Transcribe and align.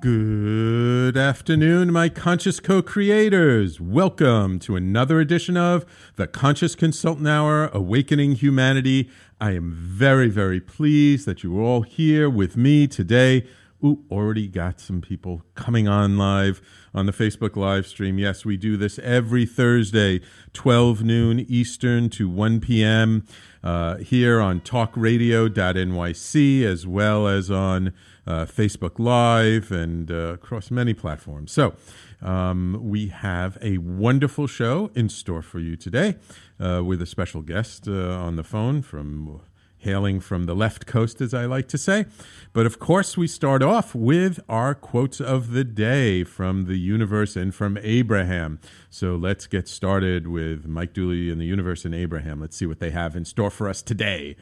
Good 0.00 1.16
afternoon, 1.16 1.92
my 1.92 2.08
conscious 2.08 2.60
co 2.60 2.82
creators. 2.82 3.80
Welcome 3.80 4.60
to 4.60 4.76
another 4.76 5.18
edition 5.18 5.56
of 5.56 5.84
the 6.14 6.28
Conscious 6.28 6.76
Consultant 6.76 7.26
Hour 7.26 7.68
Awakening 7.72 8.36
Humanity. 8.36 9.10
I 9.40 9.52
am 9.52 9.72
very, 9.72 10.28
very 10.28 10.60
pleased 10.60 11.26
that 11.26 11.42
you're 11.42 11.60
all 11.60 11.82
here 11.82 12.30
with 12.30 12.56
me 12.56 12.86
today. 12.86 13.48
Ooh, 13.84 14.04
already 14.08 14.46
got 14.46 14.78
some 14.78 15.00
people 15.00 15.42
coming 15.56 15.88
on 15.88 16.16
live 16.16 16.60
on 16.94 17.06
the 17.06 17.12
Facebook 17.12 17.56
live 17.56 17.86
stream. 17.86 18.20
Yes, 18.20 18.44
we 18.44 18.56
do 18.56 18.76
this 18.76 19.00
every 19.00 19.46
Thursday, 19.46 20.20
12 20.52 21.02
noon 21.02 21.40
Eastern 21.48 22.08
to 22.10 22.28
1 22.28 22.60
p.m. 22.60 23.26
Uh, 23.64 23.96
here 23.96 24.40
on 24.40 24.60
talkradio.nyc 24.60 26.64
as 26.64 26.86
well 26.86 27.26
as 27.26 27.50
on 27.50 27.92
uh, 28.28 28.44
Facebook 28.44 28.98
Live, 28.98 29.72
and 29.72 30.10
uh, 30.10 30.34
across 30.34 30.70
many 30.70 30.92
platforms. 30.92 31.50
So, 31.50 31.74
um, 32.20 32.78
we 32.82 33.08
have 33.08 33.56
a 33.62 33.78
wonderful 33.78 34.46
show 34.46 34.90
in 34.94 35.08
store 35.08 35.40
for 35.40 35.58
you 35.58 35.76
today 35.76 36.16
uh, 36.60 36.82
with 36.84 37.00
a 37.00 37.06
special 37.06 37.40
guest 37.40 37.88
uh, 37.88 37.92
on 37.92 38.36
the 38.36 38.44
phone 38.44 38.82
from 38.82 39.40
hailing 39.78 40.20
from 40.20 40.44
the 40.44 40.54
left 40.54 40.86
coast, 40.86 41.20
as 41.20 41.32
I 41.32 41.46
like 41.46 41.68
to 41.68 41.78
say. 41.78 42.04
But 42.52 42.66
of 42.66 42.78
course, 42.78 43.16
we 43.16 43.26
start 43.26 43.62
off 43.62 43.94
with 43.94 44.40
our 44.48 44.74
quotes 44.74 45.20
of 45.20 45.52
the 45.52 45.64
day 45.64 46.24
from 46.24 46.66
the 46.66 46.78
universe 46.78 47.36
and 47.36 47.54
from 47.54 47.78
Abraham. 47.82 48.58
So 48.90 49.16
let's 49.16 49.46
get 49.46 49.68
started 49.68 50.26
with 50.26 50.66
Mike 50.66 50.92
Dooley 50.92 51.30
and 51.30 51.40
the 51.40 51.46
universe 51.46 51.84
and 51.84 51.94
Abraham. 51.94 52.40
Let's 52.40 52.56
see 52.56 52.66
what 52.66 52.80
they 52.80 52.90
have 52.90 53.16
in 53.16 53.24
store 53.24 53.50
for 53.50 53.68
us 53.68 53.80
today. 53.80 54.36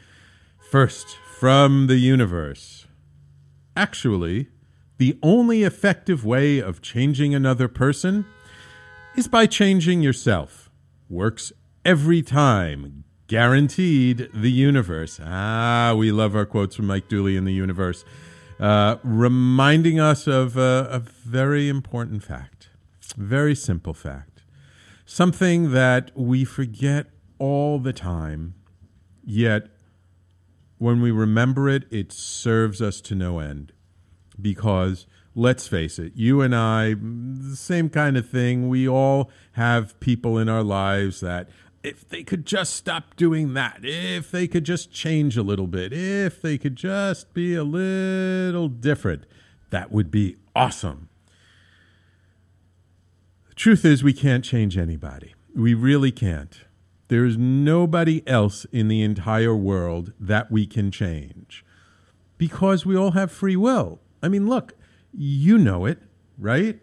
First, 0.71 1.15
from 1.39 1.87
the 1.87 1.97
universe. 1.97 2.86
Actually, 3.77 4.47
the 4.97 5.19
only 5.21 5.61
effective 5.61 6.25
way 6.25 6.57
of 6.57 6.81
changing 6.81 7.35
another 7.35 7.67
person 7.67 8.25
is 9.15 9.27
by 9.27 9.45
changing 9.45 10.01
yourself. 10.01 10.71
Works 11.07 11.53
every 11.85 12.23
time. 12.23 13.03
Guaranteed 13.27 14.29
the 14.33 14.49
universe. 14.49 15.19
Ah, 15.23 15.93
we 15.95 16.11
love 16.11 16.35
our 16.35 16.47
quotes 16.47 16.75
from 16.75 16.87
Mike 16.87 17.07
Dooley 17.07 17.37
in 17.37 17.45
the 17.45 17.53
universe, 17.53 18.03
uh, 18.59 18.95
reminding 19.03 19.99
us 19.99 20.25
of 20.25 20.57
a, 20.57 20.87
a 20.89 20.97
very 20.99 21.69
important 21.69 22.23
fact, 22.23 22.69
very 23.15 23.53
simple 23.53 23.93
fact, 23.93 24.41
something 25.05 25.71
that 25.73 26.09
we 26.15 26.43
forget 26.43 27.11
all 27.37 27.77
the 27.77 27.93
time, 27.93 28.55
yet 29.23 29.69
when 30.77 31.01
we 31.01 31.11
remember 31.11 31.69
it, 31.69 31.85
it 31.91 32.11
serves 32.11 32.81
us 32.81 33.01
to 33.01 33.15
no 33.15 33.39
end. 33.39 33.71
Because 34.39 35.07
let's 35.33 35.67
face 35.67 35.99
it, 35.99 36.13
you 36.15 36.41
and 36.41 36.55
I, 36.55 36.95
the 36.95 37.55
same 37.55 37.89
kind 37.89 38.17
of 38.17 38.29
thing. 38.29 38.69
We 38.69 38.87
all 38.87 39.29
have 39.53 39.99
people 39.99 40.37
in 40.37 40.49
our 40.49 40.63
lives 40.63 41.19
that 41.21 41.49
if 41.83 42.07
they 42.09 42.23
could 42.23 42.45
just 42.45 42.75
stop 42.75 43.15
doing 43.15 43.53
that, 43.53 43.79
if 43.83 44.29
they 44.31 44.47
could 44.47 44.63
just 44.63 44.91
change 44.91 45.37
a 45.37 45.43
little 45.43 45.67
bit, 45.67 45.93
if 45.93 46.41
they 46.41 46.57
could 46.57 46.75
just 46.75 47.33
be 47.33 47.55
a 47.55 47.63
little 47.63 48.67
different, 48.67 49.25
that 49.69 49.91
would 49.91 50.11
be 50.11 50.35
awesome. 50.55 51.09
The 53.49 53.55
truth 53.55 53.85
is, 53.85 54.03
we 54.03 54.13
can't 54.13 54.43
change 54.43 54.77
anybody. 54.77 55.33
We 55.55 55.73
really 55.73 56.11
can't. 56.11 56.59
There 57.09 57.25
is 57.25 57.37
nobody 57.37 58.27
else 58.27 58.65
in 58.71 58.87
the 58.87 59.01
entire 59.01 59.55
world 59.55 60.13
that 60.19 60.51
we 60.51 60.65
can 60.65 60.91
change 60.91 61.63
because 62.37 62.85
we 62.85 62.95
all 62.95 63.11
have 63.11 63.31
free 63.31 63.55
will. 63.55 63.99
I 64.21 64.27
mean, 64.27 64.47
look, 64.47 64.73
you 65.13 65.57
know 65.57 65.85
it, 65.85 65.99
right? 66.37 66.79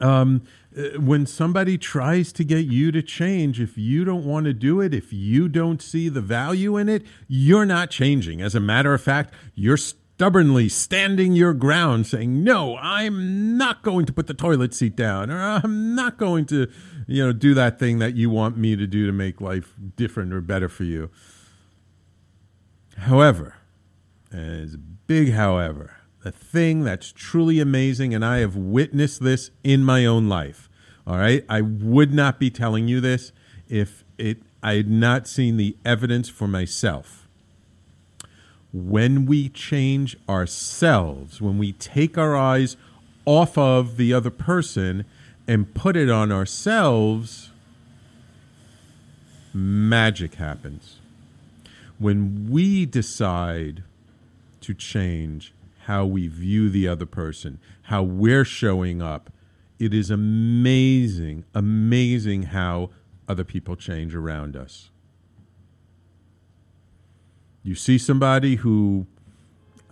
Um, 0.00 0.42
uh, 0.76 1.00
when 1.00 1.24
somebody 1.26 1.78
tries 1.78 2.32
to 2.32 2.44
get 2.44 2.66
you 2.66 2.92
to 2.92 3.02
change, 3.02 3.60
if 3.60 3.78
you 3.78 4.04
don't 4.04 4.24
want 4.24 4.44
to 4.44 4.52
do 4.52 4.80
it, 4.80 4.92
if 4.92 5.12
you 5.12 5.48
don't 5.48 5.80
see 5.80 6.08
the 6.08 6.20
value 6.20 6.76
in 6.76 6.88
it, 6.88 7.04
you're 7.28 7.64
not 7.64 7.90
changing. 7.90 8.42
As 8.42 8.54
a 8.54 8.60
matter 8.60 8.92
of 8.92 9.00
fact, 9.00 9.32
you're 9.54 9.78
stubbornly 9.78 10.68
standing 10.68 11.32
your 11.32 11.54
ground 11.54 12.06
saying, 12.06 12.44
No, 12.44 12.76
I'm 12.76 13.56
not 13.56 13.82
going 13.82 14.06
to 14.06 14.12
put 14.12 14.26
the 14.26 14.34
toilet 14.34 14.74
seat 14.74 14.96
down, 14.96 15.30
or 15.30 15.40
I'm 15.40 15.94
not 15.94 16.18
going 16.18 16.44
to, 16.46 16.68
you 17.06 17.24
know, 17.24 17.32
do 17.32 17.54
that 17.54 17.78
thing 17.78 17.98
that 17.98 18.14
you 18.14 18.30
want 18.30 18.56
me 18.56 18.76
to 18.76 18.86
do 18.86 19.06
to 19.06 19.12
make 19.12 19.40
life 19.40 19.74
different 19.96 20.32
or 20.32 20.40
better 20.40 20.68
for 20.68 20.84
you. 20.84 21.10
However, 22.98 23.56
as 24.32 24.74
a 24.74 24.78
big 24.78 25.32
however, 25.32 25.96
the 26.22 26.32
thing 26.32 26.82
that's 26.82 27.12
truly 27.12 27.60
amazing, 27.60 28.14
and 28.14 28.24
I 28.24 28.38
have 28.38 28.56
witnessed 28.56 29.22
this 29.22 29.50
in 29.62 29.84
my 29.84 30.04
own 30.04 30.28
life. 30.28 30.68
All 31.06 31.18
right. 31.18 31.44
I 31.48 31.60
would 31.60 32.12
not 32.12 32.40
be 32.40 32.50
telling 32.50 32.88
you 32.88 33.00
this 33.00 33.30
if 33.68 34.04
it 34.18 34.38
I 34.62 34.74
had 34.74 34.90
not 34.90 35.28
seen 35.28 35.56
the 35.56 35.76
evidence 35.84 36.28
for 36.28 36.48
myself. 36.48 37.28
When 38.72 39.24
we 39.24 39.48
change 39.48 40.16
ourselves, 40.28 41.40
when 41.40 41.58
we 41.58 41.72
take 41.72 42.18
our 42.18 42.34
eyes 42.34 42.76
off 43.24 43.56
of 43.56 43.96
the 43.96 44.12
other 44.12 44.30
person 44.30 45.04
and 45.48 45.72
put 45.74 45.96
it 45.96 46.10
on 46.10 46.32
ourselves, 46.32 47.50
magic 49.54 50.34
happens. 50.34 50.98
When 51.98 52.48
we 52.50 52.84
decide 52.84 53.82
to 54.60 54.74
change 54.74 55.54
how 55.84 56.04
we 56.04 56.26
view 56.26 56.68
the 56.68 56.88
other 56.88 57.06
person, 57.06 57.58
how 57.82 58.02
we're 58.02 58.44
showing 58.44 59.00
up, 59.00 59.30
it 59.78 59.94
is 59.94 60.10
amazing, 60.10 61.44
amazing 61.54 62.44
how 62.44 62.90
other 63.28 63.44
people 63.44 63.76
change 63.76 64.14
around 64.14 64.56
us. 64.56 64.90
You 67.62 67.74
see 67.74 67.98
somebody 67.98 68.56
who 68.56 69.06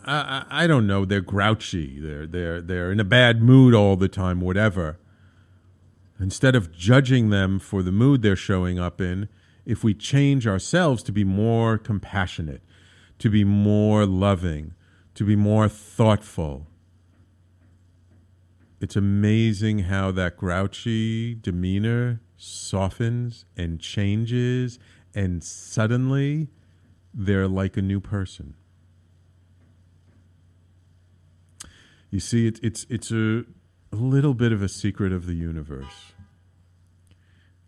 I, 0.07 0.45
I 0.51 0.67
don't 0.67 0.87
know, 0.87 1.05
they're 1.05 1.21
grouchy, 1.21 1.99
they're 1.99 2.27
they're 2.27 2.61
they're 2.61 2.93
in 2.93 3.01
a 3.01 3.05
bad 3.05 3.43
mood 3.43 3.75
all 3.75 3.97
the 3.97 4.09
time, 4.09 4.41
whatever. 4.41 4.99
Instead 6.21 6.55
of 6.55 6.73
judging 6.73 7.31
them 7.31 7.59
for 7.59 7.83
the 7.83 7.93
mood 7.93 8.23
they're 8.23 8.37
showing 8.37 8.79
up 8.79 9.01
in, 9.01 9.29
if 9.65 9.83
we 9.83 9.95
change 9.95 10.47
ourselves 10.47 11.03
to 11.03 11.13
be 11.13 11.25
more 11.25 11.79
compassionate, 11.79 12.63
to 13.19 13.31
be 13.31 13.45
more 13.45 14.07
loving, 14.07 14.75
to 15.15 15.25
be 15.25 15.37
more 15.37 15.69
thoughtful, 15.69 16.67
it's 18.81 18.97
amazing 18.97 19.81
how 19.81 20.11
that 20.11 20.37
grouchy 20.37 21.35
demeanor 21.35 22.21
softens 22.37 23.45
and 23.57 23.81
changes, 23.81 24.79
and 25.15 25.43
suddenly 25.43 26.49
they're 27.13 27.49
like 27.49 27.77
a 27.77 27.83
new 27.83 28.01
person. 28.01 28.55
You 32.11 32.21
see, 32.21 32.47
it, 32.47 32.61
it's 32.63 32.87
it's 32.91 33.11
a, 33.11 33.45
a 33.95 34.03
little 34.03 34.35
bit 34.35 34.51
of 34.51 34.61
a 34.61 34.69
secret 34.69 35.13
of 35.13 35.27
the 35.27 35.35
universe. 35.35 36.13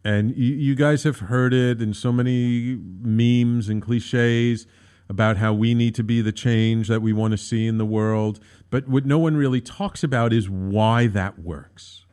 And 0.05 0.37
you, 0.37 0.55
you 0.55 0.75
guys 0.75 1.05
have 1.05 1.20
heard 1.20 1.55
it 1.55 1.81
in 1.81 1.94
so 1.94 2.12
many 2.12 2.76
memes 2.76 3.69
and 3.69 3.81
cliches 3.81 4.67
about 5.08 5.37
how 5.37 5.52
we 5.52 5.73
need 5.73 5.94
to 5.94 6.02
be 6.02 6.20
the 6.20 6.32
change 6.32 6.88
that 6.88 7.00
we 7.00 7.12
want 7.12 7.31
to 7.31 7.38
see 7.38 7.67
in 7.67 7.78
the 7.78 7.87
world. 7.87 8.40
But 8.70 8.88
what 8.88 9.06
no 9.06 9.19
one 9.19 9.37
really 9.37 9.61
talks 9.61 10.02
about 10.02 10.32
is 10.32 10.50
why 10.50 11.06
that 11.06 11.38
works. 11.38 12.05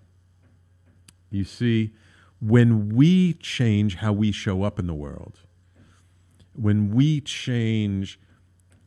You 1.31 1.43
see, 1.43 1.93
when 2.39 2.89
we 2.89 3.33
change 3.33 3.95
how 3.95 4.13
we 4.13 4.31
show 4.31 4.61
up 4.61 4.77
in 4.77 4.85
the 4.85 4.93
world, 4.93 5.39
when 6.53 6.93
we 6.93 7.19
change 7.19 8.19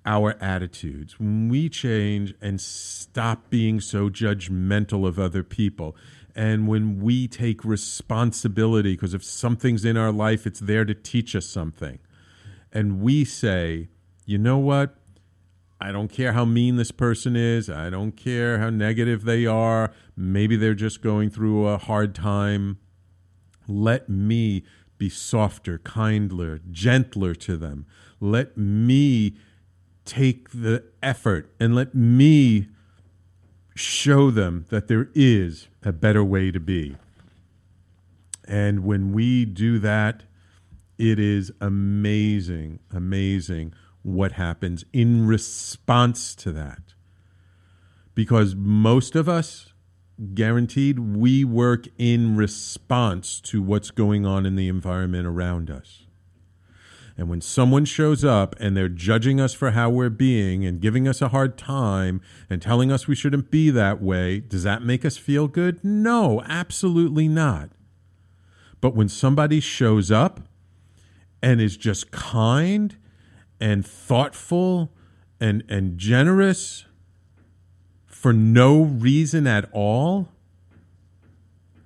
our 0.06 0.36
attitudes, 0.40 1.18
when 1.18 1.48
we 1.48 1.68
change 1.68 2.32
and 2.40 2.60
stop 2.60 3.50
being 3.50 3.80
so 3.80 4.08
judgmental 4.08 5.06
of 5.06 5.18
other 5.18 5.42
people, 5.42 5.96
and 6.34 6.68
when 6.68 7.00
we 7.00 7.26
take 7.26 7.64
responsibility, 7.64 8.92
because 8.94 9.14
if 9.14 9.24
something's 9.24 9.84
in 9.84 9.96
our 9.96 10.12
life, 10.12 10.46
it's 10.46 10.60
there 10.60 10.84
to 10.84 10.94
teach 10.94 11.34
us 11.34 11.46
something, 11.46 11.98
and 12.72 13.00
we 13.00 13.24
say, 13.24 13.88
you 14.24 14.38
know 14.38 14.58
what? 14.58 14.96
I 15.80 15.92
don't 15.92 16.08
care 16.08 16.32
how 16.32 16.44
mean 16.44 16.76
this 16.76 16.90
person 16.90 17.36
is. 17.36 17.68
I 17.68 17.90
don't 17.90 18.12
care 18.12 18.58
how 18.58 18.70
negative 18.70 19.24
they 19.24 19.44
are. 19.44 19.92
Maybe 20.16 20.56
they're 20.56 20.74
just 20.74 21.02
going 21.02 21.28
through 21.28 21.66
a 21.66 21.76
hard 21.76 22.14
time. 22.14 22.78
Let 23.68 24.08
me 24.08 24.64
be 24.96 25.10
softer, 25.10 25.76
kinder, 25.78 26.60
gentler 26.70 27.34
to 27.34 27.56
them. 27.58 27.84
Let 28.20 28.56
me 28.56 29.36
take 30.06 30.50
the 30.50 30.84
effort 31.02 31.52
and 31.60 31.74
let 31.74 31.94
me 31.94 32.68
show 33.74 34.30
them 34.30 34.64
that 34.70 34.88
there 34.88 35.08
is 35.14 35.68
a 35.82 35.92
better 35.92 36.24
way 36.24 36.50
to 36.50 36.60
be. 36.60 36.96
And 38.48 38.84
when 38.84 39.12
we 39.12 39.44
do 39.44 39.78
that, 39.80 40.22
it 40.98 41.18
is 41.18 41.52
amazing, 41.60 42.78
amazing 42.90 43.74
what 44.02 44.32
happens 44.32 44.84
in 44.92 45.26
response 45.26 46.34
to 46.36 46.52
that. 46.52 46.94
Because 48.14 48.54
most 48.54 49.14
of 49.14 49.28
us, 49.28 49.72
guaranteed, 50.32 50.98
we 50.98 51.44
work 51.44 51.86
in 51.98 52.36
response 52.36 53.40
to 53.40 53.60
what's 53.60 53.90
going 53.90 54.24
on 54.24 54.46
in 54.46 54.56
the 54.56 54.68
environment 54.68 55.26
around 55.26 55.70
us. 55.70 56.05
And 57.18 57.30
when 57.30 57.40
someone 57.40 57.86
shows 57.86 58.24
up 58.24 58.54
and 58.60 58.76
they're 58.76 58.90
judging 58.90 59.40
us 59.40 59.54
for 59.54 59.70
how 59.70 59.88
we're 59.88 60.10
being 60.10 60.66
and 60.66 60.80
giving 60.80 61.08
us 61.08 61.22
a 61.22 61.28
hard 61.28 61.56
time 61.56 62.20
and 62.50 62.60
telling 62.60 62.92
us 62.92 63.08
we 63.08 63.14
shouldn't 63.14 63.50
be 63.50 63.70
that 63.70 64.02
way, 64.02 64.40
does 64.40 64.64
that 64.64 64.82
make 64.82 65.04
us 65.04 65.16
feel 65.16 65.48
good? 65.48 65.82
No, 65.82 66.42
absolutely 66.46 67.26
not. 67.26 67.70
But 68.82 68.94
when 68.94 69.08
somebody 69.08 69.60
shows 69.60 70.10
up 70.10 70.40
and 71.42 71.60
is 71.60 71.78
just 71.78 72.10
kind 72.10 72.96
and 73.58 73.86
thoughtful 73.86 74.92
and, 75.40 75.64
and 75.68 75.96
generous 75.96 76.84
for 78.04 78.34
no 78.34 78.82
reason 78.82 79.46
at 79.46 79.70
all, 79.72 80.28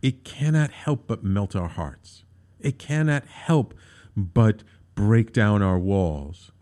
it 0.03 0.25
cannot 0.25 0.71
help 0.71 1.07
but 1.07 1.23
melt 1.23 1.55
our 1.55 1.69
hearts. 1.69 2.25
It 2.59 2.79
cannot 2.79 3.27
help 3.27 3.75
but 4.17 4.63
break 5.01 5.33
down 5.33 5.63
our 5.63 5.79
walls. 5.79 6.53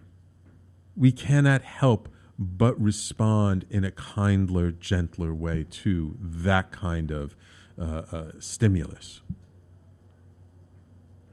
We 0.96 1.12
cannot 1.12 1.62
help 1.62 2.08
but 2.38 2.80
respond 2.80 3.66
in 3.68 3.84
a 3.84 3.90
kindler, 3.90 4.70
gentler 4.70 5.34
way 5.34 5.66
to 5.68 6.16
that 6.20 6.70
kind 6.70 7.10
of 7.10 7.34
uh, 7.78 8.02
uh, 8.12 8.30
stimulus. 8.38 9.22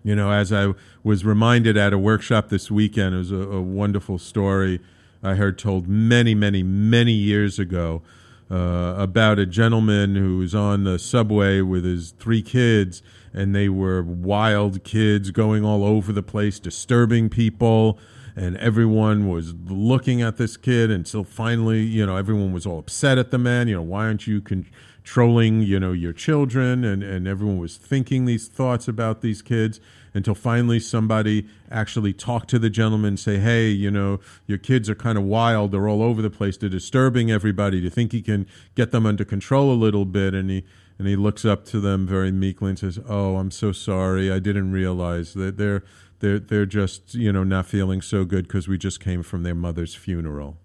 You 0.03 0.15
know, 0.15 0.31
as 0.31 0.51
I 0.51 0.73
was 1.03 1.23
reminded 1.23 1.77
at 1.77 1.93
a 1.93 1.97
workshop 1.97 2.49
this 2.49 2.69
weekend, 2.69 3.15
it 3.15 3.19
was 3.19 3.31
a, 3.31 3.37
a 3.37 3.61
wonderful 3.61 4.17
story 4.17 4.79
I 5.23 5.35
heard 5.35 5.57
told 5.57 5.87
many, 5.87 6.35
many, 6.35 6.61
many 6.61 7.13
years 7.13 7.57
ago 7.57 8.03
uh, 8.49 8.95
about 8.97 9.39
a 9.39 9.45
gentleman 9.45 10.15
who 10.15 10.37
was 10.37 10.53
on 10.53 10.83
the 10.83 10.99
subway 10.99 11.61
with 11.61 11.83
his 11.83 12.11
three 12.11 12.43
kids 12.43 13.01
and 13.35 13.53
they 13.53 13.67
were 13.67 14.01
wild 14.01 14.85
kids 14.85 15.29
going 15.29 15.65
all 15.65 15.83
over 15.83 16.13
the 16.13 16.23
place, 16.23 16.57
disturbing 16.57 17.29
people. 17.29 17.99
And 18.33 18.55
everyone 18.57 19.29
was 19.29 19.53
looking 19.67 20.21
at 20.21 20.37
this 20.37 20.55
kid 20.55 20.89
until 20.89 21.25
finally, 21.25 21.81
you 21.81 22.05
know, 22.05 22.15
everyone 22.15 22.53
was 22.53 22.65
all 22.65 22.79
upset 22.79 23.17
at 23.17 23.31
the 23.31 23.37
man. 23.37 23.67
You 23.67 23.75
know, 23.75 23.81
why 23.81 24.05
aren't 24.05 24.25
you 24.25 24.39
controlling, 24.39 25.61
you 25.61 25.79
know, 25.79 25.91
your 25.91 26.13
children? 26.13 26.85
And, 26.85 27.03
and 27.03 27.27
everyone 27.27 27.59
was 27.59 27.75
thinking 27.75 28.23
these 28.25 28.47
thoughts 28.47 28.87
about 28.87 29.21
these 29.21 29.41
kids 29.41 29.81
until 30.13 30.33
finally 30.33 30.79
somebody 30.79 31.45
actually 31.69 32.13
talked 32.13 32.49
to 32.49 32.59
the 32.59 32.69
gentleman 32.69 33.09
and 33.09 33.19
say, 33.19 33.37
hey, 33.37 33.67
you 33.67 33.91
know, 33.91 34.21
your 34.47 34.57
kids 34.57 34.89
are 34.89 34.95
kind 34.95 35.17
of 35.17 35.25
wild. 35.25 35.71
They're 35.71 35.89
all 35.89 36.01
over 36.01 36.21
the 36.21 36.29
place. 36.29 36.55
They're 36.55 36.69
disturbing 36.69 37.31
everybody. 37.31 37.79
Do 37.79 37.83
you 37.83 37.89
think 37.89 38.13
he 38.13 38.21
can 38.21 38.47
get 38.75 38.91
them 38.91 39.05
under 39.05 39.25
control 39.25 39.73
a 39.73 39.75
little 39.75 40.05
bit? 40.05 40.33
And 40.33 40.49
he 40.49 40.63
and 40.97 41.07
he 41.07 41.15
looks 41.15 41.43
up 41.43 41.65
to 41.65 41.79
them 41.79 42.07
very 42.07 42.31
meekly 42.31 42.69
and 42.69 42.79
says, 42.79 42.99
"Oh, 43.07 43.37
I'm 43.37 43.51
so 43.51 43.71
sorry. 43.71 44.31
I 44.31 44.39
didn't 44.39 44.71
realize 44.71 45.33
that 45.33 45.57
they're 45.57 45.83
they're 46.19 46.39
they're 46.39 46.65
just 46.65 47.13
you 47.15 47.31
know 47.31 47.43
not 47.43 47.65
feeling 47.65 48.01
so 48.01 48.23
good 48.23 48.47
because 48.47 48.67
we 48.67 48.77
just 48.77 48.99
came 48.99 49.21
from 49.21 49.43
their 49.43 49.55
mother's 49.55 49.95
funeral." 49.95 50.57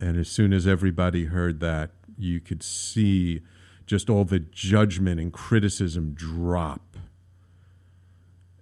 And 0.00 0.16
as 0.16 0.28
soon 0.28 0.52
as 0.52 0.66
everybody 0.66 1.24
heard 1.24 1.60
that, 1.60 1.90
you 2.18 2.38
could 2.38 2.62
see 2.62 3.40
just 3.86 4.10
all 4.10 4.24
the 4.24 4.38
judgment 4.38 5.20
and 5.20 5.32
criticism 5.32 6.12
drop. 6.12 6.96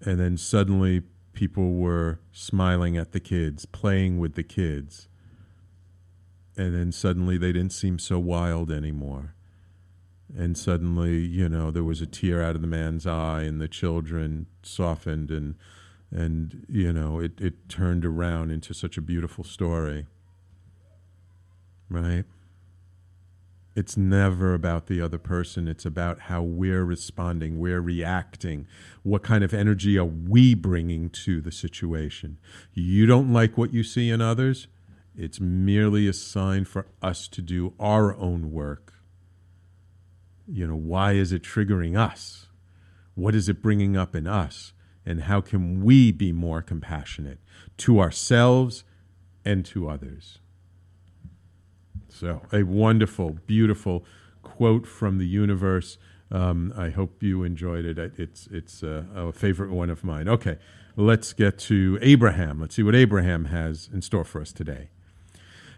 And 0.01 0.21
then 0.21 0.37
suddenly 0.37 1.03
people 1.33 1.73
were 1.75 2.21
smiling 2.31 2.97
at 2.97 3.13
the 3.13 3.21
kids, 3.21 3.67
playing 3.67 4.19
with 4.19 4.35
the 4.35 4.43
kids. 4.43 5.09
And 6.57 6.75
then 6.75 6.93
suddenly 6.93 7.37
they 7.37 7.53
didn't 7.53 7.73
seem 7.73 7.99
so 7.99 8.21
wild 8.21 8.71
anymore 8.71 9.35
and 10.37 10.59
suddenly 10.59 11.19
you 11.19 11.49
know 11.49 11.71
there 11.71 11.85
was 11.85 12.01
a 12.01 12.07
tear 12.07 12.43
out 12.43 12.57
of 12.57 12.61
the 12.61 12.67
man's 12.67 13.07
eye 13.07 13.43
and 13.43 13.61
the 13.61 13.69
children 13.69 14.47
softened 14.63 15.31
and 15.31 15.55
and 16.15 16.65
you 16.69 16.93
know 16.93 17.19
it, 17.19 17.41
it 17.41 17.69
turned 17.69 18.05
around 18.05 18.51
into 18.51 18.73
such 18.73 18.97
a 18.97 19.03
beautiful 19.03 19.45
story. 19.45 20.07
Right? 21.91 22.25
It's 23.77 23.97
never 23.97 24.55
about 24.55 24.87
the 24.87 25.01
other 25.01 25.19
person. 25.19 25.67
It's 25.67 25.85
about 25.85 26.21
how 26.21 26.43
we're 26.43 26.85
responding 26.85 27.59
we're 27.59 27.81
reacting 27.81 28.69
what 29.03 29.25
kind 29.25 29.43
of 29.43 29.53
energy 29.53 29.99
are 29.99 30.05
we 30.05 30.55
bringing 30.55 31.11
to 31.11 31.41
the 31.41 31.51
situation. 31.51 32.39
You 32.73 33.07
don't 33.07 33.33
like 33.33 33.59
what 33.59 33.75
you 33.75 33.83
see 33.83 34.11
in 34.11 34.21
others? 34.21 34.69
It's 35.17 35.41
merely 35.41 36.07
a 36.09 36.13
sign 36.13 36.65
for 36.65 36.87
us 37.03 37.29
to 37.29 37.43
do 37.43 37.75
our 37.79 38.17
own 38.17 38.53
work 38.53 38.94
you 40.47 40.67
know, 40.67 40.77
why 40.77 41.13
is 41.13 41.33
it 41.33 41.43
triggering 41.43 41.97
us? 41.99 42.47
What 43.15 43.35
is 43.35 43.49
it 43.49 43.63
bringing 43.63 43.97
up 43.97 44.15
in 44.15 44.27
us? 44.27 44.73
And 45.07 45.23
how 45.23 45.41
can 45.41 45.85
we 45.85 46.13
be 46.13 46.33
more 46.33 46.63
compassionate 46.63 47.39
to 47.79 48.01
ourselves 48.01 48.85
and 49.45 49.65
to 49.67 49.89
others? 49.89 50.39
So, 52.09 52.43
a 52.53 52.63
wonderful, 52.63 53.39
beautiful 53.47 54.05
quote 54.43 54.87
from 54.87 55.19
the 55.19 55.27
universe. 55.27 55.99
Um, 56.31 56.73
I 56.77 56.91
hope 56.91 57.23
you 57.23 57.43
enjoyed 57.43 57.85
it. 57.85 57.99
It's 57.99 58.47
it's 58.51 58.83
a, 58.83 59.07
a 59.15 59.33
favorite 59.33 59.71
one 59.71 59.91
of 59.91 60.05
mine. 60.05 60.29
Okay, 60.29 60.59
let's 60.97 61.33
get 61.33 61.59
to 61.61 61.99
Abraham. 62.01 62.61
Let's 62.61 62.77
see 62.77 62.83
what 62.83 62.95
Abraham 62.95 63.47
has 63.47 63.91
in 63.93 64.01
store 64.01 64.25
for 64.25 64.41
us 64.41 64.53
today. 64.53 64.91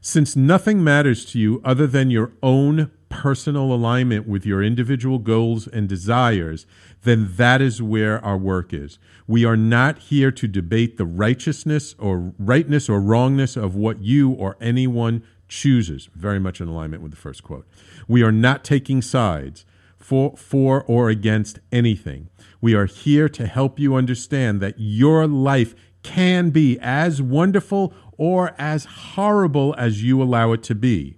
Since 0.00 0.36
nothing 0.36 0.84
matters 0.84 1.24
to 1.26 1.38
you 1.38 1.60
other 1.64 1.86
than 1.86 2.10
your 2.10 2.32
own 2.42 2.90
personal 3.16 3.72
alignment 3.72 4.28
with 4.28 4.44
your 4.44 4.62
individual 4.62 5.18
goals 5.18 5.66
and 5.66 5.88
desires, 5.88 6.66
then 7.02 7.32
that 7.36 7.62
is 7.62 7.80
where 7.80 8.22
our 8.22 8.36
work 8.36 8.74
is. 8.74 8.98
We 9.26 9.44
are 9.46 9.56
not 9.56 9.98
here 9.98 10.30
to 10.32 10.46
debate 10.46 10.98
the 10.98 11.06
righteousness 11.06 11.94
or 11.98 12.34
rightness 12.38 12.90
or 12.90 13.00
wrongness 13.00 13.56
of 13.56 13.74
what 13.74 14.02
you 14.02 14.32
or 14.32 14.58
anyone 14.60 15.22
chooses. 15.48 16.10
Very 16.14 16.38
much 16.38 16.60
in 16.60 16.68
alignment 16.68 17.02
with 17.02 17.12
the 17.12 17.16
first 17.16 17.42
quote. 17.42 17.66
We 18.06 18.22
are 18.22 18.32
not 18.32 18.64
taking 18.64 19.00
sides 19.00 19.64
for, 19.96 20.36
for 20.36 20.84
or 20.84 21.08
against 21.08 21.58
anything. 21.72 22.28
We 22.60 22.74
are 22.74 22.86
here 22.86 23.30
to 23.30 23.46
help 23.46 23.78
you 23.78 23.94
understand 23.94 24.60
that 24.60 24.74
your 24.76 25.26
life 25.26 25.74
can 26.02 26.50
be 26.50 26.78
as 26.80 27.22
wonderful 27.22 27.94
or 28.18 28.54
as 28.58 28.84
horrible 28.84 29.74
as 29.78 30.02
you 30.02 30.22
allow 30.22 30.52
it 30.52 30.62
to 30.64 30.74
be. 30.74 31.15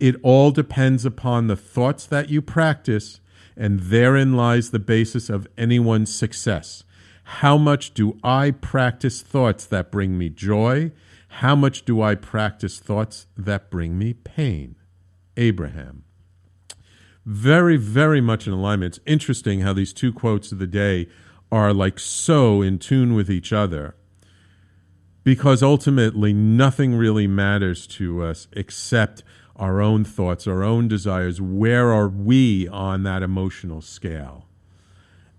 It 0.00 0.16
all 0.22 0.50
depends 0.50 1.04
upon 1.04 1.46
the 1.46 1.56
thoughts 1.56 2.06
that 2.06 2.30
you 2.30 2.40
practice, 2.40 3.20
and 3.54 3.80
therein 3.80 4.34
lies 4.34 4.70
the 4.70 4.78
basis 4.78 5.28
of 5.28 5.46
anyone's 5.58 6.12
success. 6.14 6.84
How 7.24 7.58
much 7.58 7.92
do 7.92 8.18
I 8.24 8.50
practice 8.50 9.20
thoughts 9.20 9.66
that 9.66 9.92
bring 9.92 10.16
me 10.16 10.30
joy? 10.30 10.92
How 11.28 11.54
much 11.54 11.84
do 11.84 12.00
I 12.00 12.14
practice 12.14 12.80
thoughts 12.80 13.26
that 13.36 13.70
bring 13.70 13.98
me 13.98 14.14
pain? 14.14 14.76
Abraham. 15.36 16.04
Very, 17.26 17.76
very 17.76 18.22
much 18.22 18.46
in 18.46 18.54
alignment. 18.54 18.96
It's 18.96 19.04
interesting 19.06 19.60
how 19.60 19.74
these 19.74 19.92
two 19.92 20.12
quotes 20.12 20.50
of 20.50 20.58
the 20.58 20.66
day 20.66 21.08
are 21.52 21.74
like 21.74 21.98
so 21.98 22.62
in 22.62 22.78
tune 22.78 23.14
with 23.14 23.30
each 23.30 23.52
other 23.52 23.94
because 25.22 25.62
ultimately 25.62 26.32
nothing 26.32 26.94
really 26.94 27.26
matters 27.26 27.86
to 27.86 28.22
us 28.24 28.48
except 28.52 29.22
our 29.60 29.80
own 29.80 30.04
thoughts, 30.04 30.46
our 30.46 30.64
own 30.64 30.88
desires. 30.88 31.40
Where 31.40 31.92
are 31.92 32.08
we 32.08 32.66
on 32.68 33.04
that 33.04 33.22
emotional 33.22 33.82
scale? 33.82 34.46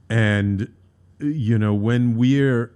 And, 0.10 0.72
you 1.20 1.58
know, 1.58 1.74
when 1.74 2.16
we're 2.16 2.72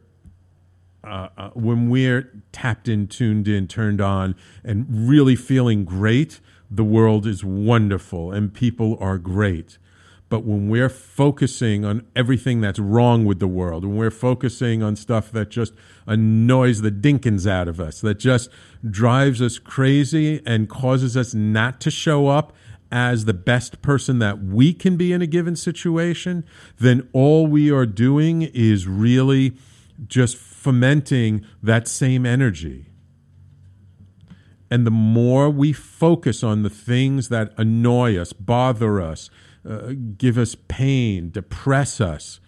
uh, 1.06 1.30
uh, 1.38 1.50
when 1.52 1.90
we're 1.90 2.42
tapped 2.52 2.88
in, 2.88 3.08
tuned 3.08 3.48
in, 3.48 3.68
turned 3.68 4.02
on, 4.02 4.36
and 4.64 4.88
really 4.90 5.36
feeling 5.36 5.86
great, 5.86 6.40
the 6.70 6.84
world 6.84 7.28
is 7.28 7.44
wonderful 7.44 8.32
and 8.32 8.52
people 8.52 8.98
are 9.00 9.20
great. 9.20 9.78
But 10.28 10.44
when 10.44 10.70
we're 10.70 10.90
focusing 10.90 11.86
on 11.86 12.06
everything 12.16 12.60
that's 12.60 12.80
wrong 12.80 13.26
with 13.26 13.40
the 13.40 13.48
world, 13.48 13.86
when 13.86 13.96
we're 13.96 14.10
focusing 14.10 14.82
on 14.82 14.96
stuff 14.96 15.32
that 15.32 15.50
just 15.50 15.74
annoys 16.08 16.82
the 16.82 16.92
dinkins 16.92 17.50
out 17.50 17.68
of 17.68 17.80
us, 17.80 18.02
that 18.02 18.16
just 18.16 18.50
drives 18.90 19.42
us 19.42 19.60
crazy 19.60 20.42
and 20.46 20.68
causes 20.68 21.16
us 21.16 21.36
not 21.36 21.80
to 21.82 21.92
show 21.92 22.28
up 22.28 22.54
as 22.92 23.26
the 23.26 23.34
best 23.34 23.82
person 23.82 24.20
that 24.20 24.42
we 24.42 24.74
can 24.74 24.98
be 24.98 25.12
in 25.12 25.22
a 25.22 25.28
given 25.28 25.56
situation, 25.56 26.46
then 26.80 27.08
all 27.14 27.46
we 27.46 27.72
are 27.72 27.86
doing 27.86 28.44
is 28.44 28.88
really 28.88 29.56
just 30.08 30.38
fomenting 30.38 31.46
that 31.62 31.88
same 31.88 32.26
energy. 32.26 32.86
And 34.72 34.86
the 34.86 34.92
more 34.92 35.50
we 35.50 35.74
focus 35.74 36.44
on 36.44 36.64
the 36.64 36.70
things 36.70 37.30
that 37.30 37.54
annoy 37.58 38.18
us, 38.18 38.34
bother 38.34 39.02
us, 39.02 39.30
uh, 39.68 39.94
give 40.18 40.38
us 40.38 40.56
pain, 40.68 41.32
depress 41.32 42.00
us, 42.00 42.40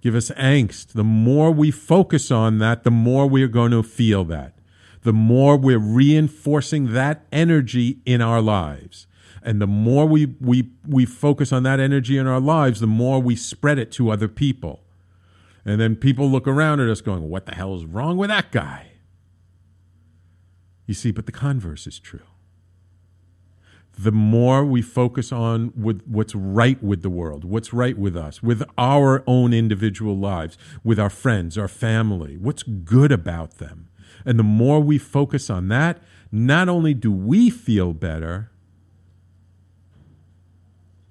give 0.00 0.14
us 0.14 0.30
angst, 0.30 0.88
the 0.92 1.04
more 1.04 1.50
we 1.50 1.70
focus 1.70 2.30
on 2.30 2.58
that, 2.58 2.82
the 2.82 2.90
more 2.90 3.28
we're 3.28 3.48
going 3.48 3.70
to 3.70 3.82
feel 3.82 4.24
that. 4.24 4.54
The 5.02 5.12
more 5.12 5.56
we're 5.56 5.78
reinforcing 5.78 6.92
that 6.92 7.24
energy 7.30 8.00
in 8.04 8.20
our 8.20 8.42
lives. 8.42 9.06
And 9.42 9.62
the 9.62 9.66
more 9.68 10.06
we, 10.06 10.34
we, 10.40 10.70
we 10.86 11.06
focus 11.06 11.52
on 11.52 11.62
that 11.62 11.78
energy 11.78 12.18
in 12.18 12.26
our 12.26 12.40
lives, 12.40 12.80
the 12.80 12.88
more 12.88 13.20
we 13.20 13.36
spread 13.36 13.78
it 13.78 13.92
to 13.92 14.10
other 14.10 14.26
people. 14.26 14.82
And 15.64 15.80
then 15.80 15.94
people 15.94 16.28
look 16.28 16.48
around 16.48 16.80
at 16.80 16.88
us 16.88 17.00
going, 17.00 17.28
What 17.28 17.46
the 17.46 17.54
hell 17.54 17.76
is 17.76 17.84
wrong 17.84 18.16
with 18.16 18.28
that 18.30 18.50
guy? 18.50 18.92
You 20.86 20.94
see, 20.94 21.12
but 21.12 21.26
the 21.26 21.32
converse 21.32 21.86
is 21.86 22.00
true. 22.00 22.22
The 23.98 24.12
more 24.12 24.64
we 24.64 24.82
focus 24.82 25.32
on 25.32 25.72
with 25.74 26.02
what's 26.06 26.34
right 26.34 26.82
with 26.82 27.02
the 27.02 27.10
world, 27.10 27.44
what's 27.44 27.72
right 27.72 27.96
with 27.96 28.16
us, 28.16 28.42
with 28.42 28.62
our 28.76 29.24
own 29.26 29.54
individual 29.54 30.18
lives, 30.18 30.58
with 30.84 31.00
our 31.00 31.08
friends, 31.08 31.56
our 31.56 31.68
family, 31.68 32.36
what's 32.36 32.62
good 32.62 33.10
about 33.10 33.58
them. 33.58 33.88
And 34.26 34.38
the 34.38 34.44
more 34.44 34.80
we 34.80 34.98
focus 34.98 35.48
on 35.48 35.68
that, 35.68 36.02
not 36.30 36.68
only 36.68 36.92
do 36.92 37.10
we 37.10 37.48
feel 37.48 37.94
better, 37.94 38.50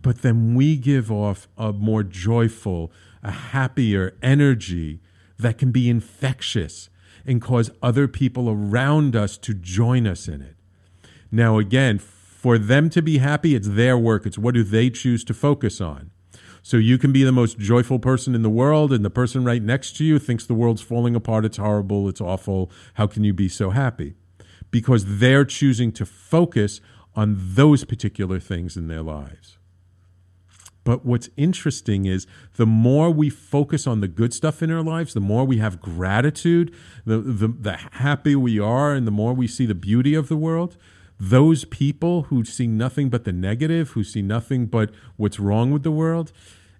but 0.01 0.21
then 0.21 0.53
we 0.53 0.77
give 0.77 1.11
off 1.11 1.47
a 1.57 1.73
more 1.73 2.03
joyful, 2.03 2.91
a 3.23 3.31
happier 3.31 4.15
energy 4.21 5.01
that 5.39 5.57
can 5.57 5.71
be 5.71 5.89
infectious 5.89 6.89
and 7.25 7.41
cause 7.41 7.71
other 7.81 8.07
people 8.07 8.47
around 8.47 9.15
us 9.15 9.35
to 9.37 9.55
join 9.55 10.05
us 10.05 10.27
in 10.27 10.43
it. 10.43 10.55
Now, 11.31 11.57
again, 11.57 11.97
for 12.45 12.59
them 12.59 12.91
to 12.91 13.01
be 13.01 13.17
happy, 13.17 13.55
it's 13.55 13.69
their 13.69 13.97
work. 13.97 14.23
It's 14.23 14.37
what 14.37 14.53
do 14.53 14.61
they 14.61 14.91
choose 14.91 15.23
to 15.23 15.33
focus 15.33 15.81
on. 15.81 16.11
So 16.61 16.77
you 16.77 16.99
can 16.99 17.11
be 17.11 17.23
the 17.23 17.31
most 17.31 17.57
joyful 17.57 17.97
person 17.97 18.35
in 18.35 18.43
the 18.43 18.51
world, 18.51 18.93
and 18.93 19.03
the 19.03 19.09
person 19.09 19.43
right 19.43 19.63
next 19.63 19.97
to 19.97 20.05
you 20.05 20.19
thinks 20.19 20.45
the 20.45 20.53
world's 20.53 20.83
falling 20.83 21.15
apart, 21.15 21.43
it's 21.43 21.57
horrible, 21.57 22.07
it's 22.07 22.21
awful. 22.21 22.69
How 22.93 23.07
can 23.07 23.23
you 23.23 23.33
be 23.33 23.49
so 23.49 23.71
happy? 23.71 24.13
Because 24.69 25.17
they're 25.17 25.43
choosing 25.43 25.91
to 25.93 26.05
focus 26.05 26.81
on 27.15 27.35
those 27.35 27.83
particular 27.83 28.39
things 28.39 28.77
in 28.77 28.89
their 28.89 29.01
lives. 29.01 29.57
But 30.83 31.03
what's 31.03 31.31
interesting 31.37 32.05
is 32.05 32.27
the 32.57 32.67
more 32.67 33.09
we 33.09 33.31
focus 33.31 33.87
on 33.87 34.01
the 34.01 34.07
good 34.07 34.35
stuff 34.35 34.61
in 34.61 34.69
our 34.69 34.83
lives, 34.83 35.15
the 35.15 35.19
more 35.19 35.45
we 35.45 35.57
have 35.57 35.81
gratitude, 35.81 36.71
the, 37.05 37.17
the, 37.17 37.47
the 37.47 37.77
happy 37.93 38.35
we 38.35 38.59
are, 38.59 38.93
and 38.93 39.07
the 39.07 39.11
more 39.11 39.33
we 39.33 39.47
see 39.47 39.65
the 39.65 39.73
beauty 39.73 40.13
of 40.13 40.27
the 40.27 40.37
world, 40.37 40.77
those 41.19 41.65
people 41.65 42.23
who 42.23 42.43
see 42.43 42.67
nothing 42.67 43.09
but 43.09 43.23
the 43.23 43.31
negative, 43.31 43.91
who 43.91 44.03
see 44.03 44.21
nothing 44.21 44.65
but 44.65 44.91
what's 45.15 45.39
wrong 45.39 45.71
with 45.71 45.83
the 45.83 45.91
world, 45.91 46.31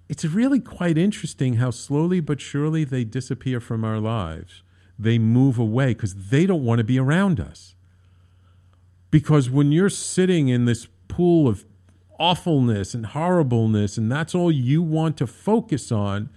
it's 0.10 0.26
really 0.26 0.60
quite 0.60 0.98
interesting 0.98 1.56
how 1.56 1.72
slowly 1.72 2.20
but 2.20 2.42
surely 2.42 2.84
they 2.84 3.04
disappear 3.04 3.60
from 3.60 3.84
our 3.84 4.00
lives. 4.00 4.62
They 5.00 5.18
move 5.18 5.58
away 5.58 5.94
because 5.94 6.30
they 6.30 6.46
don't 6.46 6.64
want 6.64 6.80
to 6.80 6.84
be 6.84 7.00
around 7.00 7.40
us. 7.40 7.76
Because 9.10 9.50
when 9.50 9.72
you're 9.72 9.90
sitting 9.90 10.50
in 10.50 10.66
this 10.66 10.88
pool 11.08 11.48
of 11.48 11.66
awfulness 12.20 12.94
and 12.94 13.08
horribleness, 13.08 13.98
and 13.98 14.12
that's 14.12 14.36
all 14.36 14.52
you 14.52 14.82
want 14.82 15.18
to 15.18 15.28
focus 15.28 15.92
on. 15.92 16.30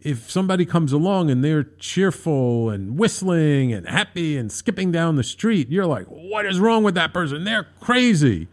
If 0.00 0.30
somebody 0.30 0.64
comes 0.64 0.92
along 0.92 1.30
and 1.30 1.42
they're 1.42 1.64
cheerful 1.64 2.70
and 2.70 2.98
whistling 2.98 3.72
and 3.72 3.88
happy 3.88 4.36
and 4.36 4.50
skipping 4.50 4.92
down 4.92 5.16
the 5.16 5.24
street, 5.24 5.68
you're 5.70 5.86
like, 5.86 6.06
what 6.06 6.46
is 6.46 6.60
wrong 6.60 6.84
with 6.84 6.94
that 6.94 7.12
person? 7.12 7.44
They're 7.44 7.66
crazy. 7.80 8.46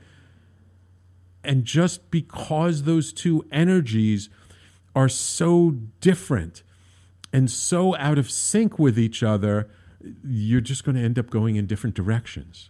And 1.44 1.64
just 1.64 2.10
because 2.10 2.84
those 2.84 3.14
two 3.14 3.46
energies 3.52 4.30
are 4.96 5.10
so 5.10 5.76
different 6.02 6.64
and 7.32 7.52
so 7.52 7.96
out 7.98 8.18
of 8.18 8.32
sync 8.32 8.80
with 8.80 8.98
each 8.98 9.22
other, 9.22 9.70
you're 10.24 10.62
just 10.62 10.84
going 10.84 10.96
to 10.96 11.02
end 11.02 11.20
up 11.20 11.30
going 11.30 11.58
in 11.58 11.68
different 11.68 11.96
directions 11.96 12.70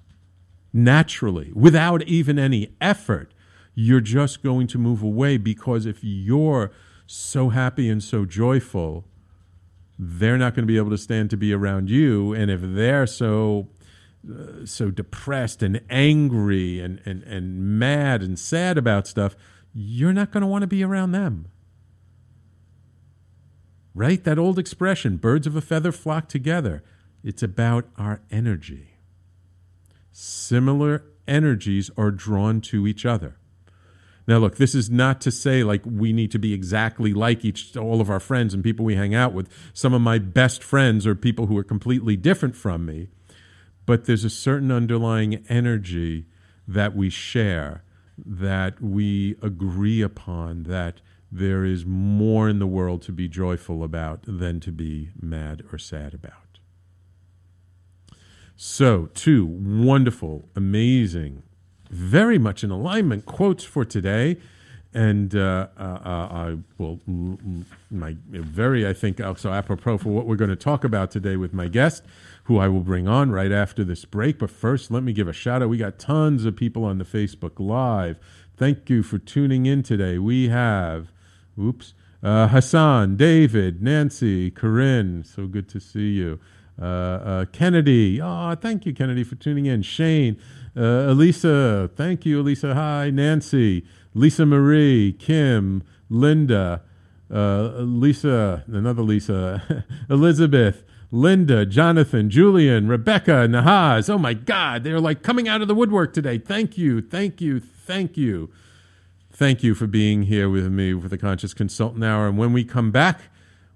naturally 0.74 1.52
without 1.54 2.04
even 2.04 2.38
any 2.38 2.76
effort 2.82 3.34
you're 3.76 4.02
just 4.02 4.42
going 4.42 4.68
to 4.68 4.78
move 4.78 5.04
away 5.04 5.38
because 5.38 5.86
if 5.86 6.00
you're 6.02 6.72
so 7.08 7.50
happy 7.50 7.90
and 7.90 8.04
so 8.04 8.26
joyful, 8.26 9.06
they're 9.98 10.38
not 10.38 10.56
going 10.56 10.64
to 10.64 10.68
be 10.68 10.78
able 10.78 10.90
to 10.90 10.98
stand 10.98 11.30
to 11.30 11.38
be 11.38 11.54
around 11.54 11.90
you. 11.90 12.34
And 12.34 12.52
if 12.52 12.60
they're 12.62 13.08
so 13.08 13.70
uh, 14.28 14.66
so 14.66 14.90
depressed 14.90 15.62
and 15.62 15.82
angry 15.88 16.80
and, 16.80 17.00
and, 17.06 17.22
and 17.24 17.80
mad 17.80 18.24
and 18.24 18.40
sad 18.40 18.76
about 18.76 19.06
stuff, 19.06 19.36
you're 19.72 20.14
not 20.14 20.32
going 20.32 20.42
to 20.42 20.48
want 20.48 20.64
to 20.64 20.68
be 20.68 20.84
around 20.84 21.12
them. 21.12 21.48
Right? 23.94 24.24
That 24.24 24.40
old 24.40 24.58
expression, 24.58 25.18
birds 25.18 25.46
of 25.46 25.56
a 25.56 25.62
feather 25.62 25.92
flock 25.92 26.28
together. 26.28 26.84
It's 27.24 27.44
about 27.44 27.86
our 27.98 28.22
energy. 28.32 28.96
Similar 30.12 31.04
energies 31.28 31.92
are 31.96 32.12
drawn 32.12 32.62
to 32.62 32.88
each 32.88 33.06
other. 33.06 33.38
Now, 34.28 34.40
look, 34.40 34.58
this 34.58 34.74
is 34.74 34.90
not 34.90 35.22
to 35.22 35.32
say 35.32 35.64
like 35.64 35.84
we 35.86 36.12
need 36.12 36.32
to 36.32 36.40
be 36.40 36.54
exactly 36.54 37.14
like 37.14 37.46
each 37.46 37.78
all 37.78 38.02
of 38.02 38.10
our 38.10 38.20
friends 38.20 38.54
and 38.54 38.64
people 38.64 38.86
we 38.86 38.96
hang 38.96 39.14
out 39.14 39.34
with. 39.34 39.50
Some 39.74 39.94
of 39.94 40.02
my 40.02 40.18
best 40.18 40.64
friends 40.64 41.06
are 41.06 41.16
people 41.16 41.46
who 41.46 41.58
are 41.58 41.64
completely 41.64 42.16
different 42.16 42.56
from 42.56 42.86
me, 42.86 43.10
but 43.86 44.06
there's 44.06 44.26
a 44.26 44.30
certain 44.30 44.72
underlying 44.72 45.46
energy 45.48 46.26
that 46.68 46.96
we 46.96 47.10
share, 47.10 47.84
that 48.18 48.82
we 48.82 49.36
agree 49.44 50.02
upon, 50.02 50.64
that 50.64 51.02
there 51.32 51.64
is 51.64 51.86
more 51.86 52.50
in 52.50 52.60
the 52.60 52.68
world 52.68 53.02
to 53.04 53.12
be 53.12 53.28
joyful 53.28 53.84
about 53.84 54.22
than 54.26 54.60
to 54.62 54.72
be 54.72 55.10
mad 55.22 55.64
or 55.72 55.78
sad 55.78 56.14
about. 56.14 56.34
So, 58.56 59.08
two 59.14 59.46
wonderful, 59.46 60.48
amazing 60.56 61.44
very 61.96 62.38
much 62.38 62.64
in 62.64 62.72
alignment 62.72 63.26
quotes 63.26 63.64
for 63.64 63.86
today. 63.86 64.38
And 64.94 65.36
uh, 65.36 65.68
uh, 65.78 65.82
uh 65.82 66.08
I 66.08 66.58
will, 66.78 67.00
my 67.92 68.16
very, 68.30 68.88
I 68.88 68.94
think, 68.94 69.20
also 69.20 69.52
apropos 69.52 69.98
for 69.98 70.10
what 70.10 70.26
we're 70.26 70.36
going 70.36 70.50
to 70.50 70.56
talk 70.56 70.84
about 70.84 71.12
today 71.12 71.36
with 71.36 71.54
my 71.54 71.68
guest, 71.68 72.04
who 72.46 72.60
I 72.60 72.68
will 72.68 72.82
bring 72.82 73.08
on 73.08 73.32
right 73.32 73.52
after 73.52 73.84
this 73.84 74.06
break. 74.06 74.40
But 74.40 74.52
first, 74.52 74.92
let 74.92 75.04
me 75.04 75.12
give 75.12 75.28
a 75.28 75.34
shout 75.34 75.62
out. 75.62 75.70
We 75.70 75.78
got 75.78 76.00
tons 76.00 76.46
of 76.46 76.56
people 76.56 76.86
on 76.86 76.98
the 76.98 77.06
Facebook 77.06 77.60
Live. 77.60 78.20
Thank 78.56 78.90
you 78.90 79.04
for 79.04 79.18
tuning 79.18 79.66
in 79.66 79.84
today. 79.84 80.18
We 80.18 80.48
have, 80.48 81.12
oops, 81.60 81.94
uh, 82.24 82.48
Hassan, 82.48 83.18
David, 83.18 83.82
Nancy, 83.82 84.50
Corinne. 84.50 85.24
So 85.26 85.46
good 85.46 85.68
to 85.70 85.80
see 85.82 86.12
you. 86.12 86.40
Uh, 86.82 86.86
uh, 86.86 87.46
Kennedy. 87.46 88.22
Oh, 88.22 88.56
thank 88.56 88.86
you, 88.86 88.94
Kennedy, 88.94 89.24
for 89.24 89.36
tuning 89.36 89.66
in. 89.66 89.82
Shane, 89.82 90.38
uh, 90.76 91.12
Elisa. 91.12 91.90
Thank 91.96 92.26
you, 92.26 92.42
Elisa. 92.42 92.74
Hi, 92.74 93.10
Nancy, 93.10 93.86
Lisa 94.14 94.46
Marie, 94.46 95.14
Kim, 95.14 95.84
Linda, 96.10 96.82
uh, 97.34 97.80
Lisa, 97.80 98.64
another 98.68 99.02
Lisa, 99.02 99.86
Elizabeth. 100.10 100.84
Linda, 101.12 101.66
Jonathan, 101.66 102.30
Julian, 102.30 102.90
Rebecca, 102.90 103.48
Nahaz. 103.48 104.10
Oh 104.10 104.18
my 104.18 104.34
God, 104.34 104.84
they're 104.84 105.00
like 105.00 105.22
coming 105.22 105.48
out 105.48 105.62
of 105.62 105.70
the 105.70 105.76
woodwork 105.76 106.14
today. 106.14 106.38
Thank 106.40 106.78
you, 106.78 107.00
thank 107.00 107.40
you, 107.40 107.60
thank 107.60 108.18
you. 108.18 108.50
Thank 109.32 109.64
you 109.64 109.76
for 109.76 109.88
being 109.88 110.24
here 110.24 110.50
with 110.50 110.70
me 110.70 111.00
for 111.00 111.08
the 111.08 111.18
Conscious 111.18 111.54
Consultant 111.54 112.04
Hour. 112.04 112.28
And 112.28 112.38
when 112.38 112.52
we 112.52 112.66
come 112.66 112.92
back, 112.92 113.22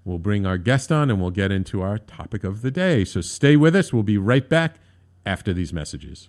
We'll 0.04 0.18
bring 0.18 0.46
our 0.46 0.58
guest 0.58 0.90
on 0.90 1.10
and 1.10 1.20
we'll 1.20 1.30
get 1.30 1.52
into 1.52 1.82
our 1.82 1.98
topic 1.98 2.42
of 2.42 2.62
the 2.62 2.70
day. 2.70 3.04
So 3.04 3.20
stay 3.20 3.56
with 3.56 3.76
us. 3.76 3.92
We'll 3.92 4.02
be 4.02 4.18
right 4.18 4.48
back 4.48 4.76
after 5.26 5.52
these 5.52 5.72
messages. 5.72 6.28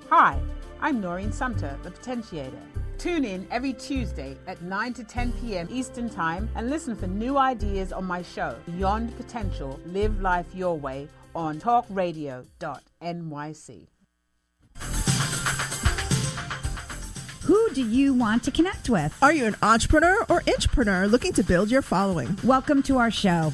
Hi, 0.13 0.37
I'm 0.81 0.99
Noreen 0.99 1.31
Sumter, 1.31 1.79
the 1.83 1.89
Potentiator. 1.89 2.59
Tune 2.97 3.23
in 3.23 3.47
every 3.49 3.71
Tuesday 3.71 4.37
at 4.45 4.61
9 4.61 4.93
to 4.95 5.05
10 5.05 5.31
p.m. 5.31 5.69
Eastern 5.71 6.09
Time 6.09 6.49
and 6.55 6.69
listen 6.69 6.97
for 6.97 7.07
new 7.07 7.37
ideas 7.37 7.93
on 7.93 8.03
my 8.03 8.21
show, 8.21 8.57
Beyond 8.65 9.15
Potential 9.15 9.79
Live 9.85 10.19
Life 10.19 10.47
Your 10.53 10.77
Way, 10.77 11.07
on 11.33 11.61
talkradio.nyc. 11.61 13.87
Who 17.43 17.73
do 17.73 17.89
you 17.89 18.13
want 18.13 18.43
to 18.43 18.51
connect 18.51 18.89
with? 18.89 19.17
Are 19.23 19.31
you 19.31 19.45
an 19.45 19.55
entrepreneur 19.63 20.25
or 20.27 20.41
intrapreneur 20.41 21.09
looking 21.09 21.31
to 21.31 21.43
build 21.43 21.71
your 21.71 21.81
following? 21.81 22.37
Welcome 22.43 22.83
to 22.83 22.97
our 22.97 23.11
show. 23.11 23.53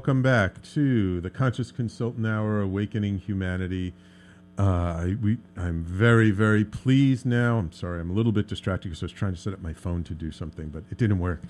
Welcome 0.00 0.22
back 0.22 0.62
to 0.62 1.20
the 1.20 1.28
Conscious 1.28 1.70
Consultant 1.70 2.26
Hour, 2.26 2.62
Awakening 2.62 3.18
Humanity. 3.18 3.92
Uh, 4.60 4.62
I, 4.62 5.16
we, 5.22 5.38
I'm 5.56 5.82
very, 5.82 6.30
very 6.30 6.66
pleased 6.66 7.24
now. 7.24 7.56
I'm 7.56 7.72
sorry, 7.72 7.98
I'm 7.98 8.10
a 8.10 8.12
little 8.12 8.30
bit 8.30 8.46
distracted 8.46 8.88
because 8.90 9.02
I 9.02 9.06
was 9.06 9.12
trying 9.12 9.32
to 9.32 9.40
set 9.40 9.54
up 9.54 9.62
my 9.62 9.72
phone 9.72 10.04
to 10.04 10.12
do 10.12 10.30
something, 10.30 10.68
but 10.68 10.84
it 10.90 10.98
didn't 10.98 11.18
work. 11.18 11.40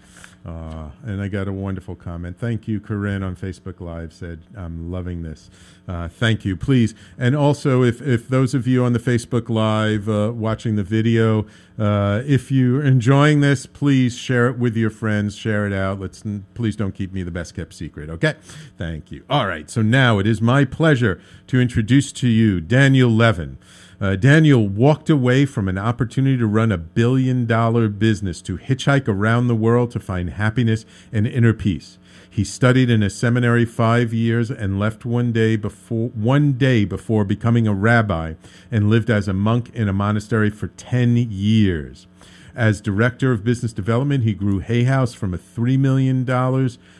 Uh, 0.46 0.90
and 1.02 1.20
I 1.20 1.26
got 1.26 1.48
a 1.48 1.52
wonderful 1.52 1.96
comment. 1.96 2.38
Thank 2.38 2.68
you, 2.68 2.78
Corinne 2.78 3.24
on 3.24 3.34
Facebook 3.34 3.80
Live 3.80 4.12
said, 4.12 4.42
I'm 4.56 4.92
loving 4.92 5.22
this. 5.22 5.50
Uh, 5.88 6.06
thank 6.06 6.44
you, 6.44 6.56
please. 6.56 6.94
And 7.18 7.34
also, 7.34 7.82
if, 7.82 8.00
if 8.00 8.28
those 8.28 8.54
of 8.54 8.68
you 8.68 8.84
on 8.84 8.92
the 8.92 9.00
Facebook 9.00 9.48
Live 9.48 10.08
uh, 10.08 10.32
watching 10.32 10.76
the 10.76 10.84
video, 10.84 11.46
uh, 11.80 12.22
if 12.26 12.52
you're 12.52 12.84
enjoying 12.84 13.40
this, 13.40 13.66
please 13.66 14.16
share 14.16 14.48
it 14.48 14.58
with 14.58 14.76
your 14.76 14.90
friends, 14.90 15.34
share 15.34 15.66
it 15.66 15.72
out. 15.72 15.98
Let's 15.98 16.22
please 16.52 16.76
don't 16.76 16.94
keep 16.94 17.10
me 17.10 17.22
the 17.22 17.30
best 17.30 17.54
kept 17.56 17.72
secret. 17.72 18.10
Okay, 18.10 18.34
thank 18.76 19.10
you. 19.10 19.24
All 19.30 19.46
right, 19.46 19.68
so 19.70 19.80
now 19.80 20.18
it 20.18 20.26
is 20.26 20.42
my 20.42 20.66
pleasure 20.66 21.20
to 21.46 21.58
introduce 21.58 22.12
to 22.12 22.28
you 22.28 22.60
Daniel 22.60 22.99
Levin. 23.08 23.58
Uh, 24.00 24.16
Daniel 24.16 24.66
walked 24.66 25.10
away 25.10 25.44
from 25.44 25.68
an 25.68 25.76
opportunity 25.76 26.36
to 26.38 26.46
run 26.46 26.72
a 26.72 26.78
billion 26.78 27.46
dollar 27.46 27.88
business 27.88 28.40
to 28.42 28.56
hitchhike 28.56 29.06
around 29.06 29.46
the 29.46 29.54
world 29.54 29.90
to 29.90 30.00
find 30.00 30.30
happiness 30.30 30.86
and 31.12 31.26
inner 31.26 31.52
peace. 31.52 31.98
He 32.28 32.44
studied 32.44 32.90
in 32.90 33.02
a 33.02 33.10
seminary 33.10 33.64
five 33.64 34.14
years 34.14 34.50
and 34.50 34.78
left 34.78 35.04
one 35.04 35.32
day 35.32 35.56
before 35.56 36.08
one 36.08 36.54
day 36.54 36.84
before 36.84 37.24
becoming 37.24 37.66
a 37.66 37.74
rabbi 37.74 38.34
and 38.70 38.88
lived 38.88 39.10
as 39.10 39.28
a 39.28 39.34
monk 39.34 39.70
in 39.74 39.88
a 39.88 39.92
monastery 39.92 40.48
for 40.48 40.68
ten 40.68 41.16
years. 41.16 42.06
As 42.54 42.80
director 42.80 43.32
of 43.32 43.44
business 43.44 43.72
development, 43.72 44.24
he 44.24 44.34
grew 44.34 44.58
Hay 44.58 44.84
House 44.84 45.14
from 45.14 45.32
a 45.32 45.38
$3 45.38 45.78
million 45.78 46.24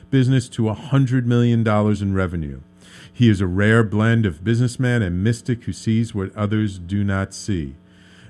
business 0.08 0.48
to 0.48 0.62
$100 0.62 1.24
million 1.24 1.66
in 1.66 2.14
revenue. 2.14 2.60
He 3.12 3.28
is 3.28 3.40
a 3.40 3.46
rare 3.46 3.82
blend 3.82 4.26
of 4.26 4.44
businessman 4.44 5.02
and 5.02 5.22
mystic 5.22 5.64
who 5.64 5.72
sees 5.72 6.14
what 6.14 6.34
others 6.36 6.78
do 6.78 7.04
not 7.04 7.34
see. 7.34 7.76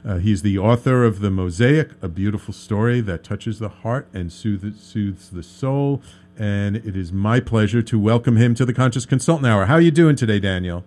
Uh, 0.05 0.17
he's 0.19 0.43
the 0.43 0.59
author 0.59 1.05
of 1.05 1.21
The 1.21 1.31
Mosaic, 1.31 1.91
a 2.03 2.09
beautiful 2.09 2.55
story 2.55 3.01
that 3.03 3.23
touches 3.23 3.59
the 3.59 3.69
heart 3.69 4.09
and 4.15 4.33
soothes, 4.33 4.81
soothes 4.83 5.31
the 5.31 5.43
soul. 5.43 6.03
And 6.39 6.77
it 6.77 6.97
is 6.97 7.13
my 7.13 7.39
pleasure 7.41 7.83
to 7.83 7.99
welcome 7.99 8.37
him 8.37 8.55
to 8.55 8.65
the 8.65 8.73
Conscious 8.73 9.05
Consultant 9.05 9.47
Hour. 9.47 9.67
How 9.67 9.75
are 9.75 9.81
you 9.81 9.91
doing 9.91 10.17
today, 10.17 10.41
Daniel? 10.41 10.85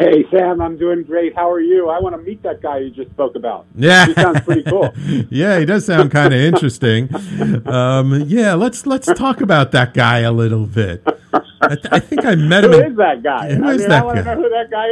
Hey, 0.00 0.24
Sam, 0.30 0.62
I'm 0.62 0.78
doing 0.78 1.02
great. 1.02 1.34
How 1.34 1.50
are 1.50 1.60
you? 1.60 1.90
I 1.90 1.98
want 2.00 2.14
to 2.14 2.22
meet 2.22 2.42
that 2.42 2.62
guy 2.62 2.78
you 2.78 2.90
just 2.90 3.10
spoke 3.10 3.36
about. 3.36 3.66
Yeah, 3.74 4.06
he 4.06 4.14
sounds 4.14 4.40
pretty 4.40 4.62
cool. 4.62 4.92
yeah, 5.30 5.58
he 5.58 5.66
does 5.66 5.84
sound 5.86 6.10
kind 6.10 6.32
of 6.32 6.40
interesting. 6.40 7.08
Um, 7.66 8.24
yeah, 8.26 8.54
let's 8.54 8.86
let's 8.86 9.06
talk 9.12 9.40
about 9.40 9.72
that 9.72 9.94
guy 9.94 10.20
a 10.20 10.32
little 10.32 10.66
bit. 10.66 11.06
I, 11.32 11.68
th- 11.74 11.86
I 11.92 11.98
think 12.00 12.24
I 12.24 12.34
met 12.34 12.64
him. 12.64 12.72
Who 12.72 12.80
in, 12.80 12.92
is 12.92 12.96
that 12.96 13.22
guy? 13.22 13.54
Who 13.54 13.64
I 13.64 13.72
is 13.72 13.80
mean, 13.80 13.88
that 13.88 14.02
I 14.02 14.04
want 14.04 14.18
to 14.18 14.24
know 14.24 14.36
who 14.36 14.48
that 14.48 14.70
guy 14.70 14.86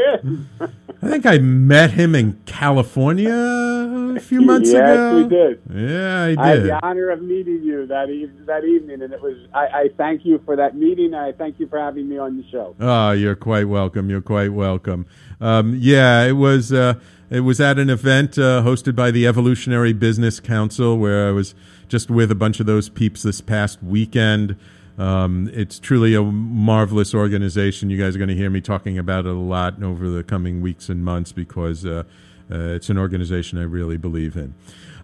is. 0.69 0.71
I 1.01 1.09
think 1.09 1.27
I 1.27 1.39
met 1.39 1.93
him 1.93 2.15
in 2.15 2.41
California 2.45 3.31
a 3.31 4.21
few 4.21 4.41
months 4.41 4.71
yes, 4.71 4.79
ago. 4.79 5.17
Yes, 5.17 5.25
we 5.25 5.29
did. 5.29 5.91
Yeah, 5.91 6.23
I 6.23 6.29
did. 6.29 6.39
I 6.39 6.49
had 6.49 6.63
the 6.65 6.87
honor 6.87 7.11
of 7.11 7.23
meeting 7.23 7.63
you 7.63 7.87
that 7.87 8.11
e- 8.11 8.31
that 8.47 8.65
evening, 8.65 9.03
and 9.03 9.13
it 9.13 9.23
was. 9.23 9.37
I, 9.55 9.67
I 9.67 9.89
thank 9.97 10.25
you 10.25 10.41
for 10.45 10.57
that 10.57 10.77
meeting. 10.77 11.15
I 11.15 11.33
thank 11.33 11.61
you 11.61 11.69
for 11.69 11.79
having 11.79 12.09
me 12.09 12.19
on 12.19 12.37
the 12.37 12.45
show. 12.51 12.75
Oh, 12.81 13.13
you're 13.13 13.37
quite 13.37 13.69
welcome. 13.69 14.11
You're 14.11 14.21
quite 14.21 14.53
welcome. 14.53 15.07
Um, 15.41 15.77
yeah, 15.79 16.25
it 16.25 16.33
was. 16.33 16.73
Uh, 16.73 16.95
it 17.31 17.41
was 17.41 17.61
at 17.61 17.79
an 17.79 17.91
event 17.91 18.39
uh, 18.39 18.63
hosted 18.63 18.97
by 18.97 19.11
the 19.11 19.27
Evolutionary 19.27 19.93
Business 19.93 20.41
Council 20.41 20.99
where 20.99 21.29
I 21.29 21.31
was 21.31 21.55
just 21.87 22.11
with 22.11 22.31
a 22.31 22.35
bunch 22.35 22.59
of 22.59 22.67
those 22.67 22.89
peeps 22.89 23.23
this 23.23 23.43
past 23.43 23.83
weekend. 23.83 24.57
Um, 24.99 25.49
it's 25.55 25.79
truly 25.79 26.15
a 26.15 26.23
marvelous 26.23 27.15
organization. 27.15 27.89
You 27.89 27.99
guys 27.99 28.15
are 28.17 28.19
going 28.19 28.29
to 28.29 28.37
hear 28.37 28.51
me 28.51 28.61
talking 28.61 28.99
about 28.99 29.27
it 29.27 29.31
a 29.31 29.35
lot 29.35 29.83
over 29.83 30.11
the 30.11 30.25
coming 30.25 30.61
weeks 30.61 30.89
and 30.89 31.05
months 31.05 31.33
because 31.33 31.87
uh, 31.87 32.03
Uh, 32.51 32.75
it's 32.77 32.89
an 32.89 32.97
organization 32.97 33.59
I 33.59 33.65
really 33.65 33.99
believe 33.99 34.35
in. 34.35 34.55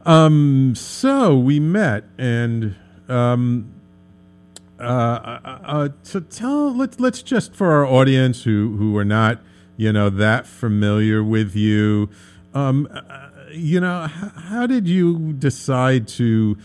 Um, 0.07 0.75
so 0.75 1.37
we 1.37 1.61
met, 1.61 2.05
and 2.17 2.75
um, 3.07 3.71
uh, 4.81 4.83
uh, 4.83 5.59
uh, 5.63 5.89
tell 6.31 6.75
let's 6.75 6.99
let's 6.99 7.23
just 7.23 7.55
for 7.55 7.71
our 7.71 7.85
audience 7.85 8.45
who 8.45 8.77
who 8.79 8.97
are 8.97 9.05
not 9.05 9.43
you 9.77 9.93
know 9.93 10.09
that 10.09 10.47
familiar 10.47 11.23
with 11.23 11.55
you, 11.55 12.09
um, 12.55 12.89
uh, 12.91 13.29
you 13.53 13.79
know, 13.79 14.07
how 14.49 14.67
did 14.67 14.89
you 14.89 15.35
decide 15.35 16.09
to? 16.17 16.57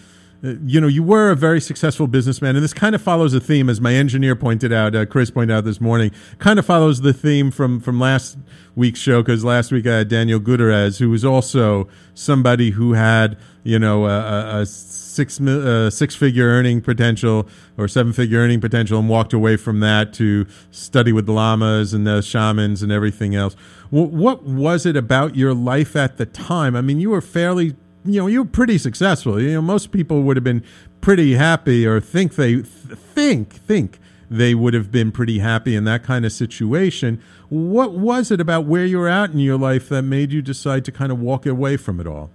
Uh, 0.44 0.54
you 0.64 0.80
know, 0.80 0.88
you 0.88 1.04
were 1.04 1.32
a 1.32 1.36
very 1.36 1.60
successful 1.60 2.08
businessman, 2.08 2.56
and 2.56 2.64
this 2.64 2.74
kind 2.74 2.96
of 2.96 3.02
follows 3.02 3.34
a 3.34 3.40
theme, 3.40 3.70
as 3.70 3.82
my 3.82 3.94
engineer 3.94 4.36
pointed 4.36 4.72
out, 4.72 4.96
uh, 4.96 5.06
Chris 5.06 5.30
pointed 5.30 5.54
out 5.54 5.66
this 5.66 5.82
morning. 5.82 6.12
Kind 6.38 6.58
of 6.58 6.66
follows 6.66 7.02
the 7.02 7.14
theme 7.14 7.52
from 7.52 7.80
from 7.82 8.00
last 8.00 8.38
week's 8.76 9.00
show, 9.00 9.22
because 9.22 9.44
last 9.44 9.72
week 9.72 9.86
I 9.86 9.98
had 9.98 10.08
Daniel 10.08 10.40
Gutierrez, 10.40 11.00
who 11.00 11.10
was 11.10 11.26
also 11.26 11.90
somebody 12.14 12.72
who 12.72 12.94
had 12.94 13.38
you 13.64 13.80
know 13.80 14.06
a, 14.06 14.62
a 14.62 14.66
six 14.66 15.42
uh, 15.42 15.90
six 15.90 16.16
figure 16.16 16.48
earning 16.48 16.80
potential 16.80 17.48
or 17.78 17.90
seven 17.90 18.14
figure 18.14 18.40
earning 18.40 18.62
potential, 18.62 18.98
and 18.98 19.10
walked 19.10 19.34
away 19.34 19.58
from 19.58 19.82
that 19.82 20.14
to 20.14 20.46
study 20.72 21.12
with 21.12 21.26
the 21.26 21.34
lamas 21.34 21.94
and 21.94 22.08
the 22.08 22.22
shamans 22.22 22.82
and 22.82 22.94
everything 22.94 23.36
else. 23.36 23.56
what 23.90 24.44
was 24.44 24.86
it 24.86 24.96
about 24.96 25.36
your 25.36 25.54
life 25.54 25.98
at 25.98 26.16
the 26.16 26.26
time? 26.26 26.78
I 26.78 26.82
mean, 26.82 27.02
you 27.02 27.10
were 27.10 27.22
fairly 27.22 27.76
you 28.06 28.22
know 28.22 28.28
you 28.28 28.44
were 28.44 28.50
pretty 28.50 28.78
successful. 28.78 29.42
You 29.42 29.54
know, 29.54 29.62
most 29.62 29.92
people 29.92 30.24
would 30.24 30.38
have 30.38 30.44
been 30.44 30.64
pretty 31.02 31.36
happy 31.36 31.86
or 31.86 32.00
think 32.00 32.36
they 32.36 32.62
think 32.62 33.54
think 33.54 34.00
they 34.30 34.54
would 34.54 34.74
have 34.74 34.92
been 34.92 35.12
pretty 35.12 35.40
happy 35.40 35.76
in 35.76 35.86
that 35.86 36.04
kind 36.04 36.26
of 36.26 36.32
situation. 36.32 37.22
What 37.50 37.94
was 37.94 38.32
it 38.32 38.40
about 38.40 38.66
where 38.66 38.86
you 38.86 39.00
were 39.00 39.10
at 39.10 39.32
in 39.32 39.40
your 39.40 39.58
life 39.58 39.90
that 39.90 40.04
made 40.04 40.32
you 40.32 40.42
decide 40.42 40.86
to 40.86 40.92
kind 40.92 41.12
of 41.12 41.20
walk 41.20 41.46
away 41.46 41.78
from 41.78 42.00
it 42.00 42.06
all? 42.06 42.30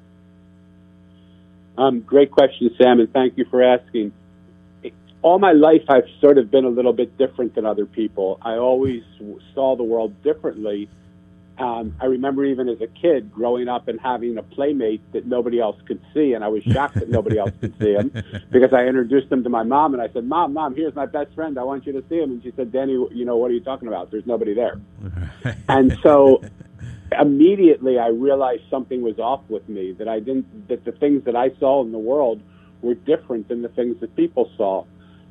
Um, 1.79 2.00
great 2.00 2.31
question, 2.31 2.70
Sam, 2.81 3.00
and 3.00 3.12
thank 3.12 3.37
you 3.38 3.44
for 3.50 3.62
asking. 3.62 4.12
All 5.22 5.38
my 5.38 5.53
life, 5.53 5.83
I've 5.88 6.09
sort 6.20 6.37
of 6.37 6.50
been 6.50 6.64
a 6.64 6.68
little 6.68 6.92
bit 6.92 7.16
different 7.16 7.55
than 7.55 7.64
other 7.64 7.87
people. 7.87 8.38
I 8.42 8.57
always 8.57 9.03
saw 9.55 9.74
the 9.74 9.83
world 9.83 10.22
differently 10.22 10.88
um, 11.59 11.95
I 12.01 12.07
remember 12.07 12.45
even 12.45 12.69
as 12.69 12.81
a 12.81 12.88
kid 12.88 13.33
growing 13.33 13.69
up 13.69 13.87
and 13.87 14.01
having 14.01 14.37
a 14.38 14.43
playmate 14.43 15.01
that 15.12 15.27
nobody 15.27 15.61
else 15.61 15.77
could 15.87 16.01
see, 16.12 16.33
and 16.33 16.43
I 16.43 16.49
was 16.49 16.64
shocked 16.64 16.95
that 16.97 17.09
nobody 17.09 17.38
else 17.38 17.53
could 17.61 17.75
see 17.79 17.93
him 17.93 18.11
because 18.51 18.73
I 18.73 18.87
introduced 18.87 19.31
him 19.31 19.45
to 19.45 19.49
my 19.49 19.62
mom 19.62 19.95
and 19.95 20.03
I 20.03 20.09
said, 20.12 20.25
"Mom, 20.25 20.53
mom, 20.53 20.75
here's 20.75 20.95
my 20.95 21.07
best 21.07 21.33
friend. 21.35 21.57
I 21.59 21.62
want 21.62 21.87
you 21.87 21.93
to 21.93 22.05
see 22.09 22.17
him." 22.17 22.33
And 22.33 22.43
she 22.43 22.53
said, 22.57 22.73
"Danny, 22.73 22.93
you 22.93 23.25
know 23.25 23.37
what 23.37 23.53
are 23.53 23.55
you 23.55 23.61
talking 23.61 23.87
about? 23.87 24.11
There's 24.11 24.27
nobody 24.27 24.53
there." 24.55 24.81
and 25.69 25.97
so 26.03 26.43
immediately 27.21 27.99
I 27.99 28.09
realized 28.09 28.62
something 28.69 29.03
was 29.03 29.21
off 29.21 29.43
with 29.49 29.69
me 29.69 29.93
that 29.93 30.09
I 30.09 30.19
didn't 30.19 30.69
that 30.69 30.85
the 30.85 30.93
things 30.93 31.25
that 31.25 31.37
I 31.37 31.51
saw 31.61 31.83
in 31.85 31.93
the 31.93 31.99
world 31.99 32.43
were 32.83 32.95
different 32.95 33.47
than 33.49 33.62
the 33.62 33.69
things 33.69 34.01
that 34.01 34.17
people 34.17 34.51
saw, 34.57 34.87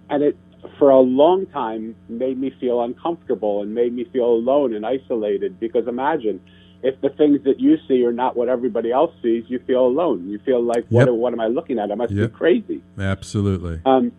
and 0.09 0.23
it 0.23 0.37
for 0.77 0.89
a 0.89 0.99
long 0.99 1.45
time 1.47 1.95
made 2.09 2.37
me 2.37 2.51
feel 2.59 2.81
uncomfortable 2.83 3.61
and 3.61 3.73
made 3.73 3.93
me 3.93 4.05
feel 4.05 4.25
alone 4.25 4.73
and 4.73 4.85
isolated 4.85 5.59
because 5.59 5.87
imagine 5.87 6.41
if 6.83 6.99
the 7.01 7.09
things 7.09 7.43
that 7.45 7.59
you 7.59 7.77
see 7.87 8.03
are 8.05 8.11
not 8.11 8.35
what 8.35 8.49
everybody 8.49 8.91
else 8.91 9.13
sees, 9.21 9.45
you 9.47 9.59
feel 9.59 9.85
alone. 9.85 10.29
You 10.29 10.39
feel 10.39 10.61
like, 10.61 10.85
what, 10.89 11.07
yep. 11.07 11.15
what 11.15 11.31
am 11.31 11.39
I 11.39 11.47
looking 11.47 11.79
at? 11.79 11.91
I 11.91 11.95
must 11.95 12.11
yep. 12.11 12.31
be 12.31 12.37
crazy. 12.37 12.81
Absolutely. 12.99 13.79
Um, 13.85 14.11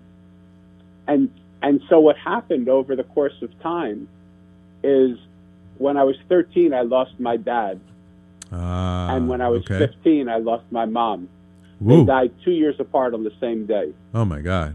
and 1.06 1.30
and 1.62 1.82
so 1.88 2.00
what 2.00 2.16
happened 2.16 2.68
over 2.68 2.96
the 2.96 3.04
course 3.04 3.40
of 3.42 3.58
time 3.60 4.08
is 4.82 5.18
when 5.78 5.96
I 5.96 6.04
was 6.04 6.16
13, 6.28 6.72
I 6.72 6.82
lost 6.82 7.18
my 7.18 7.36
dad, 7.36 7.80
uh, 8.52 8.56
and 8.56 9.28
when 9.28 9.40
I 9.40 9.48
was 9.48 9.62
okay. 9.62 9.78
15, 9.78 10.28
I 10.28 10.36
lost 10.38 10.64
my 10.70 10.84
mom. 10.86 11.28
Woo. 11.80 11.98
They 11.98 12.04
died 12.06 12.32
two 12.44 12.52
years 12.52 12.76
apart 12.78 13.14
on 13.14 13.24
the 13.24 13.32
same 13.40 13.66
day. 13.66 13.92
Oh 14.14 14.24
my 14.24 14.40
God! 14.40 14.74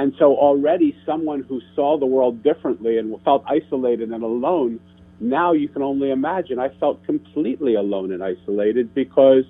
And 0.00 0.14
so 0.18 0.34
already 0.34 0.96
someone 1.04 1.42
who 1.42 1.60
saw 1.76 1.98
the 1.98 2.06
world 2.06 2.42
differently 2.42 2.96
and 2.96 3.20
felt 3.22 3.44
isolated 3.46 4.10
and 4.10 4.24
alone, 4.24 4.80
now 5.20 5.52
you 5.52 5.68
can 5.68 5.82
only 5.82 6.10
imagine. 6.10 6.58
I 6.58 6.70
felt 6.80 7.04
completely 7.04 7.74
alone 7.74 8.10
and 8.10 8.24
isolated 8.24 8.94
because 8.94 9.44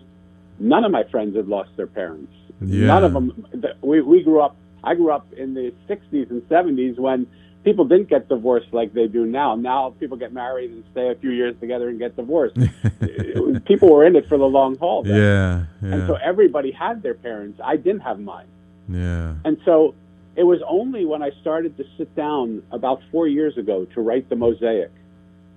none 0.58 0.84
of 0.84 0.90
my 0.90 1.04
friends 1.04 1.36
had 1.36 1.46
lost 1.46 1.70
their 1.76 1.86
parents. 1.86 2.32
Yeah. 2.60 2.88
None 2.88 3.04
of 3.04 3.12
them. 3.12 3.46
We, 3.80 4.00
we 4.00 4.24
grew 4.24 4.40
up, 4.40 4.56
I 4.82 4.96
grew 4.96 5.12
up 5.12 5.32
in 5.34 5.54
the 5.54 5.72
60s 5.88 6.30
and 6.30 6.42
70s 6.48 6.98
when 6.98 7.28
people 7.62 7.84
didn't 7.84 8.08
get 8.08 8.28
divorced 8.28 8.72
like 8.72 8.92
they 8.92 9.06
do 9.06 9.26
now. 9.26 9.54
Now 9.54 9.94
people 10.00 10.16
get 10.16 10.32
married 10.32 10.72
and 10.72 10.82
stay 10.90 11.10
a 11.10 11.14
few 11.14 11.30
years 11.30 11.54
together 11.60 11.88
and 11.88 12.00
get 12.00 12.16
divorced. 12.16 12.56
people 13.66 13.88
were 13.88 14.04
in 14.04 14.16
it 14.16 14.26
for 14.28 14.36
the 14.36 14.48
long 14.48 14.76
haul. 14.78 15.06
Yeah, 15.06 15.14
yeah. 15.16 15.66
And 15.80 16.08
so 16.08 16.16
everybody 16.16 16.72
had 16.72 17.04
their 17.04 17.14
parents. 17.14 17.60
I 17.64 17.76
didn't 17.76 18.00
have 18.00 18.18
mine. 18.18 18.48
Yeah. 18.88 19.34
And 19.44 19.56
so 19.64 19.94
it 20.36 20.44
was 20.44 20.60
only 20.66 21.04
when 21.04 21.22
I 21.22 21.30
started 21.40 21.76
to 21.76 21.84
sit 21.98 22.14
down 22.14 22.62
about 22.70 23.02
four 23.10 23.26
years 23.26 23.56
ago 23.58 23.86
to 23.94 24.00
write 24.00 24.28
the 24.28 24.36
mosaic 24.36 24.90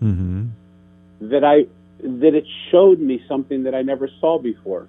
mm-hmm. 0.02 0.48
that 1.22 1.44
I 1.44 1.66
that 2.04 2.36
it 2.36 2.46
showed 2.70 3.00
me 3.00 3.24
something 3.28 3.64
that 3.64 3.74
I 3.74 3.82
never 3.82 4.10
saw 4.20 4.38
before. 4.40 4.88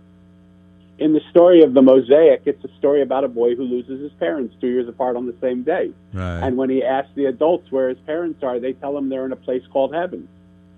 In 0.98 1.12
the 1.12 1.20
story 1.30 1.62
of 1.62 1.74
the 1.74 1.82
mosaic, 1.82 2.42
it's 2.44 2.64
a 2.64 2.76
story 2.78 3.02
about 3.02 3.24
a 3.24 3.28
boy 3.28 3.56
who 3.56 3.64
loses 3.64 4.00
his 4.00 4.12
parents 4.12 4.54
two 4.60 4.68
years 4.68 4.88
apart 4.88 5.16
on 5.16 5.26
the 5.26 5.34
same 5.40 5.62
day. 5.62 5.92
Right. 6.12 6.40
And 6.40 6.56
when 6.56 6.70
he 6.70 6.82
asks 6.84 7.10
the 7.14 7.26
adults 7.26 7.70
where 7.70 7.88
his 7.88 7.98
parents 8.06 8.42
are, 8.42 8.60
they 8.60 8.72
tell 8.72 8.96
him 8.96 9.08
they're 9.08 9.26
in 9.26 9.32
a 9.32 9.36
place 9.36 9.62
called 9.72 9.94
heaven. 9.94 10.28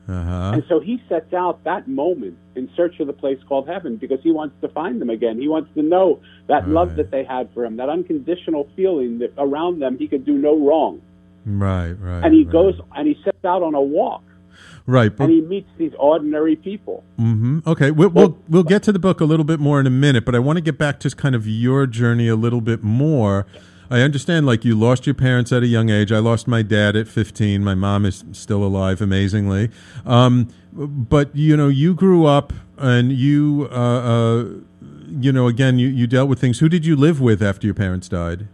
Uh-huh. 0.08 0.52
And 0.54 0.64
so 0.68 0.78
he 0.78 1.02
sets 1.08 1.32
out 1.34 1.64
that 1.64 1.88
moment 1.88 2.38
in 2.54 2.70
search 2.76 3.00
of 3.00 3.08
the 3.08 3.12
place 3.12 3.38
called 3.48 3.68
heaven 3.68 3.96
because 3.96 4.20
he 4.22 4.30
wants 4.30 4.54
to 4.60 4.68
find 4.68 5.00
them 5.00 5.10
again. 5.10 5.40
He 5.40 5.48
wants 5.48 5.70
to 5.74 5.82
know 5.82 6.20
that 6.46 6.62
right. 6.62 6.68
love 6.68 6.96
that 6.96 7.10
they 7.10 7.24
had 7.24 7.48
for 7.52 7.64
him, 7.64 7.76
that 7.76 7.88
unconditional 7.88 8.68
feeling 8.76 9.18
that 9.18 9.32
around 9.36 9.80
them 9.80 9.98
he 9.98 10.06
could 10.06 10.24
do 10.24 10.34
no 10.34 10.56
wrong. 10.58 11.02
Right, 11.44 11.92
right. 11.92 12.24
And 12.24 12.34
he 12.34 12.44
right. 12.44 12.52
goes 12.52 12.74
and 12.94 13.08
he 13.08 13.16
sets 13.24 13.44
out 13.44 13.62
on 13.62 13.74
a 13.74 13.80
walk. 13.80 14.22
Right, 14.86 15.14
but, 15.14 15.24
and 15.24 15.32
he 15.32 15.40
meets 15.40 15.68
these 15.76 15.92
ordinary 15.98 16.54
people. 16.54 17.02
Mm-hmm. 17.18 17.60
Okay, 17.66 17.90
we'll, 17.90 18.08
we'll 18.10 18.38
we'll 18.48 18.62
get 18.62 18.84
to 18.84 18.92
the 18.92 19.00
book 19.00 19.20
a 19.20 19.24
little 19.24 19.44
bit 19.44 19.58
more 19.58 19.80
in 19.80 19.86
a 19.86 19.90
minute, 19.90 20.24
but 20.24 20.36
I 20.36 20.38
want 20.38 20.58
to 20.58 20.60
get 20.60 20.78
back 20.78 21.00
to 21.00 21.10
kind 21.10 21.34
of 21.34 21.46
your 21.46 21.86
journey 21.86 22.28
a 22.28 22.36
little 22.36 22.60
bit 22.60 22.84
more. 22.84 23.46
I 23.90 24.00
understand, 24.00 24.46
like, 24.46 24.64
you 24.64 24.78
lost 24.78 25.06
your 25.06 25.14
parents 25.14 25.52
at 25.52 25.62
a 25.62 25.66
young 25.66 25.90
age. 25.90 26.12
I 26.12 26.18
lost 26.18 26.48
my 26.48 26.62
dad 26.62 26.96
at 26.96 27.08
15. 27.08 27.62
My 27.62 27.74
mom 27.74 28.04
is 28.04 28.24
still 28.32 28.64
alive, 28.64 29.00
amazingly. 29.00 29.70
Um, 30.04 30.48
but, 30.72 31.34
you 31.34 31.56
know, 31.56 31.68
you 31.68 31.94
grew 31.94 32.26
up 32.26 32.52
and 32.78 33.12
you, 33.12 33.68
uh, 33.70 33.74
uh, 33.74 34.44
you 35.08 35.32
know, 35.32 35.46
again, 35.46 35.78
you, 35.78 35.88
you 35.88 36.06
dealt 36.06 36.28
with 36.28 36.40
things. 36.40 36.58
Who 36.58 36.68
did 36.68 36.84
you 36.84 36.96
live 36.96 37.20
with 37.20 37.42
after 37.42 37.66
your 37.66 37.74
parents 37.74 38.08
died? 38.08 38.48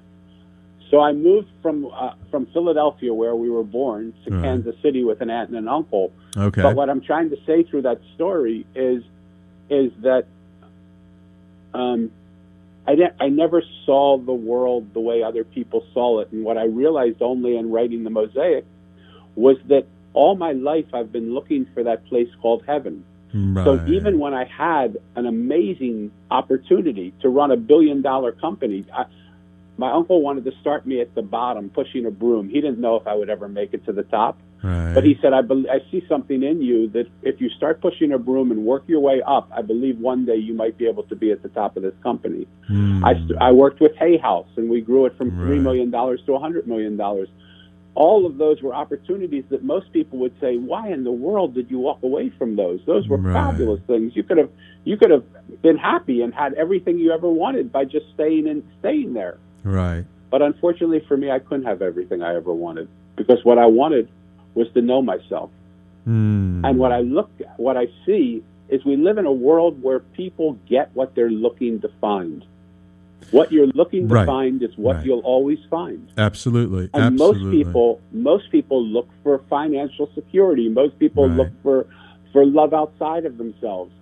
So 0.93 1.01
I 1.01 1.13
moved 1.13 1.49
from 1.63 1.87
uh, 1.87 2.13
from 2.31 2.45
Philadelphia, 2.53 3.15
where 3.15 3.35
we 3.35 3.49
were 3.49 3.65
born, 3.65 4.13
to 4.27 4.31
right. 4.31 4.43
Kansas 4.45 4.77
City 4.83 5.05
with 5.05 5.23
an 5.23 5.31
aunt 5.31 5.49
and 5.49 5.57
an 5.57 5.67
uncle. 5.67 6.13
Okay. 6.37 6.61
But 6.61 6.77
what 6.77 6.91
I'm 6.91 7.01
trying 7.01 7.31
to 7.31 7.37
say 7.47 7.63
through 7.63 7.83
that 7.83 7.99
story 8.15 8.67
is 8.75 9.03
is 9.71 9.91
that 10.03 10.27
um, 11.73 12.11
I, 12.87 12.95
de- 12.95 13.23
I 13.23 13.29
never 13.29 13.63
saw 13.87 14.19
the 14.19 14.33
world 14.33 14.93
the 14.93 15.01
way 15.01 15.23
other 15.23 15.45
people 15.45 15.87
saw 15.93 16.21
it. 16.21 16.33
And 16.33 16.45
what 16.45 16.59
I 16.59 16.65
realized 16.65 17.23
only 17.23 17.57
in 17.57 17.71
writing 17.71 18.05
the 18.05 18.11
mosaic 18.11 18.65
was 19.37 19.57
that 19.67 19.87
all 20.15 20.35
my 20.35 20.53
life 20.53 20.87
I've 20.93 21.13
been 21.13 21.33
looking 21.33 21.67
for 21.75 21.85
that 21.85 22.05
place 22.07 22.29
called 22.41 22.65
heaven. 22.67 23.05
Right. 23.33 23.65
So 23.65 23.87
even 23.87 24.19
when 24.19 24.35
I 24.35 24.45
had 24.45 24.99
an 25.17 25.27
amazing 25.27 26.11
opportunity 26.31 27.15
to 27.23 27.29
run 27.29 27.51
a 27.51 27.57
billion 27.57 28.03
dollar 28.03 28.33
company, 28.33 28.85
I, 28.93 29.07
my 29.79 29.91
uncle 29.91 30.21
wanted 30.21 30.45
to 30.45 30.53
start 30.61 30.87
me 30.87 31.01
at 31.01 31.15
the 31.15 31.23
bottom, 31.23 31.71
pushing 31.71 32.05
a 32.05 32.11
broom. 32.11 32.49
He 32.49 32.61
didn't 32.61 32.79
know 32.79 32.97
if 32.97 33.07
I 33.07 33.15
would 33.15 33.31
ever 33.31 33.49
make 33.49 33.73
it 33.73 33.87
to 33.87 33.93
the 33.93 34.03
top. 34.03 34.39
Right. 34.63 34.95
But 34.95 35.05
he 35.05 35.19
said, 35.21 35.33
I, 35.33 35.43
be- 35.43 35.69
I 35.69 35.81
see 35.91 36.05
something 36.09 36.43
in 36.43 36.63
you 36.63 36.89
that 36.91 37.07
if 37.23 37.41
you 37.41 37.49
start 37.51 37.81
pushing 37.81 38.13
a 38.13 38.19
broom 38.19 38.53
and 38.53 38.65
work 38.65 38.85
your 38.87 39.01
way 39.01 39.21
up, 39.27 39.51
I 39.55 39.63
believe 39.63 39.99
one 39.99 40.25
day 40.25 40.37
you 40.37 40.55
might 40.55 40.79
be 40.79 40.87
able 40.87 41.03
to 41.05 41.17
be 41.17 41.33
at 41.33 41.43
the 41.43 41.49
top 41.49 41.77
of 41.77 41.83
this 41.83 41.95
company. 42.03 42.47
Mm. 42.71 43.05
I, 43.05 43.15
st- 43.15 43.39
I 43.41 43.51
worked 43.51 43.81
with 43.81 43.97
Hay 43.97 44.19
House, 44.19 44.47
and 44.57 44.71
we 44.71 44.81
grew 44.81 45.07
it 45.07 45.17
from 45.17 45.33
$3 45.33 45.51
right. 45.51 45.61
million 45.61 45.91
to 45.91 45.99
$100 45.99 46.67
million. 46.67 47.01
All 47.95 48.25
of 48.25 48.39
those 48.39 48.63
were 48.63 48.73
opportunities 48.73 49.45
that 49.51 49.65
most 49.65 49.93
people 49.93 50.19
would 50.21 50.35
say, 50.41 50.57
"Why 50.57 50.89
in 50.89 51.05
the 51.05 51.13
world 51.13 51.55
did 51.55 51.71
you 51.71 51.79
walk 51.79 52.03
away 52.03 52.31
from 52.39 52.57
those? 52.57 52.81
Those 52.87 53.07
were 53.07 53.19
right. 53.19 53.35
fabulous 53.35 53.83
things. 53.87 54.17
You 54.17 54.23
could 54.23 54.39
have, 54.39 54.49
you 54.85 54.97
could 54.97 55.11
have 55.11 55.25
been 55.61 55.77
happy 55.77 56.23
and 56.23 56.33
had 56.33 56.55
everything 56.55 56.99
you 56.99 57.13
ever 57.13 57.29
wanted 57.29 57.71
by 57.71 57.85
just 57.85 58.07
staying 58.15 58.49
and 58.49 58.63
staying 58.79 59.13
there." 59.13 59.37
Right. 59.63 60.07
But 60.31 60.41
unfortunately 60.41 61.05
for 61.07 61.19
me, 61.19 61.31
I 61.31 61.39
couldn't 61.39 61.67
have 61.67 61.83
everything 61.83 62.23
I 62.23 62.35
ever 62.35 62.55
wanted 62.55 62.89
because 63.17 63.45
what 63.45 63.59
I 63.59 63.67
wanted 63.67 64.09
was 64.55 64.69
to 64.75 64.83
know 64.83 65.03
myself. 65.03 65.51
Mm. 66.07 66.67
And 66.67 66.79
what 66.79 66.93
I 66.93 67.01
look 67.01 67.31
at, 67.41 67.59
what 67.59 67.77
I 67.77 67.87
see 68.05 68.43
is 68.69 68.85
we 68.85 68.97
live 68.97 69.19
in 69.19 69.27
a 69.27 69.33
world 69.33 69.83
where 69.83 70.01
people 70.01 70.59
get 70.69 70.91
what 70.95 71.15
they're 71.15 71.31
looking 71.31 71.81
to 71.81 71.91
find. 72.01 72.45
What 73.31 73.53
you're 73.53 73.69
looking 73.69 74.09
to 74.09 74.15
right. 74.15 74.27
find 74.27 74.63
is 74.63 74.77
what 74.77 74.97
right. 74.97 75.07
you'll 75.07 75.21
always 75.21 75.59
find. 75.71 76.11
Absolutely. 76.19 76.91
And 76.93 77.05
Absolutely. 77.15 77.43
most 77.43 77.53
people 77.53 78.01
most 78.11 78.51
people 78.51 78.85
look 78.85 79.09
for 79.23 79.39
financial 79.49 80.11
security. 80.15 80.69
Most 80.69 80.99
people 80.99 81.29
right. 81.29 81.37
look 81.37 81.51
for 81.63 81.87
for 82.33 82.45
love 82.45 82.75
outside 82.75 83.25
of 83.25 83.39
themselves. 83.39 83.93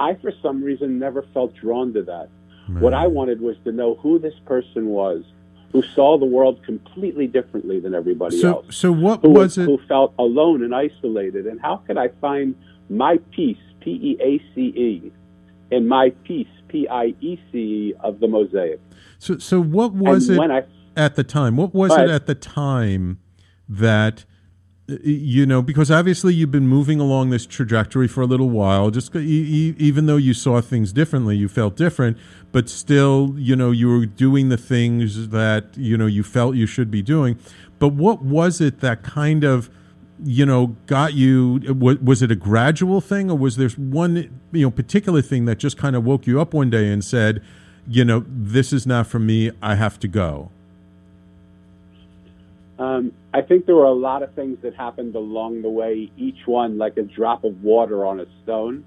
I, 0.00 0.14
for 0.14 0.32
some 0.42 0.62
reason, 0.64 0.98
never 0.98 1.22
felt 1.32 1.54
drawn 1.54 1.92
to 1.92 2.02
that. 2.02 2.28
What 2.66 2.94
I 2.94 3.06
wanted 3.08 3.40
was 3.40 3.56
to 3.64 3.72
know 3.72 3.96
who 3.96 4.18
this 4.18 4.34
person 4.46 4.86
was, 4.86 5.22
who 5.74 5.82
saw 5.82 6.16
the 6.16 6.24
world 6.24 6.62
completely 6.64 7.26
differently 7.26 7.80
than 7.80 7.96
everybody 7.96 8.40
so, 8.40 8.48
else. 8.48 8.76
So, 8.76 8.92
what 8.92 9.20
who, 9.22 9.30
was 9.30 9.58
it? 9.58 9.64
Who 9.64 9.78
felt 9.88 10.14
alone 10.20 10.62
and 10.62 10.72
isolated, 10.72 11.48
and 11.48 11.60
how 11.60 11.78
could 11.78 11.98
I 11.98 12.08
find 12.20 12.54
my 12.88 13.18
peace, 13.32 13.58
P 13.80 13.90
E 13.90 14.16
A 14.22 14.54
C 14.54 14.60
E, 14.60 15.12
and 15.72 15.88
my 15.88 16.10
peace, 16.22 16.46
P 16.68 16.86
I 16.88 17.12
E 17.20 17.36
C 17.50 17.58
E, 17.58 17.94
of 18.00 18.20
the 18.20 18.28
mosaic? 18.28 18.80
So, 19.18 19.38
so 19.38 19.60
what 19.60 19.92
was 19.92 20.28
and 20.28 20.36
it 20.36 20.40
when 20.40 20.52
I, 20.52 20.62
at 20.96 21.16
the 21.16 21.24
time? 21.24 21.56
What 21.56 21.74
was 21.74 21.90
it 21.90 22.08
at 22.08 22.26
the 22.26 22.36
time 22.36 23.18
that? 23.68 24.24
You 24.86 25.46
know 25.46 25.62
because 25.62 25.90
obviously 25.90 26.34
you've 26.34 26.50
been 26.50 26.68
moving 26.68 27.00
along 27.00 27.30
this 27.30 27.46
trajectory 27.46 28.06
for 28.06 28.20
a 28.20 28.26
little 28.26 28.50
while 28.50 28.90
just 28.90 29.16
even 29.16 30.04
though 30.04 30.18
you 30.18 30.34
saw 30.34 30.60
things 30.60 30.92
differently 30.92 31.34
you 31.34 31.48
felt 31.48 31.74
different 31.74 32.18
but 32.54 32.68
still 32.68 33.34
you 33.36 33.56
know 33.56 33.72
you 33.72 33.88
were 33.88 34.06
doing 34.06 34.48
the 34.48 34.56
things 34.56 35.30
that 35.30 35.76
you 35.76 35.96
know 35.98 36.06
you 36.06 36.22
felt 36.22 36.54
you 36.54 36.66
should 36.66 36.88
be 36.88 37.02
doing. 37.02 37.36
But 37.80 37.88
what 37.88 38.22
was 38.22 38.60
it 38.60 38.78
that 38.78 39.02
kind 39.02 39.42
of 39.42 39.68
you 40.24 40.46
know 40.46 40.76
got 40.86 41.14
you 41.14 41.60
was 41.74 42.22
it 42.22 42.30
a 42.30 42.36
gradual 42.36 43.00
thing 43.00 43.28
or 43.32 43.36
was 43.36 43.56
there 43.56 43.70
one 43.70 44.40
you 44.52 44.62
know 44.64 44.70
particular 44.70 45.20
thing 45.20 45.46
that 45.46 45.58
just 45.58 45.76
kind 45.76 45.96
of 45.96 46.04
woke 46.04 46.28
you 46.28 46.40
up 46.40 46.54
one 46.54 46.70
day 46.70 46.92
and 46.92 47.04
said 47.04 47.42
you 47.88 48.04
know 48.04 48.24
this 48.28 48.72
is 48.72 48.86
not 48.86 49.08
for 49.08 49.18
me 49.18 49.50
i 49.60 49.74
have 49.74 49.98
to 49.98 50.06
go 50.06 50.50
um, 52.78 53.12
I 53.34 53.42
think 53.42 53.66
there 53.66 53.74
were 53.74 53.84
a 53.84 53.92
lot 53.92 54.22
of 54.22 54.32
things 54.34 54.58
that 54.62 54.76
happened 54.76 55.16
along 55.16 55.62
the 55.62 55.68
way, 55.68 56.08
each 56.16 56.46
one 56.46 56.78
like 56.78 56.96
a 56.96 57.02
drop 57.02 57.42
of 57.42 57.64
water 57.64 58.06
on 58.06 58.20
a 58.20 58.26
stone. 58.44 58.84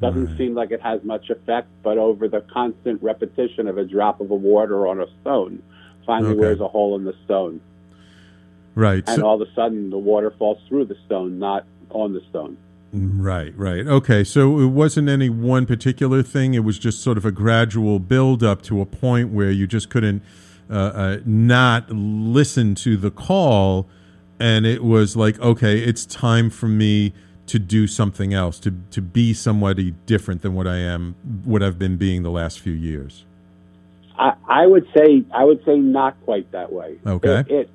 Doesn't 0.00 0.26
right. 0.26 0.38
seem 0.38 0.54
like 0.54 0.70
it 0.70 0.80
has 0.80 1.02
much 1.02 1.28
effect, 1.30 1.66
but 1.82 1.98
over 1.98 2.28
the 2.28 2.42
constant 2.52 3.02
repetition 3.02 3.66
of 3.66 3.76
a 3.76 3.84
drop 3.84 4.20
of 4.20 4.30
a 4.30 4.36
water 4.36 4.86
on 4.86 5.00
a 5.00 5.06
stone, 5.20 5.60
finally 6.06 6.30
okay. 6.30 6.40
wears 6.40 6.60
a 6.60 6.68
hole 6.68 6.94
in 6.94 7.04
the 7.04 7.14
stone. 7.24 7.60
Right. 8.76 9.02
And 9.08 9.16
so, 9.16 9.26
all 9.26 9.42
of 9.42 9.48
a 9.48 9.52
sudden 9.54 9.90
the 9.90 9.98
water 9.98 10.32
falls 10.38 10.58
through 10.68 10.84
the 10.84 10.96
stone, 11.04 11.40
not 11.40 11.66
on 11.90 12.12
the 12.12 12.20
stone. 12.30 12.56
Right, 12.92 13.52
right. 13.58 13.84
Okay, 13.84 14.22
so 14.22 14.60
it 14.60 14.68
wasn't 14.68 15.08
any 15.08 15.28
one 15.28 15.66
particular 15.66 16.22
thing. 16.22 16.54
It 16.54 16.60
was 16.60 16.78
just 16.78 17.02
sort 17.02 17.18
of 17.18 17.24
a 17.24 17.32
gradual 17.32 17.98
build 17.98 18.44
up 18.44 18.62
to 18.62 18.80
a 18.80 18.86
point 18.86 19.30
where 19.30 19.50
you 19.50 19.66
just 19.66 19.90
couldn't 19.90 20.22
uh, 20.70 20.74
uh, 20.74 21.16
not 21.24 21.90
listen 21.90 22.74
to 22.76 22.96
the 22.96 23.10
call, 23.10 23.88
and 24.38 24.66
it 24.66 24.84
was 24.84 25.16
like, 25.16 25.38
okay, 25.40 25.78
it's 25.78 26.04
time 26.06 26.50
for 26.50 26.68
me 26.68 27.12
to 27.46 27.58
do 27.58 27.86
something 27.86 28.34
else, 28.34 28.58
to 28.60 28.74
to 28.90 29.00
be 29.00 29.32
somebody 29.32 29.92
different 30.06 30.42
than 30.42 30.54
what 30.54 30.66
I 30.66 30.76
am, 30.76 31.14
what 31.44 31.62
I've 31.62 31.78
been 31.78 31.96
being 31.96 32.22
the 32.22 32.30
last 32.30 32.60
few 32.60 32.72
years. 32.72 33.24
I, 34.18 34.34
I 34.46 34.66
would 34.66 34.86
say 34.96 35.24
I 35.34 35.44
would 35.44 35.64
say 35.64 35.76
not 35.76 36.16
quite 36.24 36.50
that 36.52 36.72
way. 36.72 36.98
Okay. 37.06 37.44
It 37.48 37.48
it 37.48 37.70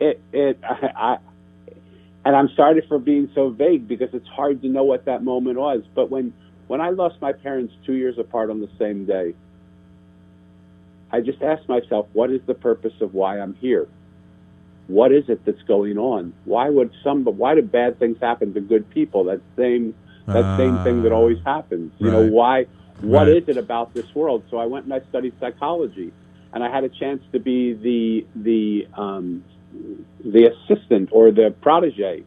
it, 0.00 0.20
it 0.32 0.60
I, 0.64 0.92
I 0.96 1.18
and 2.24 2.36
I'm 2.36 2.48
sorry 2.54 2.82
for 2.86 2.98
being 2.98 3.30
so 3.34 3.50
vague 3.50 3.88
because 3.88 4.10
it's 4.12 4.28
hard 4.28 4.62
to 4.62 4.68
know 4.68 4.84
what 4.84 5.06
that 5.06 5.22
moment 5.22 5.58
was. 5.58 5.82
But 5.94 6.10
when 6.10 6.32
when 6.66 6.80
I 6.80 6.90
lost 6.90 7.20
my 7.20 7.32
parents 7.32 7.74
two 7.84 7.94
years 7.94 8.18
apart 8.18 8.50
on 8.50 8.60
the 8.60 8.68
same 8.78 9.04
day, 9.04 9.34
I 11.12 11.20
just 11.20 11.42
asked 11.42 11.68
myself, 11.68 12.06
what 12.12 12.30
is 12.30 12.40
the 12.46 12.54
purpose 12.54 12.92
of 13.00 13.14
why 13.14 13.40
I'm 13.40 13.54
here? 13.54 13.88
What 14.86 15.12
is 15.12 15.28
it 15.28 15.44
that's 15.44 15.62
going 15.62 15.98
on? 15.98 16.32
Why 16.44 16.68
would 16.68 16.92
some? 17.04 17.24
Why 17.24 17.54
do 17.54 17.62
bad 17.62 17.98
things 17.98 18.18
happen 18.20 18.54
to 18.54 18.60
good 18.60 18.90
people? 18.90 19.24
That 19.24 19.40
same 19.56 19.94
that 20.26 20.44
uh, 20.44 20.56
same 20.56 20.82
thing 20.82 21.02
that 21.02 21.12
always 21.12 21.38
happens. 21.44 21.92
You 21.98 22.10
right. 22.10 22.12
know 22.12 22.26
why? 22.26 22.66
What 23.00 23.28
right. 23.28 23.36
is 23.36 23.48
it 23.48 23.56
about 23.56 23.94
this 23.94 24.12
world? 24.14 24.42
So 24.50 24.58
I 24.58 24.66
went 24.66 24.84
and 24.84 24.94
I 24.94 25.00
studied 25.08 25.34
psychology, 25.38 26.12
and 26.52 26.64
I 26.64 26.70
had 26.70 26.82
a 26.82 26.88
chance 26.88 27.22
to 27.32 27.38
be 27.38 27.74
the 27.74 28.26
the 28.34 28.88
um, 29.00 29.44
the 30.24 30.50
assistant 30.52 31.10
or 31.12 31.30
the 31.30 31.54
protege 31.60 32.24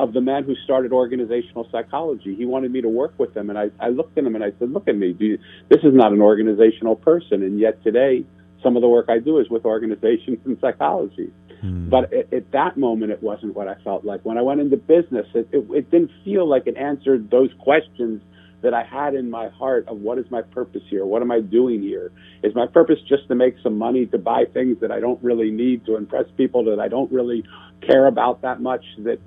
of 0.00 0.14
the 0.14 0.20
man 0.20 0.44
who 0.44 0.54
started 0.64 0.92
organizational 0.92 1.68
psychology. 1.70 2.34
He 2.34 2.46
wanted 2.46 2.72
me 2.72 2.80
to 2.80 2.88
work 2.88 3.14
with 3.18 3.36
him, 3.36 3.50
and 3.50 3.58
I, 3.58 3.70
I 3.78 3.88
looked 3.88 4.16
at 4.16 4.24
him 4.24 4.34
and 4.34 4.42
I 4.42 4.52
said, 4.58 4.72
"Look 4.72 4.88
at 4.88 4.96
me. 4.96 5.14
You, 5.18 5.38
this 5.68 5.80
is 5.82 5.92
not 5.94 6.12
an 6.12 6.20
organizational 6.20 6.96
person." 6.96 7.42
And 7.42 7.60
yet 7.60 7.82
today, 7.82 8.24
some 8.62 8.76
of 8.76 8.82
the 8.82 8.88
work 8.88 9.06
I 9.08 9.18
do 9.18 9.38
is 9.38 9.48
with 9.50 9.64
organizations 9.64 10.38
and 10.44 10.58
psychology. 10.60 11.30
Hmm. 11.60 11.90
But 11.90 12.12
at, 12.12 12.32
at, 12.32 12.50
that 12.52 12.78
moment, 12.78 13.12
it 13.12 13.22
wasn't 13.22 13.54
what 13.54 13.68
I 13.68 13.74
felt 13.84 14.04
like. 14.04 14.24
When 14.24 14.38
I 14.38 14.42
went 14.42 14.60
into 14.60 14.78
business, 14.78 15.26
it, 15.34 15.48
it, 15.52 15.66
it 15.70 15.90
didn't 15.90 16.10
feel 16.24 16.48
like 16.48 16.66
it 16.66 16.76
answered 16.76 17.30
those 17.30 17.50
questions 17.58 18.22
that 18.62 18.74
I 18.74 18.82
had 18.82 19.14
in 19.14 19.30
my 19.30 19.48
heart 19.48 19.88
of 19.88 19.98
what 19.98 20.18
is 20.18 20.30
my 20.30 20.42
purpose 20.42 20.82
here? 20.88 21.04
What 21.04 21.22
am 21.22 21.30
I 21.30 21.40
doing 21.40 21.82
here? 21.82 22.12
Is 22.42 22.54
my 22.54 22.66
purpose 22.66 22.98
just 23.08 23.28
to 23.28 23.34
make 23.34 23.56
some 23.62 23.78
money 23.78 24.06
to 24.06 24.18
buy 24.18 24.44
things 24.52 24.80
that 24.80 24.90
I 24.90 25.00
don't 25.00 25.22
really 25.22 25.50
need 25.50 25.86
to 25.86 25.96
impress 25.96 26.26
people 26.36 26.64
that 26.64 26.80
I 26.80 26.88
don't 26.88 27.10
really 27.10 27.44
care 27.86 28.06
about 28.06 28.42
that 28.42 28.60
much 28.60 28.84
that 28.98 29.18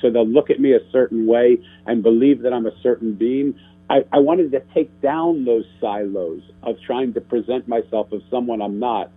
so 0.00 0.10
they'll 0.10 0.26
look 0.26 0.50
at 0.50 0.60
me 0.60 0.72
a 0.72 0.90
certain 0.90 1.26
way 1.26 1.58
and 1.86 2.02
believe 2.02 2.42
that 2.42 2.52
I'm 2.52 2.66
a 2.66 2.80
certain 2.82 3.14
being? 3.14 3.54
I, 3.88 4.04
I 4.12 4.18
wanted 4.18 4.52
to 4.52 4.62
take 4.74 5.00
down 5.00 5.44
those 5.44 5.64
silos 5.80 6.42
of 6.62 6.76
trying 6.86 7.12
to 7.14 7.20
present 7.20 7.66
myself 7.68 8.12
as 8.12 8.20
someone 8.30 8.62
I'm 8.62 8.78
not 8.78 9.10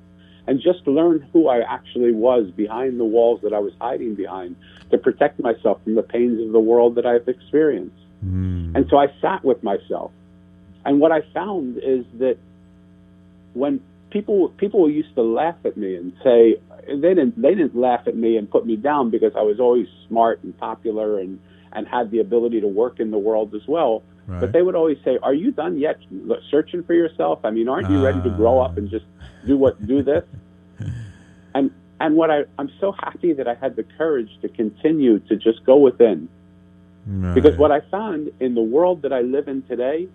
and 0.48 0.60
just 0.60 0.86
learn 0.88 1.28
who 1.32 1.48
I 1.48 1.60
actually 1.60 2.12
was 2.12 2.52
behind 2.52 3.00
the 3.00 3.06
walls 3.06 3.42
that 3.44 3.54
I 3.54 3.60
was 3.60 3.74
hiding 3.80 4.16
behind 4.16 4.56
to 4.92 4.98
protect 4.98 5.40
myself 5.40 5.82
from 5.84 5.96
the 5.96 6.04
pains 6.04 6.42
of 6.42 6.52
the 6.52 6.60
world 6.60 6.96
that 6.96 7.06
I've 7.06 7.28
experienced. 7.28 7.96
Mm. 8.24 8.76
And 8.76 8.86
so 8.90 8.98
I 8.98 9.08
sat 9.22 9.44
with 9.44 9.64
myself. 9.64 10.12
And 10.86 11.00
what 11.00 11.12
I 11.12 11.22
found 11.34 11.78
is 11.78 12.06
that 12.20 12.38
when 13.54 13.82
people 14.10 14.50
people 14.50 14.90
used 14.90 15.14
to 15.16 15.22
laugh 15.22 15.56
at 15.66 15.76
me 15.78 15.96
and 15.96 16.14
say 16.24 16.56
they 16.88 17.14
didn't 17.14 17.42
they 17.42 17.56
didn't 17.56 17.76
laugh 17.76 18.08
at 18.08 18.16
me 18.16 18.38
and 18.38 18.50
put 18.50 18.66
me 18.66 18.76
down 18.76 19.10
because 19.10 19.34
I 19.36 19.42
was 19.42 19.60
always 19.60 19.88
smart 20.08 20.44
and 20.44 20.58
popular 20.58 21.20
and 21.20 21.40
and 21.72 21.88
had 21.88 22.12
the 22.12 22.20
ability 22.20 22.62
to 22.62 22.68
work 22.68 23.00
in 23.00 23.12
the 23.12 23.18
world 23.18 23.56
as 23.56 23.68
well. 23.68 24.04
Right. 24.28 24.40
But 24.42 24.52
they 24.54 24.62
would 24.62 24.76
always 24.76 24.98
say, 25.04 25.18
"Are 25.22 25.34
you 25.34 25.52
done 25.52 25.78
yet 25.78 25.98
searching 26.50 26.84
for 26.84 26.94
yourself? 26.94 27.40
I 27.44 27.50
mean, 27.50 27.68
aren't 27.68 27.90
you 27.90 27.98
uh, 27.98 28.04
ready 28.04 28.22
to 28.22 28.30
grow 28.30 28.62
up 28.62 28.78
and 28.78 28.90
just 28.90 29.06
do 29.46 29.58
what 29.58 29.86
do 29.86 30.04
this?" 30.04 30.24
and 31.56 31.72
and 32.00 32.16
what 32.16 32.30
I 32.32 32.44
I'm 32.60 32.72
so 32.80 32.92
happy 32.92 33.34
that 33.34 33.48
I 33.48 33.56
had 33.56 33.76
the 33.76 33.84
courage 33.98 34.30
to 34.42 34.50
continue 34.50 35.20
to 35.20 35.36
just 35.36 35.66
go 35.66 35.78
within 35.78 36.30
Right. 37.06 37.36
Because 37.36 37.58
what 37.58 37.72
I 37.72 37.82
found 37.82 38.32
in 38.40 38.56
the 38.56 38.62
world 38.62 39.02
that 39.02 39.12
I 39.14 39.22
live 39.22 39.48
in 39.48 39.62
today, 39.64 40.08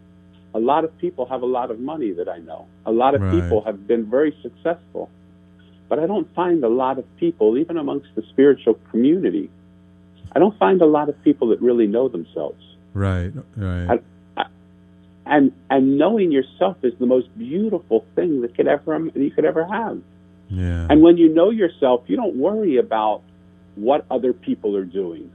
a 0.54 0.58
lot 0.58 0.84
of 0.84 0.96
people 0.98 1.26
have 1.26 1.42
a 1.42 1.46
lot 1.46 1.70
of 1.70 1.78
money 1.78 2.12
that 2.12 2.28
I 2.28 2.38
know. 2.38 2.66
A 2.86 2.92
lot 2.92 3.14
of 3.14 3.20
right. 3.20 3.32
people 3.32 3.62
have 3.62 3.86
been 3.86 4.08
very 4.08 4.36
successful. 4.42 5.10
But 5.88 5.98
I 5.98 6.06
don't 6.06 6.32
find 6.34 6.62
a 6.64 6.68
lot 6.68 6.98
of 6.98 7.04
people, 7.16 7.56
even 7.58 7.76
amongst 7.78 8.08
the 8.14 8.22
spiritual 8.30 8.78
community, 8.90 9.50
I 10.32 10.38
don't 10.38 10.58
find 10.58 10.80
a 10.82 10.86
lot 10.86 11.08
of 11.08 11.22
people 11.24 11.48
that 11.48 11.60
really 11.60 11.86
know 11.86 12.08
themselves. 12.08 12.62
Right, 12.94 13.32
right. 13.56 13.88
I, 13.90 14.40
I, 14.40 14.42
uh, 14.42 14.48
and 15.26 15.52
and 15.70 15.98
knowing 15.98 16.32
yourself 16.32 16.76
is 16.82 16.92
the 16.98 17.06
most 17.06 17.36
beautiful 17.38 18.04
thing 18.14 18.40
that 18.42 18.54
could 18.54 18.66
ever 18.66 18.98
you 19.14 19.30
could 19.30 19.44
ever 19.44 19.66
have. 19.66 20.00
Yeah. 20.48 20.86
And 20.88 21.02
when 21.02 21.16
you 21.18 21.28
know 21.28 21.50
yourself, 21.50 22.04
you 22.06 22.16
don't 22.16 22.36
worry 22.36 22.78
about 22.78 23.22
what 23.74 24.06
other 24.10 24.32
people 24.32 24.76
are 24.76 24.84
doing. 24.84 25.30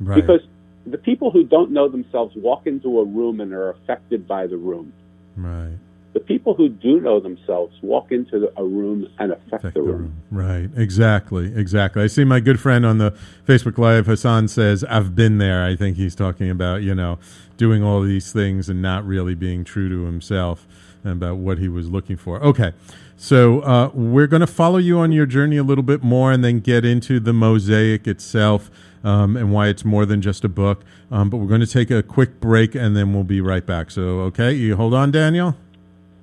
Right. 0.00 0.20
Because 0.20 0.40
the 0.86 0.98
people 0.98 1.30
who 1.30 1.44
don't 1.44 1.70
know 1.70 1.88
themselves 1.88 2.34
walk 2.36 2.66
into 2.66 2.98
a 2.98 3.04
room 3.04 3.40
and 3.40 3.52
are 3.52 3.70
affected 3.70 4.26
by 4.26 4.46
the 4.46 4.56
room. 4.56 4.92
Right. 5.36 5.76
The 6.12 6.20
people 6.20 6.54
who 6.54 6.68
do 6.68 7.00
know 7.00 7.20
themselves 7.20 7.76
walk 7.82 8.10
into 8.10 8.50
a 8.56 8.64
room 8.64 9.08
and 9.18 9.32
affect, 9.32 9.52
affect 9.52 9.74
the, 9.74 9.82
room. 9.82 9.88
the, 10.30 10.36
room. 10.36 10.48
Right. 10.48 10.70
Exactly. 10.76 11.54
Exactly. 11.54 12.02
I 12.02 12.08
see 12.08 12.24
my 12.24 12.40
good 12.40 12.58
friend 12.58 12.84
on 12.84 12.98
the 12.98 13.16
Facebook 13.46 13.78
Live, 13.78 14.06
Hassan 14.06 14.48
says, 14.48 14.82
I've 14.84 15.14
been 15.14 15.38
there. 15.38 15.64
I 15.64 15.76
think 15.76 15.96
he's 15.96 16.16
talking 16.16 16.50
about, 16.50 16.82
you 16.82 16.94
know, 16.94 17.18
doing 17.56 17.84
all 17.84 18.02
these 18.02 18.32
things 18.32 18.68
and 18.68 18.82
not 18.82 19.06
really 19.06 19.34
being 19.34 19.62
true 19.62 19.88
to 19.88 20.06
himself 20.06 20.66
and 21.04 21.12
about 21.12 21.36
what 21.36 21.58
he 21.58 21.68
was 21.68 21.88
looking 21.88 22.16
for. 22.16 22.42
Okay. 22.42 22.72
So 23.16 23.60
uh, 23.60 23.90
we're 23.94 24.26
going 24.26 24.40
to 24.40 24.46
follow 24.46 24.78
you 24.78 24.98
on 24.98 25.12
your 25.12 25.26
journey 25.26 25.58
a 25.58 25.62
little 25.62 25.84
bit 25.84 26.02
more 26.02 26.32
and 26.32 26.42
then 26.42 26.58
get 26.58 26.84
into 26.84 27.20
the 27.20 27.34
mosaic 27.34 28.08
itself 28.08 28.70
um, 29.04 29.36
and 29.36 29.52
why 29.52 29.68
it's 29.68 29.84
more 29.84 30.06
than 30.06 30.22
just 30.22 30.44
a 30.44 30.48
book. 30.48 30.82
Um, 31.10 31.30
but 31.30 31.38
we're 31.38 31.48
going 31.48 31.60
to 31.60 31.66
take 31.66 31.90
a 31.90 32.02
quick 32.02 32.40
break 32.40 32.74
and 32.74 32.96
then 32.96 33.12
we'll 33.12 33.24
be 33.24 33.40
right 33.40 33.64
back. 33.64 33.90
So, 33.90 34.20
okay, 34.20 34.52
you 34.52 34.76
hold 34.76 34.94
on, 34.94 35.10
Daniel. 35.10 35.56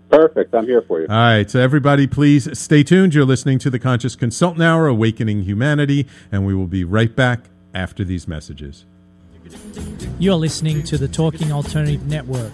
Perfect. 0.10 0.54
I'm 0.56 0.66
here 0.66 0.82
for 0.82 1.02
you. 1.02 1.08
All 1.10 1.16
right. 1.16 1.50
So, 1.50 1.60
everybody, 1.60 2.08
please 2.08 2.58
stay 2.58 2.84
tuned. 2.84 3.14
You're 3.14 3.26
listening 3.26 3.60
to 3.60 3.70
the 3.70 3.80
Conscious 3.80 4.16
Consultant 4.16 4.64
Hour, 4.64 4.88
Awakening 4.88 5.44
Humanity, 5.44 6.08
and 6.32 6.46
we 6.46 6.56
will 6.56 6.68
be 6.68 6.84
right 6.84 7.14
back 7.14 7.50
after 7.74 8.04
these 8.04 8.28
messages. 8.28 8.86
You're 10.20 10.36
listening 10.36 10.84
to 10.84 10.98
the 10.98 11.08
Talking 11.08 11.52
Alternative 11.52 12.06
Network. 12.06 12.54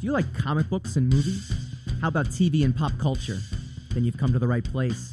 Do 0.00 0.06
you 0.06 0.12
like 0.12 0.32
comic 0.32 0.68
books 0.68 0.94
and 0.94 1.12
movies? 1.12 1.52
How 2.00 2.06
about 2.06 2.26
TV 2.26 2.64
and 2.64 2.76
pop 2.76 2.96
culture? 3.00 3.38
Then 3.88 4.04
you've 4.04 4.16
come 4.16 4.32
to 4.32 4.38
the 4.38 4.46
right 4.46 4.62
place. 4.62 5.12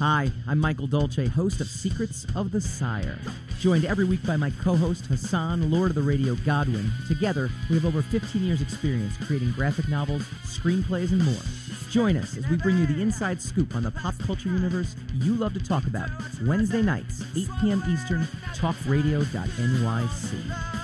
Hi, 0.00 0.32
I'm 0.48 0.58
Michael 0.58 0.88
Dolce, 0.88 1.28
host 1.28 1.60
of 1.60 1.68
Secrets 1.68 2.26
of 2.34 2.50
the 2.50 2.60
Sire. 2.60 3.16
Joined 3.60 3.84
every 3.84 4.04
week 4.04 4.26
by 4.26 4.36
my 4.36 4.50
co 4.60 4.74
host 4.74 5.06
Hassan, 5.06 5.70
Lord 5.70 5.92
of 5.92 5.94
the 5.94 6.02
Radio 6.02 6.34
Godwin. 6.44 6.90
Together, 7.06 7.48
we 7.70 7.76
have 7.76 7.86
over 7.86 8.02
15 8.02 8.42
years' 8.42 8.60
experience 8.60 9.16
creating 9.18 9.52
graphic 9.52 9.88
novels, 9.88 10.22
screenplays, 10.42 11.12
and 11.12 11.24
more. 11.24 11.42
Join 11.88 12.16
us 12.16 12.36
as 12.36 12.48
we 12.48 12.56
bring 12.56 12.76
you 12.76 12.86
the 12.86 13.00
inside 13.00 13.40
scoop 13.40 13.76
on 13.76 13.84
the 13.84 13.92
pop 13.92 14.18
culture 14.18 14.48
universe 14.48 14.96
you 15.14 15.36
love 15.36 15.54
to 15.54 15.60
talk 15.60 15.86
about. 15.86 16.10
Wednesday 16.44 16.82
nights, 16.82 17.22
8 17.36 17.48
p.m. 17.60 17.84
Eastern, 17.86 18.22
talkradio.nyc. 18.52 20.83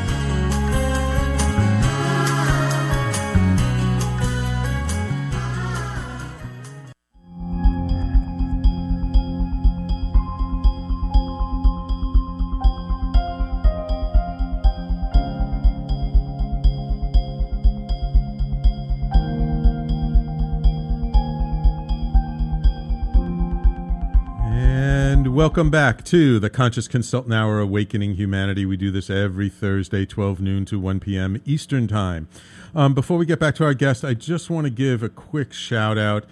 Welcome 25.41 25.71
back 25.71 26.05
to 26.05 26.37
the 26.37 26.51
Conscious 26.51 26.87
Consultant 26.87 27.33
Hour 27.33 27.59
Awakening 27.59 28.13
Humanity. 28.13 28.63
We 28.63 28.77
do 28.77 28.91
this 28.91 29.09
every 29.09 29.49
Thursday, 29.49 30.05
12 30.05 30.39
noon 30.39 30.65
to 30.65 30.79
1 30.79 30.99
p.m. 30.99 31.41
Eastern 31.45 31.87
Time. 31.87 32.27
Um, 32.75 32.93
before 32.93 33.17
we 33.17 33.25
get 33.25 33.39
back 33.39 33.55
to 33.55 33.63
our 33.63 33.73
guest, 33.73 34.05
I 34.05 34.13
just 34.13 34.51
want 34.51 34.65
to 34.65 34.69
give 34.69 35.01
a 35.01 35.09
quick 35.09 35.51
shout 35.51 35.97
out 35.97 36.25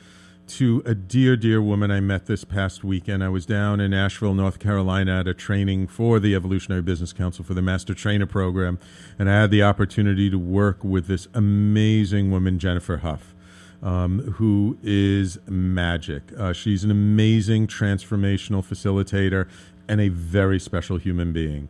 to 0.50 0.84
a 0.86 0.93
dear, 0.93 1.36
dear 1.36 1.60
woman 1.60 1.89
I 1.89 2.02
met 2.02 2.28
this 2.28 2.43
past 2.43 2.84
weekend. 2.84 3.24
I 3.24 3.30
was 3.30 3.48
down 3.48 3.80
in 3.80 3.95
Asheville, 3.95 4.36
North 4.36 4.60
Carolina 4.60 5.22
at 5.22 5.28
a 5.28 5.34
training 5.34 5.88
for 5.88 6.19
the 6.19 6.36
Evolutionary 6.36 6.84
Business 6.84 7.12
Council 7.12 7.43
for 7.43 7.56
the 7.56 7.63
Master 7.63 7.95
Trainer 7.95 8.28
Program, 8.28 8.78
and 9.17 9.28
I 9.28 9.41
had 9.41 9.50
the 9.50 9.63
opportunity 9.63 10.30
to 10.30 10.38
work 10.38 10.84
with 10.84 11.08
this 11.08 11.28
amazing 11.34 12.30
woman, 12.30 12.60
Jennifer 12.60 12.98
Hough 12.98 13.34
um, 13.82 14.20
who 14.34 14.78
is 14.84 15.38
magic. 15.48 16.24
Uh, 16.38 16.54
she's 16.54 16.84
an 16.84 16.92
amazing 16.92 17.68
transformational 17.68 18.63
facilitator 18.63 19.48
and 19.88 20.00
a 20.00 20.10
very 20.10 20.60
special 20.60 20.98
human 20.98 21.34
being. 21.34 21.68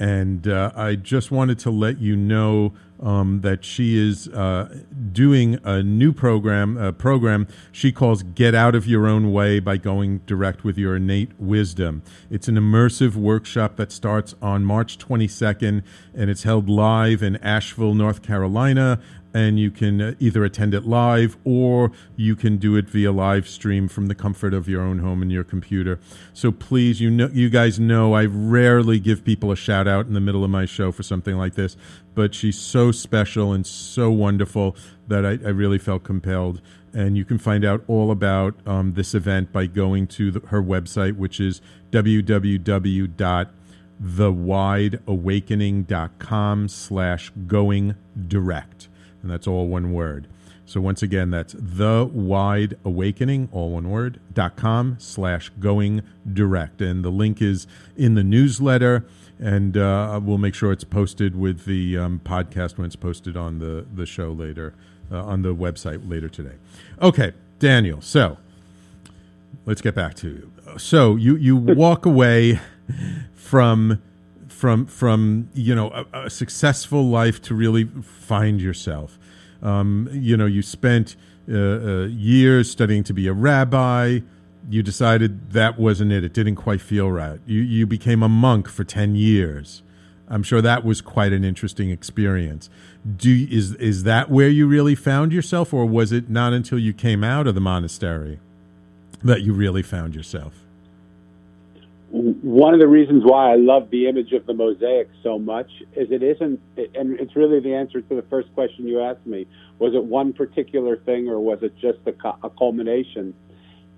And 0.00 0.48
uh, 0.48 0.72
I 0.74 0.96
just 0.96 1.30
wanted 1.30 1.60
to 1.60 1.70
let 1.70 2.00
you 2.00 2.16
know 2.16 2.72
um, 3.00 3.40
that 3.42 3.64
she 3.64 3.96
is 3.96 4.26
uh, 4.28 4.80
doing 5.12 5.60
a 5.62 5.80
new 5.80 6.12
program, 6.12 6.76
a 6.76 6.92
program 6.92 7.46
she 7.70 7.92
calls 7.92 8.24
Get 8.24 8.52
Out 8.52 8.74
of 8.74 8.86
Your 8.86 9.06
Own 9.06 9.32
Way 9.32 9.60
by 9.60 9.76
Going 9.76 10.18
Direct 10.26 10.64
with 10.64 10.76
Your 10.76 10.96
Innate 10.96 11.30
Wisdom. 11.38 12.02
It's 12.30 12.48
an 12.48 12.56
immersive 12.56 13.14
workshop 13.14 13.76
that 13.76 13.92
starts 13.92 14.34
on 14.42 14.64
March 14.64 14.98
22nd, 14.98 15.84
and 16.14 16.30
it's 16.30 16.42
held 16.42 16.68
live 16.68 17.22
in 17.22 17.36
Asheville, 17.36 17.94
North 17.94 18.22
Carolina 18.22 19.00
and 19.34 19.58
you 19.58 19.70
can 19.70 20.00
uh, 20.00 20.14
either 20.18 20.44
attend 20.44 20.74
it 20.74 20.84
live 20.84 21.36
or 21.44 21.92
you 22.16 22.36
can 22.36 22.56
do 22.56 22.76
it 22.76 22.88
via 22.88 23.12
live 23.12 23.48
stream 23.48 23.88
from 23.88 24.06
the 24.06 24.14
comfort 24.14 24.54
of 24.54 24.68
your 24.68 24.82
own 24.82 24.98
home 24.98 25.22
and 25.22 25.32
your 25.32 25.44
computer. 25.44 25.98
So 26.32 26.52
please, 26.52 27.00
you 27.00 27.10
know, 27.10 27.30
you 27.32 27.50
guys 27.50 27.80
know 27.80 28.14
I 28.14 28.26
rarely 28.26 28.98
give 28.98 29.24
people 29.24 29.50
a 29.50 29.56
shout 29.56 29.88
out 29.88 30.06
in 30.06 30.14
the 30.14 30.20
middle 30.20 30.44
of 30.44 30.50
my 30.50 30.66
show 30.66 30.92
for 30.92 31.02
something 31.02 31.36
like 31.36 31.54
this, 31.54 31.76
but 32.14 32.34
she's 32.34 32.58
so 32.58 32.92
special 32.92 33.52
and 33.52 33.66
so 33.66 34.10
wonderful 34.10 34.76
that 35.08 35.24
I, 35.24 35.38
I 35.44 35.50
really 35.50 35.78
felt 35.78 36.04
compelled. 36.04 36.60
And 36.94 37.16
you 37.16 37.24
can 37.24 37.38
find 37.38 37.64
out 37.64 37.82
all 37.88 38.10
about 38.10 38.54
um, 38.66 38.92
this 38.94 39.14
event 39.14 39.50
by 39.50 39.64
going 39.64 40.06
to 40.08 40.30
the, 40.30 40.46
her 40.48 40.62
website, 40.62 41.16
which 41.16 41.40
is 41.40 41.62
www 41.90 43.48
www.thewideawakening.com 44.02 46.68
slash 46.68 47.32
going 47.46 47.94
direct 48.28 48.88
and 49.22 49.30
that's 49.30 49.46
all 49.46 49.66
one 49.68 49.92
word. 49.92 50.26
So 50.64 50.80
once 50.80 51.02
again, 51.02 51.30
that's 51.30 51.54
the 51.58 52.08
wide 52.10 52.76
awakening, 52.84 53.48
all 53.52 53.70
one 53.70 53.90
word, 53.90 54.20
dot 54.32 54.56
com 54.56 54.96
slash 54.98 55.50
going 55.60 56.02
direct. 56.32 56.80
And 56.80 57.04
the 57.04 57.10
link 57.10 57.42
is 57.42 57.66
in 57.96 58.14
the 58.14 58.22
newsletter, 58.22 59.04
and 59.38 59.76
uh, 59.76 60.20
we'll 60.22 60.38
make 60.38 60.54
sure 60.54 60.72
it's 60.72 60.84
posted 60.84 61.36
with 61.36 61.64
the 61.64 61.98
um, 61.98 62.20
podcast 62.24 62.78
when 62.78 62.86
it's 62.86 62.96
posted 62.96 63.36
on 63.36 63.58
the, 63.58 63.84
the 63.92 64.06
show 64.06 64.30
later, 64.30 64.72
uh, 65.10 65.22
on 65.24 65.42
the 65.42 65.54
website 65.54 66.08
later 66.08 66.28
today. 66.28 66.54
Okay, 67.00 67.32
Daniel, 67.58 68.00
so 68.00 68.38
let's 69.66 69.82
get 69.82 69.94
back 69.94 70.14
to 70.14 70.28
you. 70.28 70.52
So 70.78 71.16
you, 71.16 71.36
you 71.36 71.56
walk 71.56 72.06
away 72.06 72.60
from 73.34 74.00
from 74.62 74.86
from 74.86 75.48
you 75.54 75.74
know 75.74 75.90
a, 75.90 76.26
a 76.26 76.30
successful 76.30 77.04
life 77.04 77.42
to 77.42 77.52
really 77.52 77.84
find 78.04 78.60
yourself. 78.60 79.18
Um, 79.60 80.08
you 80.12 80.36
know, 80.36 80.46
you 80.46 80.62
spent 80.62 81.16
uh, 81.50 81.56
uh, 81.56 82.04
years 82.04 82.70
studying 82.70 83.02
to 83.04 83.12
be 83.12 83.26
a 83.26 83.32
rabbi. 83.32 84.20
You 84.70 84.84
decided 84.84 85.50
that 85.50 85.80
wasn't 85.80 86.12
it. 86.12 86.22
It 86.22 86.32
didn't 86.32 86.54
quite 86.54 86.80
feel 86.80 87.10
right. 87.10 87.40
You 87.44 87.60
you 87.60 87.88
became 87.88 88.22
a 88.22 88.28
monk 88.28 88.68
for 88.68 88.84
ten 88.84 89.16
years. 89.16 89.82
I'm 90.28 90.44
sure 90.44 90.62
that 90.62 90.84
was 90.84 91.00
quite 91.00 91.32
an 91.32 91.42
interesting 91.42 91.90
experience. 91.90 92.70
Do 93.16 93.48
is 93.50 93.74
is 93.74 94.04
that 94.04 94.30
where 94.30 94.48
you 94.48 94.68
really 94.68 94.94
found 94.94 95.32
yourself, 95.32 95.74
or 95.74 95.86
was 95.86 96.12
it 96.12 96.30
not 96.30 96.52
until 96.52 96.78
you 96.78 96.92
came 96.92 97.24
out 97.24 97.48
of 97.48 97.56
the 97.56 97.60
monastery 97.60 98.38
that 99.24 99.42
you 99.42 99.54
really 99.54 99.82
found 99.82 100.14
yourself? 100.14 100.61
One 102.12 102.74
of 102.74 102.80
the 102.80 102.88
reasons 102.88 103.22
why 103.24 103.52
I 103.52 103.56
love 103.56 103.88
the 103.88 104.06
image 104.06 104.32
of 104.32 104.44
the 104.44 104.52
mosaic 104.52 105.08
so 105.22 105.38
much 105.38 105.70
is 105.96 106.10
it 106.10 106.22
isn't, 106.22 106.60
and 106.94 107.18
it's 107.18 107.34
really 107.34 107.58
the 107.58 107.74
answer 107.74 108.02
to 108.02 108.14
the 108.14 108.22
first 108.22 108.52
question 108.52 108.86
you 108.86 109.00
asked 109.00 109.24
me. 109.24 109.46
Was 109.78 109.94
it 109.94 110.04
one 110.04 110.34
particular 110.34 110.98
thing 110.98 111.28
or 111.30 111.40
was 111.40 111.62
it 111.62 111.72
just 111.80 112.00
a, 112.04 112.28
a 112.44 112.50
culmination? 112.50 113.32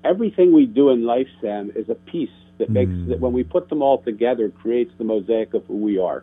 Everything 0.04 0.52
we 0.52 0.64
do 0.64 0.90
in 0.90 1.04
life, 1.04 1.26
Sam, 1.40 1.72
is 1.74 1.88
a 1.88 1.96
piece 1.96 2.30
that 2.58 2.70
makes 2.70 2.92
mm. 2.92 3.08
that 3.08 3.18
when 3.18 3.32
we 3.32 3.42
put 3.42 3.68
them 3.68 3.82
all 3.82 3.98
together 4.00 4.48
creates 4.48 4.92
the 4.96 5.02
mosaic 5.02 5.52
of 5.52 5.64
who 5.66 5.78
we 5.78 5.98
are. 5.98 6.22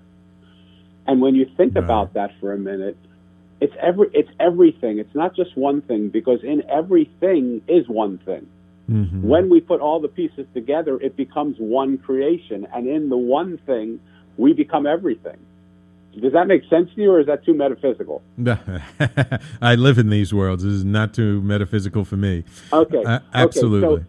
And 1.07 1.19
when 1.19 1.35
you 1.35 1.45
think 1.57 1.75
right. 1.75 1.83
about 1.83 2.13
that 2.13 2.31
for 2.39 2.53
a 2.53 2.57
minute, 2.57 2.95
it's 3.59 3.73
every 3.81 4.07
it's 4.13 4.31
everything. 4.39 4.99
It's 4.99 5.13
not 5.13 5.35
just 5.35 5.57
one 5.57 5.81
thing 5.81 6.07
because 6.07 6.41
in 6.41 6.63
everything 6.69 7.61
is 7.67 7.89
one 7.89 8.17
thing. 8.19 8.47
Mm-hmm. 8.91 9.27
When 9.27 9.49
we 9.49 9.61
put 9.61 9.79
all 9.79 10.01
the 10.01 10.09
pieces 10.09 10.45
together, 10.53 10.99
it 10.99 11.15
becomes 11.15 11.55
one 11.59 11.97
creation. 11.97 12.67
And 12.73 12.87
in 12.87 13.09
the 13.09 13.17
one 13.17 13.57
thing, 13.65 13.99
we 14.37 14.53
become 14.53 14.85
everything. 14.85 15.37
Does 16.19 16.33
that 16.33 16.47
make 16.47 16.63
sense 16.69 16.93
to 16.95 17.01
you, 17.01 17.11
or 17.11 17.21
is 17.21 17.27
that 17.27 17.45
too 17.45 17.53
metaphysical? 17.53 18.21
I 19.61 19.75
live 19.75 19.97
in 19.97 20.09
these 20.09 20.33
worlds. 20.33 20.63
This 20.63 20.73
is 20.73 20.83
not 20.83 21.13
too 21.13 21.41
metaphysical 21.41 22.03
for 22.03 22.17
me. 22.17 22.43
Okay. 22.73 23.01
Uh, 23.01 23.19
absolutely. 23.33 23.87
Okay. 23.87 24.05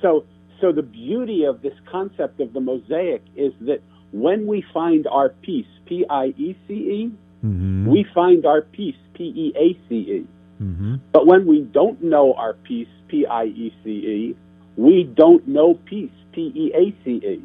so, 0.00 0.24
so 0.60 0.72
the 0.72 0.82
beauty 0.82 1.44
of 1.44 1.60
this 1.60 1.74
concept 1.90 2.40
of 2.40 2.54
the 2.54 2.60
mosaic 2.60 3.22
is 3.36 3.52
that 3.62 3.82
when 4.12 4.46
we 4.46 4.64
find 4.72 5.06
our 5.06 5.28
peace, 5.28 5.66
P 5.84 6.06
I 6.08 6.26
E 6.38 6.56
C 6.66 6.72
E, 6.72 7.12
mm-hmm. 7.44 7.86
we 7.86 8.06
find 8.14 8.46
our 8.46 8.62
peace, 8.62 8.96
P 9.12 9.24
E 9.24 9.52
A 9.54 9.88
C 9.88 9.94
E. 9.94 10.26
Mm-hmm. 10.62 10.96
But 11.12 11.26
when 11.26 11.46
we 11.46 11.60
don't 11.60 12.02
know 12.02 12.32
our 12.32 12.54
peace, 12.54 12.88
P 13.08 13.26
I 13.26 13.44
E 13.44 13.74
C 13.82 13.90
E, 13.90 14.36
we 14.76 15.04
don't 15.04 15.46
know 15.48 15.74
peace, 15.74 16.10
P 16.32 16.52
E 16.54 16.72
A 16.74 17.04
C 17.04 17.10
E. 17.26 17.42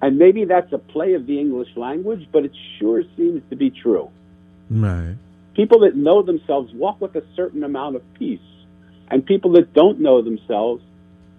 And 0.00 0.18
maybe 0.18 0.44
that's 0.44 0.72
a 0.72 0.78
play 0.78 1.14
of 1.14 1.26
the 1.26 1.38
English 1.38 1.76
language, 1.76 2.28
but 2.32 2.44
it 2.44 2.52
sure 2.78 3.04
seems 3.16 3.42
to 3.50 3.56
be 3.56 3.70
true. 3.70 4.10
Right. 4.68 5.16
People 5.54 5.80
that 5.80 5.94
know 5.94 6.22
themselves 6.22 6.72
walk 6.72 7.00
with 7.00 7.14
a 7.14 7.22
certain 7.36 7.62
amount 7.62 7.96
of 7.96 8.14
peace, 8.14 8.40
and 9.08 9.24
people 9.24 9.52
that 9.52 9.72
don't 9.74 10.00
know 10.00 10.22
themselves 10.22 10.82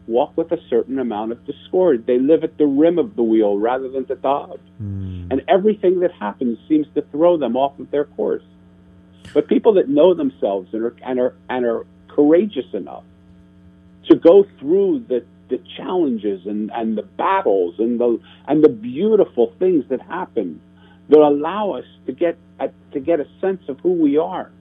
walk 0.08 0.38
with 0.38 0.51
a 0.51 0.60
certain 0.70 0.99
amount 0.99 1.32
of 1.32 1.45
discord. 1.45 2.06
They 2.06 2.20
live 2.20 2.43
at 2.43 2.58
the 2.58 2.66
rim 2.66 2.99
of 2.99 3.16
the 3.16 3.24
wheel 3.24 3.58
rather 3.58 3.89
than 3.89 4.06
the 4.06 4.16
top. 4.16 4.60
Hmm. 4.78 5.28
And 5.32 5.41
everything 5.47 6.01
that 6.01 6.12
happens 6.12 6.60
seems 6.68 6.88
to 6.95 7.01
throw 7.01 7.38
them 7.38 7.56
off 7.56 7.80
of 7.80 7.89
their 7.91 8.06
course. 8.06 8.43
But 9.34 9.47
people 9.47 9.74
that 9.74 9.89
know 9.89 10.14
themselves 10.14 10.74
and 10.74 10.84
are, 10.84 10.95
and 11.04 11.20
are, 11.20 11.36
and 11.49 11.66
are 11.66 11.86
courageous 12.10 12.74
enough 12.74 13.04
to 14.08 14.16
go 14.16 14.45
through 14.60 15.06
the, 15.08 15.26
the 15.49 15.62
challenges 15.78 16.45
and, 16.45 16.72
and 16.74 16.97
the 16.97 17.04
battles 17.04 17.76
and 17.80 17.99
the, 17.99 18.20
and 18.47 18.64
the 18.64 18.70
beautiful 18.70 19.54
things 19.60 19.86
that 19.89 20.01
happen 20.01 20.62
that 21.10 21.20
allow 21.20 21.72
us 21.72 21.86
to 22.06 22.12
get, 22.12 22.38
a, 22.60 22.70
to 22.91 22.99
get 22.99 23.20
a 23.20 23.28
sense 23.41 23.62
of 23.68 23.80
who 23.80 23.93
we 23.93 24.18
are. 24.18 24.51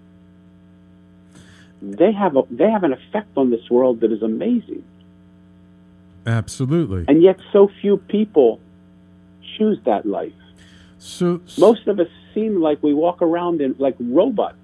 They 1.81 2.13
have, 2.13 2.37
a, 2.37 2.43
they 2.51 2.71
have 2.71 2.85
an 2.85 2.93
effect 2.93 3.37
on 3.37 3.51
this 3.51 3.69
world 3.71 4.01
that 4.01 4.13
is 4.13 4.23
amazing. 4.23 4.85
Absolutely. 6.27 7.05
And 7.09 7.23
yet, 7.23 7.41
so 7.53 7.69
few 7.81 7.97
people 7.97 8.61
choose 9.57 9.79
that 9.85 10.07
life. 10.07 10.33
So 10.99 11.41
most 11.59 11.89
of 11.89 11.99
us 11.99 12.07
seem 12.33 12.61
like 12.61 12.81
we 12.83 12.95
walk 12.95 13.23
around 13.23 13.61
in 13.61 13.75
like 13.79 13.97
robots, 13.99 14.62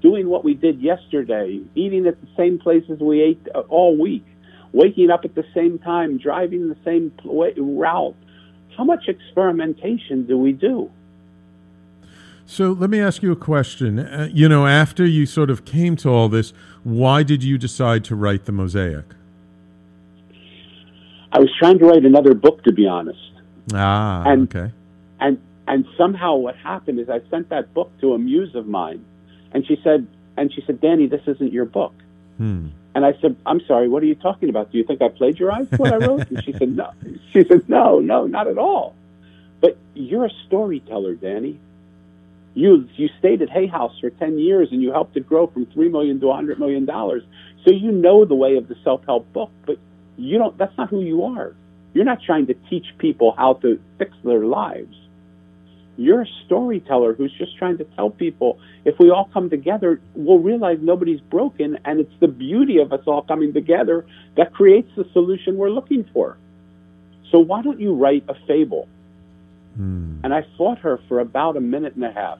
doing 0.00 0.28
what 0.28 0.44
we 0.44 0.54
did 0.54 0.80
yesterday, 0.80 1.60
eating 1.74 2.06
at 2.06 2.20
the 2.20 2.28
same 2.36 2.58
places 2.58 3.00
we 3.00 3.22
ate 3.22 3.46
all 3.68 3.96
week, 3.96 4.24
waking 4.72 5.10
up 5.10 5.24
at 5.24 5.34
the 5.34 5.44
same 5.54 5.78
time, 5.78 6.18
driving 6.18 6.68
the 6.68 6.76
same 6.84 7.12
route. 7.24 8.14
How 8.76 8.84
much 8.84 9.08
experimentation 9.08 10.26
do 10.26 10.38
we 10.38 10.52
do? 10.52 10.90
So 12.46 12.72
let 12.72 12.90
me 12.90 12.98
ask 13.00 13.22
you 13.22 13.30
a 13.30 13.36
question. 13.36 13.98
Uh, 13.98 14.28
you 14.32 14.48
know, 14.48 14.66
after 14.66 15.04
you 15.06 15.26
sort 15.26 15.50
of 15.50 15.64
came 15.64 15.96
to 15.96 16.08
all 16.08 16.28
this, 16.28 16.52
why 16.82 17.22
did 17.22 17.44
you 17.44 17.58
decide 17.58 18.04
to 18.06 18.16
write 18.16 18.46
the 18.46 18.52
mosaic? 18.52 19.04
I 21.32 21.38
was 21.38 21.50
trying 21.60 21.78
to 21.78 21.84
write 21.84 22.04
another 22.04 22.34
book, 22.34 22.64
to 22.64 22.72
be 22.72 22.86
honest. 22.86 23.18
Ah, 23.72 24.24
And- 24.26 24.42
okay. 24.54 24.72
and 25.20 25.38
and 25.68 25.84
somehow 25.96 26.34
what 26.34 26.56
happened 26.56 26.98
is 26.98 27.08
I 27.08 27.20
sent 27.30 27.50
that 27.50 27.72
book 27.72 27.92
to 28.00 28.14
a 28.14 28.18
muse 28.18 28.56
of 28.56 28.66
mine, 28.66 29.04
and 29.52 29.66
she 29.66 29.80
said, 29.82 30.06
and 30.36 30.52
she 30.52 30.62
said, 30.66 30.80
Danny, 30.80 31.06
this 31.06 31.22
isn't 31.26 31.52
your 31.52 31.64
book. 31.64 31.94
Hmm. 32.38 32.68
And 32.94 33.04
I 33.04 33.12
said, 33.20 33.36
I'm 33.46 33.60
sorry, 33.66 33.88
what 33.88 34.02
are 34.02 34.06
you 34.06 34.14
talking 34.14 34.48
about? 34.48 34.72
Do 34.72 34.78
you 34.78 34.84
think 34.84 35.00
I 35.00 35.08
plagiarized 35.08 35.78
what 35.78 35.92
I 35.92 35.96
wrote? 35.96 36.28
And 36.30 36.42
she 36.42 36.52
said, 36.52 36.74
No. 36.76 36.90
She 37.32 37.44
said, 37.44 37.68
No, 37.68 38.00
no, 38.00 38.26
not 38.26 38.48
at 38.48 38.58
all. 38.58 38.94
But 39.60 39.76
you're 39.94 40.24
a 40.24 40.30
storyteller, 40.46 41.14
Danny. 41.14 41.58
You 42.54 42.88
you 42.96 43.08
stayed 43.20 43.42
at 43.42 43.50
Hay 43.50 43.68
House 43.68 43.96
for 44.00 44.10
ten 44.10 44.38
years 44.38 44.70
and 44.72 44.82
you 44.82 44.90
helped 44.90 45.16
it 45.16 45.28
grow 45.28 45.46
from 45.46 45.66
three 45.66 45.88
million 45.88 46.18
to 46.20 46.30
a 46.30 46.34
hundred 46.34 46.58
million 46.58 46.84
dollars. 46.84 47.22
So 47.64 47.70
you 47.70 47.92
know 47.92 48.24
the 48.24 48.34
way 48.34 48.56
of 48.56 48.66
the 48.66 48.74
self 48.82 49.04
help 49.04 49.32
book, 49.32 49.50
but 49.66 49.78
you 50.16 50.38
don't 50.38 50.58
that's 50.58 50.76
not 50.76 50.88
who 50.88 51.00
you 51.00 51.24
are. 51.24 51.54
You're 51.94 52.04
not 52.04 52.22
trying 52.22 52.46
to 52.48 52.54
teach 52.68 52.86
people 52.98 53.34
how 53.36 53.54
to 53.54 53.80
fix 53.98 54.12
their 54.24 54.44
lives. 54.44 54.96
You're 56.00 56.22
a 56.22 56.26
storyteller 56.46 57.12
who's 57.12 57.32
just 57.36 57.58
trying 57.58 57.76
to 57.76 57.84
tell 57.84 58.08
people 58.08 58.58
if 58.86 58.98
we 58.98 59.10
all 59.10 59.28
come 59.34 59.50
together, 59.50 60.00
we'll 60.14 60.38
realize 60.38 60.78
nobody's 60.80 61.20
broken, 61.20 61.78
and 61.84 62.00
it's 62.00 62.14
the 62.20 62.28
beauty 62.28 62.78
of 62.78 62.90
us 62.90 63.00
all 63.06 63.20
coming 63.20 63.52
together 63.52 64.06
that 64.38 64.54
creates 64.54 64.88
the 64.96 65.04
solution 65.12 65.58
we're 65.58 65.68
looking 65.68 66.08
for. 66.14 66.38
So 67.30 67.38
why 67.38 67.60
don't 67.60 67.78
you 67.78 67.94
write 67.94 68.24
a 68.28 68.34
fable? 68.46 68.88
Hmm. 69.76 70.20
And 70.24 70.32
I 70.32 70.46
fought 70.56 70.78
her 70.78 71.00
for 71.06 71.20
about 71.20 71.58
a 71.58 71.60
minute 71.60 71.96
and 71.96 72.04
a 72.04 72.12
half 72.12 72.38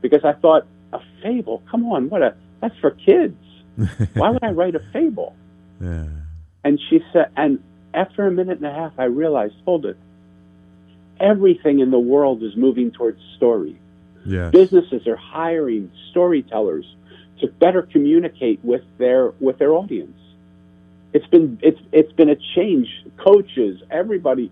because 0.00 0.24
I 0.24 0.32
thought 0.32 0.64
a 0.92 1.00
fable. 1.20 1.64
Come 1.68 1.84
on, 1.86 2.10
what 2.10 2.22
a 2.22 2.36
that's 2.60 2.78
for 2.78 2.92
kids. 2.92 3.36
why 4.14 4.30
would 4.30 4.44
I 4.44 4.50
write 4.50 4.76
a 4.76 4.82
fable? 4.92 5.34
Yeah. 5.80 6.06
And 6.62 6.78
she 6.88 7.00
said, 7.12 7.32
and 7.36 7.60
after 7.92 8.24
a 8.24 8.30
minute 8.30 8.58
and 8.58 8.66
a 8.66 8.72
half, 8.72 8.92
I 8.98 9.04
realized, 9.04 9.54
hold 9.64 9.84
it. 9.84 9.96
Everything 11.22 11.78
in 11.78 11.90
the 11.90 11.98
world 11.98 12.42
is 12.42 12.54
moving 12.56 12.90
towards 12.90 13.20
story. 13.36 13.78
Yes. 14.26 14.52
Businesses 14.52 15.06
are 15.06 15.16
hiring 15.16 15.90
storytellers 16.10 16.84
to 17.40 17.46
better 17.46 17.82
communicate 17.82 18.60
with 18.64 18.82
their 18.98 19.30
with 19.40 19.58
their 19.58 19.72
audience. 19.72 20.18
It's 21.12 21.26
been 21.28 21.58
it's 21.62 21.80
it's 21.92 22.12
been 22.12 22.28
a 22.28 22.36
change. 22.54 22.88
Coaches, 23.18 23.80
everybody, 23.90 24.50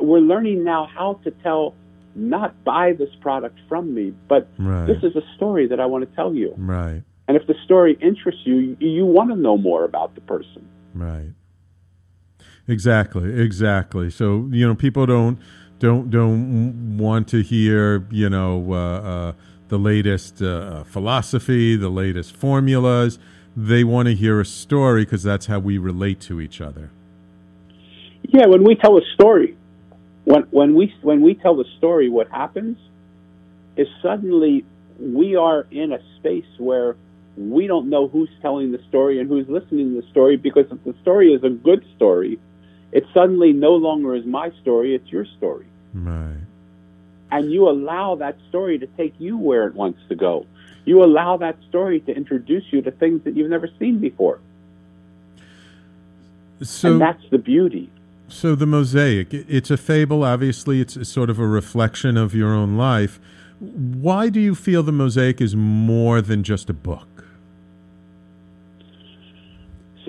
we're 0.00 0.20
learning 0.20 0.64
now 0.64 0.86
how 0.86 1.20
to 1.24 1.30
tell, 1.30 1.74
not 2.14 2.64
buy 2.64 2.92
this 2.94 3.10
product 3.20 3.58
from 3.68 3.94
me, 3.94 4.12
but 4.28 4.48
Right. 4.58 4.86
this 4.86 5.02
is 5.02 5.14
a 5.16 5.22
story 5.36 5.66
that 5.68 5.80
I 5.80 5.86
want 5.86 6.08
to 6.08 6.16
tell 6.16 6.34
you. 6.34 6.54
Right. 6.56 7.02
And 7.28 7.36
if 7.36 7.46
the 7.46 7.54
story 7.64 7.96
interests 8.00 8.40
you, 8.44 8.76
you, 8.80 8.88
you 8.88 9.06
want 9.06 9.30
to 9.30 9.36
know 9.36 9.56
more 9.58 9.84
about 9.84 10.14
the 10.14 10.20
person. 10.22 10.66
Right. 10.94 11.32
Exactly. 12.66 13.40
Exactly. 13.40 14.10
So 14.10 14.48
you 14.50 14.66
know, 14.66 14.74
people 14.74 15.06
don't 15.06 15.38
don't 15.78 16.10
don't 16.10 16.98
want 16.98 17.28
to 17.28 17.42
hear 17.42 18.06
you 18.10 18.28
know 18.28 18.72
uh, 18.72 18.76
uh, 18.76 19.32
the 19.68 19.78
latest 19.78 20.42
uh, 20.42 20.84
philosophy, 20.84 21.76
the 21.76 21.88
latest 21.88 22.34
formulas. 22.36 23.18
They 23.56 23.84
want 23.84 24.06
to 24.06 24.14
hear 24.14 24.40
a 24.40 24.44
story 24.44 25.04
because 25.04 25.22
that's 25.22 25.46
how 25.46 25.58
we 25.58 25.78
relate 25.78 26.20
to 26.22 26.40
each 26.40 26.60
other. 26.60 26.90
Yeah, 28.22 28.46
when 28.46 28.62
we 28.62 28.74
tell 28.74 28.96
a 28.98 29.02
story, 29.14 29.56
when 30.24 30.42
when 30.50 30.74
we 30.74 30.94
when 31.02 31.22
we 31.22 31.34
tell 31.34 31.56
the 31.56 31.64
story, 31.78 32.08
what 32.08 32.28
happens 32.28 32.76
is 33.76 33.88
suddenly 34.02 34.64
we 34.98 35.36
are 35.36 35.66
in 35.70 35.92
a 35.92 36.00
space 36.16 36.46
where 36.58 36.96
we 37.36 37.68
don't 37.68 37.88
know 37.88 38.08
who's 38.08 38.30
telling 38.42 38.72
the 38.72 38.80
story 38.88 39.20
and 39.20 39.28
who's 39.28 39.48
listening 39.48 39.94
to 39.94 40.02
the 40.02 40.08
story 40.10 40.36
because 40.36 40.66
if 40.72 40.82
the 40.82 40.94
story 41.02 41.32
is 41.32 41.44
a 41.44 41.50
good 41.50 41.84
story, 41.94 42.38
it 42.90 43.04
suddenly 43.14 43.52
no 43.52 43.74
longer 43.74 44.16
is 44.16 44.26
my 44.26 44.50
story; 44.60 44.94
it's 44.94 45.10
your 45.10 45.24
story, 45.36 45.67
Right. 45.94 46.36
and 47.30 47.52
you 47.52 47.68
allow 47.68 48.14
that 48.16 48.36
story 48.48 48.78
to 48.78 48.86
take 48.96 49.14
you 49.18 49.36
where 49.36 49.66
it 49.66 49.74
wants 49.74 50.00
to 50.08 50.14
go. 50.14 50.46
You 50.84 51.02
allow 51.04 51.36
that 51.38 51.56
story 51.68 52.00
to 52.00 52.12
introduce 52.16 52.64
you 52.72 52.80
to 52.82 52.90
things 52.90 53.22
that 53.24 53.36
you've 53.36 53.50
never 53.50 53.68
seen 53.78 53.98
before, 53.98 54.40
So 56.62 56.92
and 56.92 57.00
that's 57.00 57.22
the 57.30 57.38
beauty. 57.38 57.90
So 58.28 58.54
the 58.54 58.66
mosaic, 58.66 59.32
it's 59.32 59.70
a 59.70 59.76
fable. 59.76 60.22
Obviously, 60.24 60.80
it's 60.80 60.96
a 60.96 61.04
sort 61.04 61.30
of 61.30 61.38
a 61.38 61.46
reflection 61.46 62.16
of 62.16 62.34
your 62.34 62.52
own 62.52 62.76
life. 62.76 63.18
Why 63.60 64.28
do 64.28 64.38
you 64.40 64.54
feel 64.54 64.82
the 64.82 64.92
mosaic 64.92 65.40
is 65.40 65.56
more 65.56 66.20
than 66.20 66.42
just 66.42 66.68
a 66.70 66.74
book? 66.74 67.17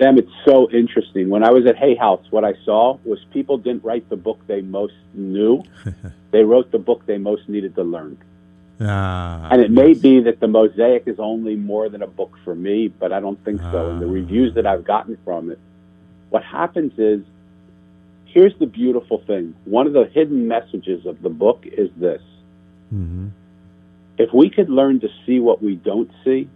Sam, 0.00 0.16
it's 0.16 0.32
so 0.46 0.70
interesting. 0.70 1.28
When 1.28 1.44
I 1.44 1.50
was 1.50 1.66
at 1.66 1.76
Hay 1.76 1.94
House, 1.94 2.24
what 2.30 2.44
I 2.44 2.54
saw 2.64 2.98
was 3.04 3.18
people 3.32 3.58
didn't 3.58 3.84
write 3.84 4.08
the 4.08 4.16
book 4.16 4.40
they 4.46 4.62
most 4.62 4.94
knew. 5.12 5.62
they 6.30 6.42
wrote 6.42 6.70
the 6.70 6.78
book 6.78 7.04
they 7.06 7.18
most 7.18 7.48
needed 7.48 7.74
to 7.74 7.82
learn. 7.82 8.16
Ah, 8.80 9.48
And 9.50 9.60
it 9.60 9.70
may 9.70 9.92
be 9.92 10.20
that 10.20 10.40
the 10.40 10.48
mosaic 10.48 11.02
is 11.06 11.18
only 11.18 11.54
more 11.54 11.90
than 11.90 12.02
a 12.02 12.06
book 12.06 12.38
for 12.44 12.54
me, 12.54 12.88
but 12.88 13.12
I 13.12 13.20
don't 13.20 13.42
think 13.44 13.60
so. 13.60 13.90
And 13.90 14.00
the 14.00 14.06
reviews 14.06 14.54
that 14.54 14.66
I've 14.66 14.84
gotten 14.84 15.18
from 15.22 15.50
it, 15.50 15.58
what 16.30 16.42
happens 16.44 16.98
is 16.98 17.20
here's 18.24 18.56
the 18.58 18.66
beautiful 18.66 19.18
thing. 19.26 19.54
One 19.66 19.86
of 19.86 19.92
the 19.92 20.06
hidden 20.06 20.48
messages 20.48 21.04
of 21.04 21.20
the 21.20 21.28
book 21.28 21.66
is 21.66 21.90
this 21.96 22.22
hmm 22.88 23.28
if 24.20 24.34
we 24.34 24.50
could 24.50 24.68
learn 24.68 25.00
to 25.00 25.08
see 25.24 25.40
what 25.40 25.62
we 25.62 25.76
don't 25.76 26.10
see, 26.24 26.46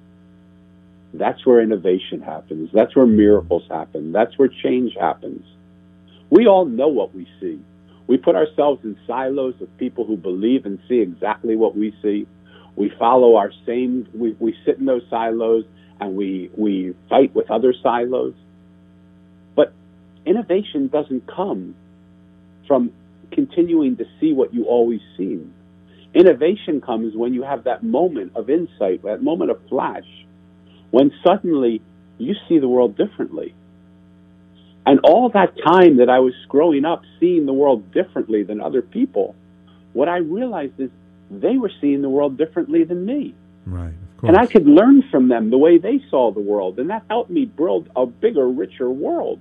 that's 1.21 1.47
where 1.47 1.61
innovation 1.61 2.23
happens. 2.23 2.71
That's 2.73 2.95
where 2.97 3.07
miracles 3.07 3.65
happen. 3.71 4.13
That's 4.13 4.37
where 4.39 4.49
change 4.49 4.95
happens. 4.99 5.45
We 6.31 6.47
all 6.47 6.65
know 6.65 6.89
what 6.89 7.15
we 7.15 7.29
see. 7.41 7.61
We 8.07 8.17
put 8.19 8.35
ourselves 8.37 8.85
in 8.85 8.99
silos 9.07 9.55
of 9.61 9.77
people 9.79 10.05
who 10.05 10.17
believe 10.17 10.67
and 10.67 10.79
see 10.89 10.99
exactly 11.01 11.57
what 11.57 11.77
we 11.77 11.95
see. 12.03 12.27
We 12.77 12.91
follow 12.99 13.37
our 13.37 13.53
same, 13.67 14.09
we, 14.15 14.37
we 14.39 14.57
sit 14.65 14.79
in 14.79 14.85
those 14.87 15.03
silos 15.09 15.65
and 16.01 16.17
we, 16.17 16.51
we 16.57 16.95
fight 17.09 17.35
with 17.35 17.51
other 17.51 17.73
silos. 17.83 18.35
But 19.55 19.73
innovation 20.27 20.89
doesn't 20.89 21.27
come 21.27 21.77
from 22.67 22.93
continuing 23.31 23.97
to 23.97 24.05
see 24.21 24.33
what 24.33 24.53
you 24.53 24.65
always 24.65 25.01
seen. 25.17 25.55
Innovation 26.15 26.81
comes 26.81 27.17
when 27.17 27.35
you 27.35 27.43
have 27.43 27.65
that 27.65 27.83
moment 27.83 28.33
of 28.37 28.51
insight, 28.51 29.03
that 29.03 29.23
moment 29.23 29.51
of 29.51 29.61
flash, 29.69 30.07
when 30.95 31.11
suddenly 31.25 31.83
you 32.19 32.37
see 32.49 32.61
the 32.61 32.69
world 32.69 32.97
differently. 32.97 33.53
And 34.87 35.01
all 35.03 35.29
that 35.31 35.53
time 35.61 35.97
that 35.97 36.09
I 36.09 36.21
was 36.21 36.35
growing 36.49 36.85
up 36.85 37.03
seeing 37.19 37.47
the 37.47 37.53
world 37.53 37.91
differently 37.91 38.45
than 38.45 38.61
other 38.61 38.81
people, 38.81 39.35
what 39.93 40.09
I 40.09 40.19
realized 40.19 40.79
is 40.79 40.91
they 41.33 41.59
were 41.59 41.73
seeing 41.81 42.01
the 42.01 42.09
world 42.09 42.39
differently 42.39 42.85
than 42.85 43.05
me. 43.05 43.35
Right. 43.67 43.95
And 44.23 44.37
I 44.37 44.47
could 44.47 44.69
learn 44.69 45.03
from 45.11 45.27
them 45.27 45.51
the 45.51 45.59
way 45.59 45.79
they 45.79 46.01
saw 46.11 46.31
the 46.31 46.39
world. 46.39 46.79
And 46.79 46.89
that 46.91 47.03
helped 47.11 47.29
me 47.29 47.45
build 47.45 47.91
a 47.97 48.07
bigger, 48.07 48.47
richer 48.49 48.89
world. 48.89 49.41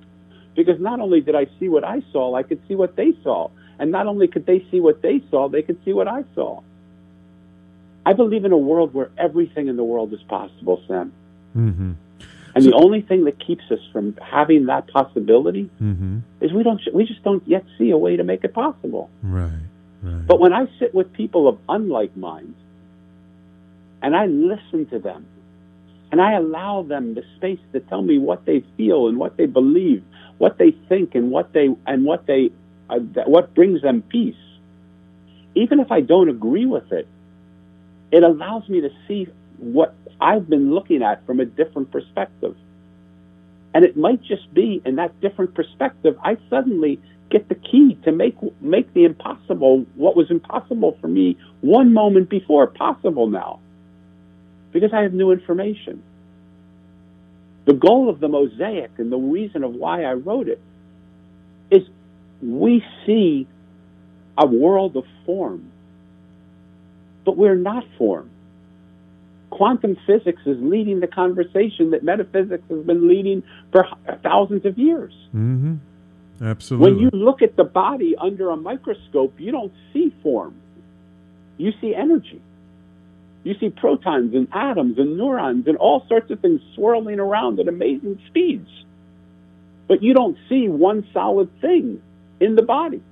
Because 0.55 0.79
not 0.79 1.01
only 1.01 1.21
did 1.21 1.35
I 1.35 1.45
see 1.59 1.69
what 1.69 1.83
I 1.83 2.01
saw, 2.11 2.33
I 2.33 2.41
could 2.41 2.61
see 2.67 2.73
what 2.73 2.95
they 2.95 3.13
saw. 3.21 3.51
And 3.77 3.91
not 3.91 4.07
only 4.07 4.27
could 4.27 4.47
they 4.47 4.65
see 4.71 4.79
what 4.79 5.03
they 5.03 5.21
saw, 5.29 5.49
they 5.49 5.61
could 5.61 5.77
see 5.85 5.93
what 5.93 6.07
I 6.07 6.23
saw. 6.33 6.63
I 8.07 8.13
believe 8.13 8.43
in 8.43 8.51
a 8.51 8.57
world 8.57 8.95
where 8.95 9.11
everything 9.19 9.67
in 9.67 9.75
the 9.77 9.83
world 9.83 10.11
is 10.13 10.23
possible, 10.23 10.81
Sam. 10.87 11.13
Hmm 11.53 11.91
And 12.55 12.65
the 12.65 12.73
only 12.73 13.01
thing 13.01 13.23
that 13.25 13.39
keeps 13.39 13.63
us 13.71 13.79
from 13.91 14.15
having 14.21 14.65
that 14.67 14.87
possibility 14.87 15.69
Mm-hmm. 15.81 16.19
is 16.41 16.51
we 16.53 16.63
don't 16.63 16.81
we 16.93 17.05
just 17.05 17.23
don't 17.23 17.45
yet 17.47 17.63
see 17.77 17.89
a 17.91 17.97
way 17.97 18.15
to 18.17 18.23
make 18.23 18.43
it 18.43 18.53
possible. 18.53 19.09
Right. 19.23 19.51
Right. 20.03 20.27
But 20.27 20.39
when 20.39 20.53
I 20.53 20.67
sit 20.79 20.93
with 20.93 21.11
people 21.13 21.47
of 21.47 21.57
unlike 21.69 22.15
minds 22.17 22.57
and 24.01 24.15
I 24.15 24.25
listen 24.25 24.85
to 24.87 24.99
them 24.99 25.25
and 26.11 26.21
I 26.21 26.33
allow 26.33 26.83
them 26.83 27.13
the 27.15 27.23
space 27.37 27.59
to 27.73 27.79
tell 27.79 28.01
me 28.01 28.17
what 28.17 28.45
they 28.45 28.63
feel 28.77 29.07
and 29.07 29.17
what 29.17 29.37
they 29.37 29.45
believe, 29.47 30.03
what 30.37 30.57
they 30.57 30.71
think 30.89 31.15
and 31.15 31.31
what 31.31 31.53
they 31.53 31.69
and 31.87 32.03
what 32.05 32.25
they 32.27 32.51
uh, 32.89 32.99
that, 33.15 33.29
what 33.29 33.55
brings 33.55 33.81
them 33.81 34.01
peace. 34.01 34.35
Even 35.55 35.79
if 35.79 35.91
I 35.91 36.01
don't 36.01 36.29
agree 36.29 36.65
with 36.65 36.91
it, 36.91 37.07
it 38.11 38.23
allows 38.23 38.67
me 38.67 38.81
to 38.81 38.89
see 39.07 39.27
what 39.63 39.95
I've 40.19 40.49
been 40.49 40.73
looking 40.73 41.03
at 41.03 41.25
from 41.25 41.39
a 41.39 41.45
different 41.45 41.91
perspective. 41.91 42.55
And 43.73 43.83
it 43.83 43.97
might 43.97 44.21
just 44.21 44.53
be 44.53 44.81
in 44.85 44.97
that 44.97 45.19
different 45.21 45.55
perspective, 45.55 46.17
I 46.23 46.37
suddenly 46.49 46.99
get 47.29 47.49
the 47.49 47.55
key 47.55 47.97
to 48.03 48.11
make 48.11 48.35
make 48.61 48.93
the 48.93 49.05
impossible 49.05 49.85
what 49.95 50.15
was 50.15 50.29
impossible 50.29 50.97
for 51.01 51.07
me 51.07 51.37
one 51.61 51.91
moment 51.93 52.29
before 52.29 52.67
possible 52.67 53.27
now. 53.27 53.59
Because 54.71 54.93
I 54.93 55.01
have 55.01 55.13
new 55.13 55.31
information. 55.31 56.03
The 57.65 57.73
goal 57.73 58.09
of 58.09 58.19
the 58.19 58.27
mosaic 58.27 58.91
and 58.97 59.11
the 59.11 59.17
reason 59.17 59.63
of 59.63 59.73
why 59.73 60.03
I 60.03 60.13
wrote 60.13 60.47
it 60.47 60.61
is 61.71 61.81
we 62.41 62.83
see 63.05 63.47
a 64.37 64.45
world 64.45 64.97
of 64.97 65.05
form, 65.25 65.71
but 67.23 67.37
we're 67.37 67.55
not 67.55 67.85
form. 67.97 68.29
Quantum 69.53 69.95
physics 70.07 70.41
is 70.47 70.57
leading 70.59 70.99
the 70.99 71.05
conversation 71.05 71.91
that 71.91 72.03
metaphysics 72.03 72.63
has 72.71 72.83
been 72.85 73.07
leading 73.07 73.43
for 73.71 73.85
thousands 74.23 74.65
of 74.65 74.79
years. 74.79 75.13
Mm-hmm. 75.27 75.75
Absolutely. 76.41 76.91
When 76.91 76.99
you 76.99 77.11
look 77.13 77.43
at 77.43 77.55
the 77.55 77.63
body 77.63 78.15
under 78.19 78.49
a 78.49 78.57
microscope, 78.57 79.35
you 79.39 79.51
don't 79.51 79.71
see 79.93 80.11
form. 80.23 80.55
You 81.57 81.71
see 81.79 81.93
energy. 81.93 82.41
You 83.43 83.53
see 83.59 83.69
protons 83.69 84.33
and 84.33 84.47
atoms 84.51 84.97
and 84.97 85.17
neurons 85.17 85.67
and 85.67 85.77
all 85.77 86.03
sorts 86.07 86.31
of 86.31 86.39
things 86.39 86.59
swirling 86.73 87.19
around 87.19 87.59
at 87.59 87.67
amazing 87.67 88.19
speeds. 88.29 88.69
But 89.87 90.01
you 90.01 90.15
don't 90.15 90.37
see 90.49 90.67
one 90.67 91.07
solid 91.13 91.49
thing 91.61 92.01
in 92.39 92.55
the 92.55 92.63
body. 92.63 93.03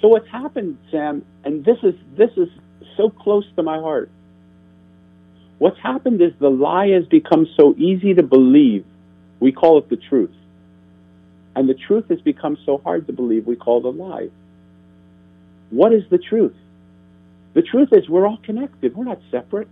So 0.00 0.08
what's 0.08 0.28
happened, 0.28 0.78
Sam, 0.90 1.22
and 1.44 1.66
this 1.66 1.76
is 1.82 1.94
this 2.16 2.30
is 2.38 2.48
so 2.96 3.10
close 3.10 3.44
to 3.56 3.62
my 3.62 3.78
heart. 3.78 4.10
What's 5.60 5.78
happened 5.78 6.22
is 6.22 6.32
the 6.40 6.48
lie 6.48 6.88
has 6.88 7.04
become 7.04 7.46
so 7.54 7.74
easy 7.76 8.14
to 8.14 8.22
believe. 8.22 8.86
We 9.40 9.52
call 9.52 9.76
it 9.76 9.90
the 9.90 9.98
truth. 9.98 10.34
And 11.54 11.68
the 11.68 11.74
truth 11.74 12.08
has 12.08 12.18
become 12.22 12.56
so 12.64 12.78
hard 12.78 13.06
to 13.08 13.12
believe 13.12 13.46
we 13.46 13.56
call 13.56 13.82
the 13.82 13.92
lie. 13.92 14.30
What 15.68 15.92
is 15.92 16.02
the 16.08 16.16
truth? 16.16 16.56
The 17.52 17.60
truth 17.60 17.90
is 17.92 18.08
we're 18.08 18.26
all 18.26 18.38
connected. 18.42 18.96
We're 18.96 19.04
not 19.04 19.20
separate. 19.30 19.68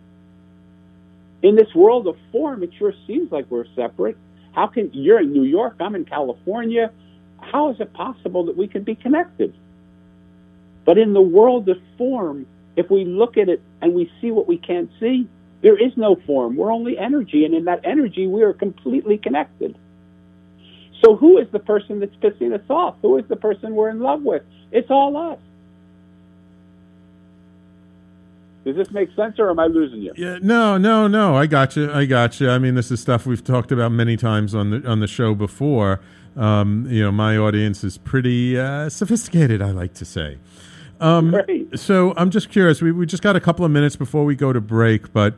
In 1.42 1.56
this 1.56 1.74
world 1.74 2.06
of 2.06 2.16
form, 2.32 2.62
it 2.62 2.70
sure 2.78 2.92
seems 3.06 3.32
like 3.32 3.46
we're 3.50 3.64
separate. 3.74 4.18
How 4.52 4.66
can 4.66 4.90
you're 4.92 5.20
in 5.20 5.32
New 5.32 5.44
York, 5.44 5.76
I'm 5.80 5.94
in 5.94 6.04
California. 6.04 6.92
How 7.40 7.70
is 7.70 7.80
it 7.80 7.94
possible 7.94 8.44
that 8.44 8.58
we 8.58 8.68
can 8.68 8.82
be 8.82 8.94
connected? 8.94 9.54
But 10.84 10.98
in 10.98 11.14
the 11.14 11.22
world 11.22 11.66
of 11.70 11.78
form, 11.96 12.44
if 12.76 12.90
we 12.90 13.06
look 13.06 13.38
at 13.38 13.48
it 13.48 13.62
and 13.80 13.94
we 13.94 14.12
see 14.20 14.30
what 14.30 14.46
we 14.46 14.58
can't 14.58 14.90
see, 15.00 15.26
there 15.60 15.76
is 15.76 15.92
no 15.96 16.16
form. 16.26 16.56
We're 16.56 16.72
only 16.72 16.96
energy, 16.98 17.44
and 17.44 17.54
in 17.54 17.64
that 17.64 17.80
energy, 17.84 18.26
we 18.26 18.42
are 18.42 18.52
completely 18.52 19.18
connected. 19.18 19.76
So, 21.04 21.16
who 21.16 21.38
is 21.38 21.48
the 21.52 21.58
person 21.58 22.00
that's 22.00 22.14
pissing 22.16 22.52
us 22.54 22.68
off? 22.68 22.96
Who 23.02 23.18
is 23.18 23.24
the 23.28 23.36
person 23.36 23.74
we're 23.74 23.90
in 23.90 24.00
love 24.00 24.22
with? 24.22 24.42
It's 24.70 24.90
all 24.90 25.16
us. 25.16 25.38
Does 28.64 28.76
this 28.76 28.90
make 28.90 29.08
sense, 29.16 29.38
or 29.38 29.50
am 29.50 29.58
I 29.58 29.66
losing 29.66 30.02
you? 30.02 30.12
Yeah, 30.16 30.38
no, 30.42 30.76
no, 30.76 31.08
no. 31.08 31.36
I 31.36 31.46
got 31.46 31.74
you. 31.76 31.90
I 31.90 32.04
got 32.04 32.40
you. 32.40 32.50
I 32.50 32.58
mean, 32.58 32.74
this 32.74 32.90
is 32.90 33.00
stuff 33.00 33.24
we've 33.24 33.42
talked 33.42 33.72
about 33.72 33.92
many 33.92 34.16
times 34.16 34.54
on 34.54 34.70
the 34.70 34.88
on 34.88 35.00
the 35.00 35.06
show 35.06 35.34
before. 35.34 36.00
Um, 36.36 36.86
you 36.90 37.02
know, 37.02 37.10
my 37.10 37.36
audience 37.36 37.82
is 37.82 37.98
pretty 37.98 38.58
uh, 38.58 38.88
sophisticated. 38.90 39.62
I 39.62 39.70
like 39.70 39.94
to 39.94 40.04
say. 40.04 40.38
Um, 41.00 41.34
So 41.74 42.12
I'm 42.16 42.30
just 42.30 42.50
curious. 42.50 42.82
We 42.82 42.92
we 42.92 43.06
just 43.06 43.22
got 43.22 43.36
a 43.36 43.40
couple 43.40 43.64
of 43.64 43.70
minutes 43.70 43.96
before 43.96 44.24
we 44.24 44.34
go 44.34 44.52
to 44.52 44.60
break, 44.60 45.12
but 45.12 45.34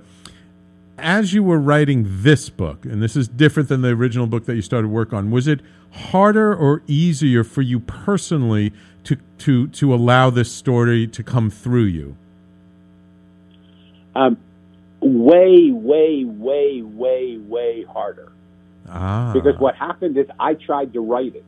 as 0.99 1.33
you 1.33 1.43
were 1.43 1.59
writing 1.59 2.07
this 2.09 2.49
book, 2.51 2.85
and 2.85 3.03
this 3.03 3.17
is 3.17 3.29
different 3.29 3.69
than 3.69 3.83
the 3.83 3.89
original 3.89 4.27
book 4.27 4.47
that 4.47 4.55
you 4.55 4.63
started 4.63 4.89
work 4.89 5.13
on, 5.13 5.31
was 5.31 5.47
it 5.47 5.61
harder 5.91 6.55
or 6.55 6.83
easier 6.87 7.43
for 7.45 7.63
you 7.63 7.81
personally 7.81 8.73
to 9.05 9.17
to 9.39 9.69
to 9.69 9.95
allow 9.95 10.31
this 10.31 10.51
story 10.51 11.07
to 11.07 11.23
come 11.23 11.51
through 11.51 11.85
you? 11.85 12.17
Um, 14.15 14.37
way, 15.01 15.71
way, 15.71 16.25
way, 16.25 16.83
way, 16.83 17.39
way 17.39 17.85
harder. 17.85 18.33
Ah. 18.89 19.33
Because 19.33 19.59
what 19.59 19.77
happened 19.77 20.17
is 20.17 20.27
I 20.39 20.55
tried 20.55 20.93
to 20.95 21.01
write 21.01 21.35
it. 21.37 21.45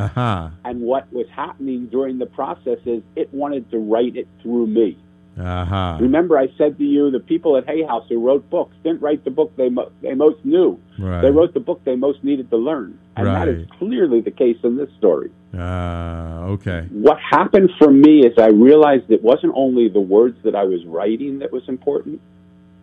Aha. 0.00 0.52
And 0.64 0.80
what 0.80 1.12
was 1.12 1.26
happening 1.34 1.86
during 1.86 2.18
the 2.18 2.26
process 2.26 2.78
is 2.86 3.02
it 3.16 3.32
wanted 3.32 3.70
to 3.70 3.78
write 3.78 4.16
it 4.16 4.28
through 4.42 4.66
me. 4.66 4.96
Aha. 5.38 5.98
Remember, 6.00 6.36
I 6.38 6.48
said 6.58 6.76
to 6.78 6.84
you, 6.84 7.10
the 7.10 7.20
people 7.20 7.56
at 7.56 7.66
Hay 7.66 7.82
House 7.82 8.04
who 8.08 8.18
wrote 8.20 8.48
books 8.50 8.74
didn't 8.82 9.00
write 9.00 9.24
the 9.24 9.30
book 9.30 9.56
they, 9.56 9.68
mo- 9.68 9.90
they 10.02 10.12
most 10.14 10.44
knew. 10.44 10.78
Right. 10.98 11.22
They 11.22 11.30
wrote 11.30 11.54
the 11.54 11.60
book 11.60 11.82
they 11.84 11.96
most 11.96 12.22
needed 12.24 12.50
to 12.50 12.56
learn. 12.56 12.98
And 13.16 13.26
that 13.26 13.48
is 13.48 13.66
clearly 13.78 14.20
the 14.22 14.30
case 14.30 14.56
in 14.64 14.76
this 14.76 14.88
story. 14.98 15.30
Ah, 15.56 16.44
okay. 16.44 16.86
What 16.90 17.18
happened 17.20 17.70
for 17.78 17.90
me 17.90 18.20
is 18.26 18.38
I 18.38 18.48
realized 18.48 19.10
it 19.10 19.22
wasn't 19.22 19.52
only 19.56 19.88
the 19.88 20.00
words 20.00 20.38
that 20.44 20.54
I 20.54 20.64
was 20.64 20.84
writing 20.86 21.38
that 21.40 21.52
was 21.52 21.62
important, 21.68 22.20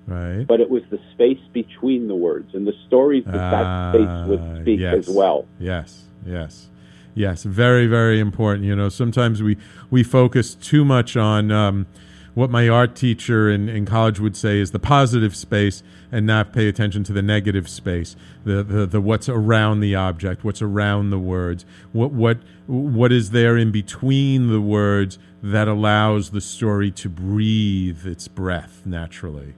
Right. 0.07 0.45
but 0.47 0.61
it 0.61 0.69
was 0.69 0.83
the 0.89 0.99
space 1.13 1.39
between 1.53 2.07
the 2.07 2.15
words 2.15 2.53
and 2.55 2.65
the 2.67 2.73
stories 2.87 3.25
that 3.25 3.33
that 3.33 3.93
space 3.93 4.29
would 4.29 4.61
speak 4.61 4.79
Ah, 4.79 4.93
yes. 4.95 5.07
as 5.09 5.15
well. 5.15 5.45
Yes, 5.59 6.05
yes, 6.25 6.69
yes. 7.17 7.43
Very, 7.43 7.87
very 7.87 8.19
important. 8.19 8.65
You 8.65 8.75
know, 8.75 8.89
sometimes 8.89 9.41
we 9.41 9.57
we 9.89 10.03
focus 10.03 10.55
too 10.55 10.85
much 10.85 11.17
on 11.17 11.51
um, 11.51 11.87
what 12.33 12.49
my 12.49 12.69
art 12.69 12.95
teacher 12.95 13.49
in, 13.49 13.67
in 13.67 13.85
college 13.85 14.19
would 14.19 14.37
say 14.37 14.59
is 14.59 14.71
the 14.71 14.79
positive 14.79 15.35
space, 15.35 15.81
and 16.11 16.25
not 16.25 16.53
pay 16.53 16.67
attention 16.67 17.03
to 17.03 17.13
the 17.13 17.21
negative 17.21 17.67
space, 17.67 18.15
the, 18.45 18.63
the 18.63 18.85
the 18.85 19.01
what's 19.01 19.27
around 19.27 19.79
the 19.79 19.95
object, 19.95 20.43
what's 20.43 20.61
around 20.61 21.09
the 21.09 21.19
words, 21.19 21.65
what 21.91 22.11
what 22.11 22.37
what 22.67 23.11
is 23.11 23.31
there 23.31 23.57
in 23.57 23.71
between 23.71 24.49
the 24.49 24.61
words 24.61 25.17
that 25.41 25.67
allows 25.67 26.31
the 26.31 26.41
story 26.41 26.91
to 26.91 27.09
breathe 27.09 28.05
its 28.05 28.27
breath 28.27 28.81
naturally. 28.85 29.53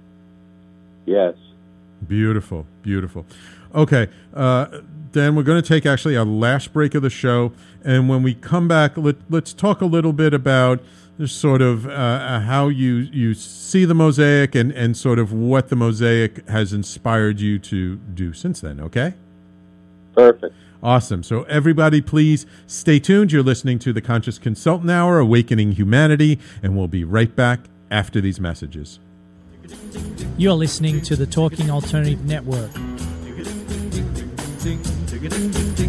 Yes. 1.05 1.35
Beautiful, 2.07 2.65
beautiful. 2.81 3.25
Okay, 3.73 4.07
uh, 4.33 4.81
Dan, 5.11 5.35
we're 5.35 5.43
going 5.43 5.61
to 5.61 5.67
take 5.67 5.85
actually 5.85 6.15
our 6.15 6.25
last 6.25 6.71
break 6.71 6.93
of 6.93 7.01
the 7.01 7.09
show, 7.09 7.51
and 7.83 8.07
when 8.07 8.21
we 8.21 8.35
come 8.35 8.67
back, 8.67 8.95
let, 8.95 9.15
let's 9.29 9.53
talk 9.53 9.81
a 9.81 9.85
little 9.85 10.13
bit 10.13 10.33
about 10.33 10.81
sort 11.25 11.61
of 11.61 11.85
uh, 11.85 11.89
uh, 11.89 12.39
how 12.41 12.69
you 12.69 12.95
you 13.11 13.33
see 13.33 13.83
the 13.83 13.93
mosaic 13.93 14.55
and 14.55 14.71
and 14.71 14.95
sort 14.95 15.19
of 15.19 15.33
what 15.33 15.67
the 15.67 15.75
mosaic 15.75 16.47
has 16.47 16.71
inspired 16.71 17.41
you 17.41 17.59
to 17.59 17.97
do 17.97 18.31
since 18.31 18.61
then. 18.61 18.79
Okay. 18.79 19.13
Perfect. 20.15 20.55
Awesome. 20.81 21.23
So, 21.23 21.43
everybody, 21.43 21.99
please 21.99 22.45
stay 22.65 22.99
tuned. 22.99 23.33
You're 23.33 23.43
listening 23.43 23.79
to 23.79 23.91
the 23.91 24.01
Conscious 24.01 24.37
Consultant 24.37 24.89
Hour, 24.89 25.19
Awakening 25.19 25.73
Humanity, 25.73 26.39
and 26.63 26.77
we'll 26.77 26.87
be 26.87 27.03
right 27.03 27.35
back 27.35 27.59
after 27.91 28.21
these 28.21 28.39
messages. 28.39 28.99
You're 30.37 30.53
listening 30.53 31.01
to 31.01 31.17
the 31.17 31.25
Talking 31.25 31.69
Alternative 31.69 32.23
Network. 32.23 32.71
The 35.21 35.88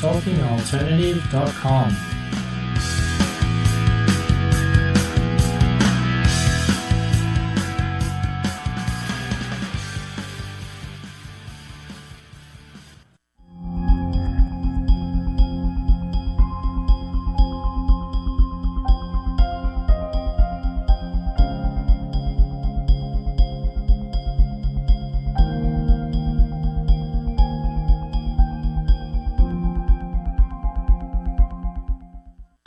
talkingalternative.com. 0.00 2.15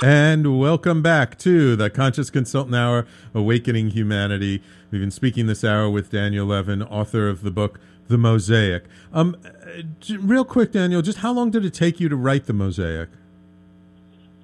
And 0.01 0.57
welcome 0.57 1.01
back 1.01 1.37
to 1.39 1.75
the 1.75 1.89
Conscious 1.89 2.29
Consultant 2.29 2.73
Hour, 2.73 3.05
Awakening 3.33 3.89
Humanity. 3.89 4.63
We've 4.91 5.01
been 5.01 5.11
speaking 5.11 5.47
this 5.47 5.61
hour 5.61 5.89
with 5.89 6.09
Daniel 6.09 6.45
Levin, 6.45 6.81
author 6.83 7.27
of 7.27 7.41
the 7.41 7.51
book 7.51 7.81
The 8.07 8.17
Mosaic. 8.17 8.85
Um, 9.11 9.35
real 10.09 10.45
quick, 10.45 10.71
Daniel, 10.71 11.01
just 11.01 11.17
how 11.17 11.33
long 11.33 11.51
did 11.51 11.65
it 11.65 11.73
take 11.73 11.99
you 11.99 12.07
to 12.07 12.15
write 12.15 12.45
The 12.45 12.53
Mosaic? 12.53 13.09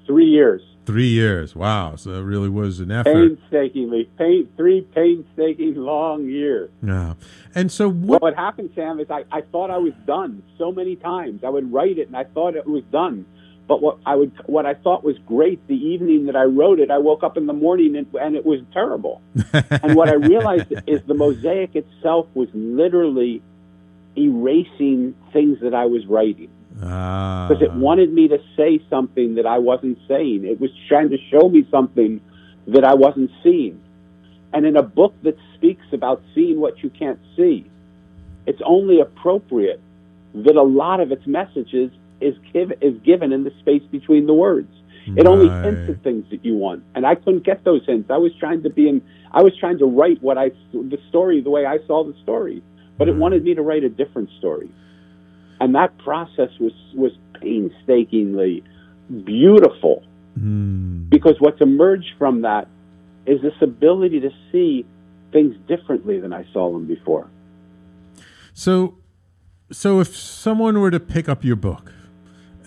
Three 0.05 0.25
years. 0.25 0.61
Three 0.85 1.07
years. 1.07 1.55
Wow. 1.55 1.95
So 1.95 2.11
it 2.11 2.21
really 2.23 2.49
was 2.49 2.81
an 2.81 2.91
effort. 2.91 3.13
Painstakingly, 3.13 4.09
pain, 4.17 4.49
three 4.57 4.81
painstaking 4.81 5.75
long 5.75 6.25
years. 6.25 6.69
Yeah. 6.83 7.13
And 7.55 7.71
so 7.71 7.87
What, 7.87 8.21
what? 8.21 8.21
what 8.21 8.35
happened, 8.35 8.71
Sam, 8.75 8.99
is 8.99 9.09
I, 9.09 9.23
I 9.31 9.39
thought 9.39 9.71
I 9.71 9.77
was 9.77 9.93
done 10.05 10.43
so 10.57 10.73
many 10.73 10.97
times. 10.97 11.45
I 11.45 11.49
would 11.49 11.71
write 11.71 11.97
it 11.97 12.07
and 12.07 12.17
I 12.17 12.25
thought 12.25 12.55
it 12.55 12.67
was 12.67 12.83
done. 12.91 13.25
But 13.68 13.82
what 13.82 13.97
I 14.05 14.16
would, 14.16 14.32
what 14.45 14.66
I 14.66 14.76
thought 14.76 15.03
was 15.03 15.18
great 15.26 15.66
the 15.68 15.76
evening 15.76 16.28
that 16.28 16.36
I 16.36 16.43
wrote 16.43 16.80
it, 16.80 16.91
I 16.91 16.99
woke 16.99 17.24
up 17.24 17.36
in 17.36 17.47
the 17.47 17.53
morning 17.53 17.95
and, 17.95 18.07
and 18.16 18.36
it 18.36 18.45
was 18.45 18.59
terrible. 18.74 19.22
and 19.53 19.95
what 19.95 20.07
I 20.07 20.13
realized 20.13 20.72
is 20.86 21.01
the 21.07 21.16
mosaic 21.16 21.76
itself 21.76 22.28
was 22.36 22.47
literally 22.53 23.41
erasing 24.16 25.16
things 25.34 25.59
that 25.61 25.74
I 25.74 25.86
was 25.86 26.05
writing 26.05 26.49
Ah. 26.84 27.47
because 27.47 27.63
it 27.63 27.74
wanted 27.74 28.13
me 28.13 28.28
to 28.28 28.39
say 28.57 28.82
something 28.89 29.36
that 29.36 29.45
I 29.45 29.59
wasn't 29.59 29.97
saying. 30.07 30.45
It 30.45 30.59
was 30.59 30.72
trying 30.88 31.09
to 31.09 31.18
show 31.32 31.49
me 31.49 31.66
something 31.72 32.22
that 32.68 32.84
I 32.84 32.93
wasn't 32.93 33.32
seeing. 33.43 33.82
And 34.53 34.66
in 34.66 34.76
a 34.76 34.84
book 34.84 35.13
that 35.24 35.38
speaks 35.53 35.86
about 35.91 36.22
seeing 36.34 36.59
what 36.59 36.84
you 36.84 36.89
can't 36.89 37.20
see, 37.36 37.66
it's 38.45 38.61
only 38.66 38.99
appropriate 38.99 39.82
that 40.34 40.55
a 40.55 40.63
lot 40.63 40.99
of 40.99 41.11
its 41.11 41.26
messages 41.26 41.91
is 42.28 42.36
give, 42.53 42.71
is 42.82 42.95
given 43.03 43.32
in 43.32 43.43
the 43.43 43.51
space 43.61 43.84
between 43.91 44.26
the 44.26 44.34
words. 44.34 44.71
It 45.19 45.28
only 45.28 45.49
Right. 45.49 45.65
hints 45.65 45.89
at 45.89 46.03
things 46.03 46.26
that 46.32 46.43
you 46.43 46.55
want, 46.55 46.82
and 46.95 47.05
I 47.05 47.13
couldn't 47.15 47.43
get 47.43 47.63
those 47.63 47.86
hints. 47.86 48.09
I 48.09 48.17
was 48.17 48.34
trying 48.39 48.63
to 48.63 48.69
be 48.71 48.89
in. 48.89 49.01
I 49.32 49.43
was 49.43 49.53
trying 49.57 49.78
to 49.78 49.86
write 49.86 50.19
what 50.23 50.38
I 50.38 50.47
the 50.73 50.99
story 51.09 51.41
the 51.41 51.51
way 51.51 51.63
I 51.65 51.78
saw 51.88 52.03
the 52.03 52.15
story, 52.23 52.63
but 52.97 53.07
it 53.07 53.15
wanted 53.15 53.43
me 53.43 53.53
to 53.53 53.61
write 53.61 53.84
a 53.84 53.89
different 53.89 54.30
story, 54.39 54.69
and 55.61 55.76
that 55.76 55.95
process 55.99 56.49
was 56.59 56.73
was 56.95 57.11
painstakingly 57.39 58.63
beautiful 59.23 60.03
Hmm. 60.39 61.07
because 61.09 61.36
what's 61.39 61.61
emerged 61.61 62.13
from 62.17 62.41
that 62.41 62.67
is 63.28 63.41
this 63.41 63.53
ability 63.61 64.19
to 64.21 64.32
see 64.51 64.86
things 65.32 65.55
differently 65.67 66.19
than 66.19 66.34
I 66.34 66.45
saw 66.51 66.71
them 66.73 66.86
before. 66.86 67.28
So, 68.53 68.95
so 69.71 69.99
if 69.99 70.15
someone 70.15 70.80
were 70.80 70.91
to 70.91 70.99
pick 70.99 71.28
up 71.30 71.43
your 71.43 71.55
book 71.55 71.91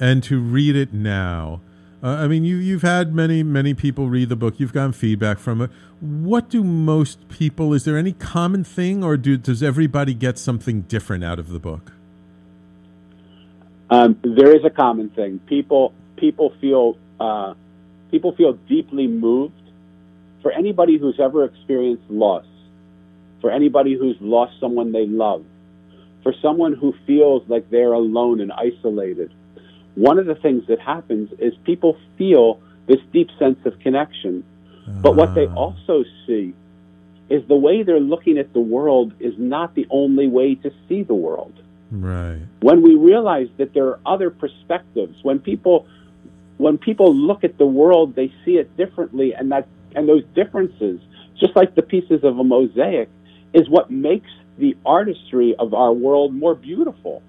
and 0.00 0.22
to 0.24 0.40
read 0.40 0.76
it 0.76 0.92
now, 0.92 1.60
uh, 2.02 2.08
I 2.08 2.28
mean, 2.28 2.44
you 2.44 2.56
you've 2.56 2.82
had 2.82 3.14
many 3.14 3.42
many 3.42 3.74
people 3.74 4.08
read 4.08 4.28
the 4.28 4.36
book. 4.36 4.60
You've 4.60 4.72
gotten 4.72 4.92
feedback 4.92 5.38
from 5.38 5.60
it. 5.60 5.70
What 6.00 6.48
do 6.48 6.62
most 6.62 7.28
people? 7.28 7.74
Is 7.74 7.84
there 7.84 7.98
any 7.98 8.12
common 8.12 8.62
thing, 8.62 9.02
or 9.02 9.16
do 9.16 9.36
does 9.36 9.62
everybody 9.62 10.14
get 10.14 10.38
something 10.38 10.82
different 10.82 11.24
out 11.24 11.40
of 11.40 11.48
the 11.48 11.58
book? 11.58 11.92
Um, 13.90 14.18
there 14.22 14.54
is 14.54 14.64
a 14.64 14.70
common 14.70 15.10
thing. 15.10 15.40
People 15.46 15.92
people 16.16 16.52
feel 16.60 16.96
uh, 17.18 17.54
people 18.10 18.32
feel 18.36 18.52
deeply 18.68 19.06
moved. 19.06 19.54
For 20.40 20.52
anybody 20.52 20.98
who's 20.98 21.18
ever 21.18 21.44
experienced 21.44 22.08
loss, 22.08 22.46
for 23.40 23.50
anybody 23.50 23.94
who's 23.98 24.16
lost 24.20 24.52
someone 24.60 24.92
they 24.92 25.04
love, 25.04 25.44
for 26.22 26.32
someone 26.40 26.74
who 26.74 26.94
feels 27.08 27.42
like 27.48 27.68
they're 27.70 27.92
alone 27.92 28.40
and 28.40 28.52
isolated, 28.52 29.32
one 29.98 30.18
of 30.18 30.26
the 30.26 30.36
things 30.36 30.66
that 30.68 30.78
happens 30.78 31.32
is 31.40 31.54
people 31.64 31.96
feel 32.16 32.60
this 32.86 33.00
deep 33.12 33.30
sense 33.38 33.58
of 33.64 33.78
connection. 33.80 34.44
But 34.86 35.16
what 35.16 35.34
they 35.34 35.46
ah. 35.46 35.54
also 35.54 36.04
see 36.26 36.54
is 37.28 37.46
the 37.46 37.56
way 37.56 37.82
they're 37.82 38.00
looking 38.00 38.38
at 38.38 38.52
the 38.52 38.60
world 38.60 39.12
is 39.18 39.34
not 39.36 39.74
the 39.74 39.86
only 39.90 40.28
way 40.28 40.54
to 40.54 40.72
see 40.88 41.02
the 41.02 41.14
world 41.14 41.52
Right. 41.90 42.40
when 42.60 42.82
we 42.82 42.96
realize 42.96 43.48
that 43.56 43.72
there 43.72 43.86
are 43.86 44.00
other 44.04 44.28
perspectives 44.28 45.16
when 45.22 45.38
people 45.38 45.86
when 46.58 46.76
people 46.76 47.14
look 47.14 47.44
at 47.44 47.56
the 47.56 47.64
world 47.64 48.14
they 48.14 48.30
see 48.44 48.58
it 48.58 48.76
differently 48.76 49.34
and 49.34 49.50
that 49.52 49.66
and 49.96 50.06
those 50.06 50.22
differences 50.34 51.00
just 51.40 51.56
like 51.56 51.74
the 51.74 51.82
pieces 51.82 52.24
of 52.24 52.38
a 52.38 52.44
mosaic 52.44 53.08
is 53.54 53.70
what 53.70 53.90
makes 53.90 54.30
the 54.58 54.76
artistry 54.84 55.54
of 55.58 55.72
our 55.72 55.92
world 55.94 56.34
more 56.34 56.54
beautiful 56.54 57.22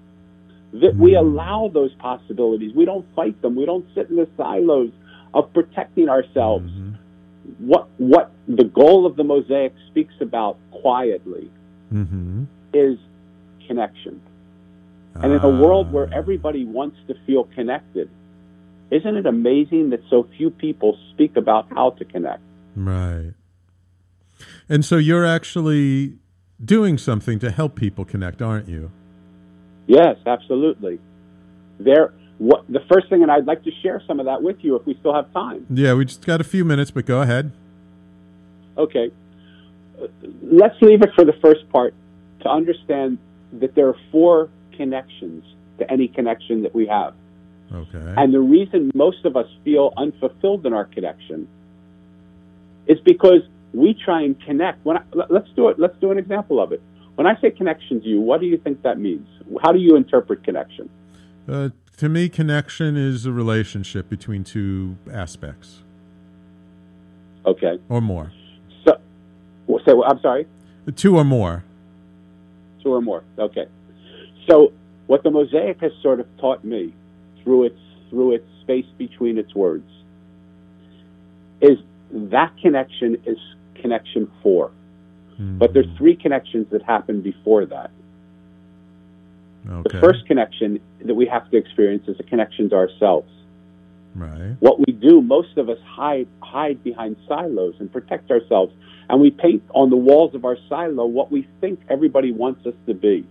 that 0.72 0.96
we 0.96 1.12
mm-hmm. 1.12 1.26
allow 1.26 1.70
those 1.72 1.92
possibilities 1.94 2.72
we 2.74 2.84
don't 2.84 3.06
fight 3.14 3.40
them 3.42 3.56
we 3.56 3.66
don't 3.66 3.86
sit 3.94 4.08
in 4.10 4.16
the 4.16 4.28
silos 4.36 4.90
of 5.34 5.52
protecting 5.52 6.08
ourselves 6.08 6.70
mm-hmm. 6.70 7.66
what 7.66 7.88
what 7.98 8.32
the 8.48 8.64
goal 8.64 9.06
of 9.06 9.16
the 9.16 9.24
mosaic 9.24 9.72
speaks 9.88 10.14
about 10.20 10.56
quietly 10.70 11.50
Mm-hmm. 11.92 12.44
is 12.72 12.96
connection 13.66 14.22
and 15.14 15.32
in 15.32 15.40
a 15.40 15.48
ah. 15.48 15.60
world 15.60 15.92
where 15.92 16.12
everybody 16.12 16.64
wants 16.64 16.96
to 17.08 17.14
feel 17.26 17.44
connected, 17.44 18.08
isn't 18.90 19.16
it 19.16 19.26
amazing 19.26 19.90
that 19.90 20.00
so 20.08 20.26
few 20.36 20.50
people 20.50 20.98
speak 21.10 21.36
about 21.36 21.66
how 21.70 21.90
to 21.90 22.04
connect? 22.04 22.42
Right. 22.74 23.34
And 24.68 24.84
so 24.84 24.96
you're 24.96 25.26
actually 25.26 26.18
doing 26.64 26.96
something 26.96 27.38
to 27.40 27.50
help 27.50 27.74
people 27.74 28.04
connect, 28.04 28.40
aren't 28.40 28.68
you? 28.68 28.90
Yes, 29.90 30.18
absolutely. 30.24 31.00
There, 31.80 32.12
what 32.38 32.64
the 32.68 32.78
first 32.88 33.08
thing, 33.08 33.22
and 33.22 33.30
I'd 33.30 33.46
like 33.46 33.64
to 33.64 33.72
share 33.82 34.00
some 34.06 34.20
of 34.20 34.26
that 34.26 34.40
with 34.40 34.58
you 34.62 34.76
if 34.76 34.86
we 34.86 34.94
still 35.00 35.12
have 35.12 35.32
time. 35.32 35.66
Yeah, 35.68 35.94
we 35.94 36.04
just 36.04 36.24
got 36.24 36.40
a 36.40 36.44
few 36.44 36.64
minutes, 36.64 36.92
but 36.92 37.06
go 37.06 37.22
ahead. 37.22 37.50
Okay, 38.78 39.10
let's 40.42 40.80
leave 40.80 41.02
it 41.02 41.10
for 41.16 41.24
the 41.24 41.32
first 41.42 41.68
part 41.70 41.92
to 42.42 42.48
understand 42.48 43.18
that 43.54 43.74
there 43.74 43.88
are 43.88 43.96
four 44.12 44.48
connections 44.76 45.42
to 45.78 45.90
any 45.90 46.06
connection 46.06 46.62
that 46.62 46.72
we 46.72 46.86
have. 46.86 47.14
Okay. 47.72 48.14
And 48.16 48.32
the 48.32 48.40
reason 48.40 48.92
most 48.94 49.24
of 49.24 49.36
us 49.36 49.46
feel 49.64 49.92
unfulfilled 49.96 50.64
in 50.66 50.72
our 50.72 50.84
connection 50.84 51.48
is 52.86 53.00
because 53.00 53.42
we 53.72 53.94
try 53.94 54.22
and 54.22 54.40
connect. 54.40 54.84
When 54.84 54.98
I, 54.98 55.02
let's 55.28 55.50
do 55.56 55.68
it. 55.68 55.80
Let's 55.80 55.98
do 56.00 56.12
an 56.12 56.18
example 56.18 56.62
of 56.62 56.70
it. 56.70 56.80
When 57.16 57.26
I 57.26 57.40
say 57.40 57.50
connection 57.50 58.00
to 58.00 58.06
you, 58.06 58.20
what 58.20 58.40
do 58.40 58.46
you 58.46 58.56
think 58.56 58.82
that 58.82 58.98
means? 58.98 59.26
How 59.62 59.72
do 59.72 59.78
you 59.78 59.96
interpret 59.96 60.44
connection? 60.44 60.88
Uh, 61.48 61.70
to 61.96 62.08
me, 62.08 62.28
connection 62.28 62.96
is 62.96 63.26
a 63.26 63.32
relationship 63.32 64.08
between 64.08 64.44
two 64.44 64.96
aspects 65.12 65.82
Okay. 67.44 67.78
or 67.88 68.00
more. 68.00 68.32
So, 68.84 68.98
well, 69.66 69.82
say, 69.84 69.92
I'm 70.06 70.20
sorry. 70.20 70.46
Two 70.96 71.16
or 71.16 71.24
more. 71.24 71.64
Two 72.82 72.92
or 72.94 73.00
more. 73.02 73.22
Okay. 73.38 73.66
So, 74.48 74.72
what 75.06 75.22
the 75.22 75.30
mosaic 75.30 75.80
has 75.80 75.92
sort 76.02 76.20
of 76.20 76.26
taught 76.38 76.64
me 76.64 76.94
through 77.42 77.64
its 77.64 77.78
through 78.10 78.34
its 78.34 78.46
space 78.62 78.86
between 78.98 79.38
its 79.38 79.54
words 79.54 79.88
is 81.60 81.78
that 82.12 82.52
connection 82.60 83.16
is 83.24 83.38
connection 83.80 84.30
four. 84.42 84.70
But 85.38 85.72
there's 85.72 85.86
three 85.96 86.16
connections 86.16 86.66
that 86.70 86.82
happen 86.82 87.22
before 87.22 87.64
that. 87.66 87.90
Okay. 89.68 89.82
The 89.92 90.00
first 90.00 90.26
connection 90.26 90.80
that 91.04 91.14
we 91.14 91.26
have 91.26 91.50
to 91.50 91.56
experience 91.56 92.08
is 92.08 92.18
a 92.18 92.22
connection 92.22 92.70
to 92.70 92.76
ourselves. 92.76 93.30
Right. 94.14 94.56
What 94.60 94.78
we 94.78 94.92
do, 94.92 95.20
most 95.20 95.56
of 95.56 95.68
us 95.68 95.78
hide 95.86 96.26
hide 96.42 96.82
behind 96.82 97.16
silos 97.28 97.76
and 97.78 97.92
protect 97.92 98.30
ourselves, 98.30 98.72
and 99.08 99.20
we 99.20 99.30
paint 99.30 99.62
on 99.74 99.90
the 99.90 99.96
walls 99.96 100.34
of 100.34 100.44
our 100.44 100.56
silo 100.68 101.06
what 101.06 101.30
we 101.30 101.46
think 101.60 101.80
everybody 101.88 102.32
wants 102.32 102.66
us 102.66 102.74
to 102.86 102.94
be. 102.94 103.26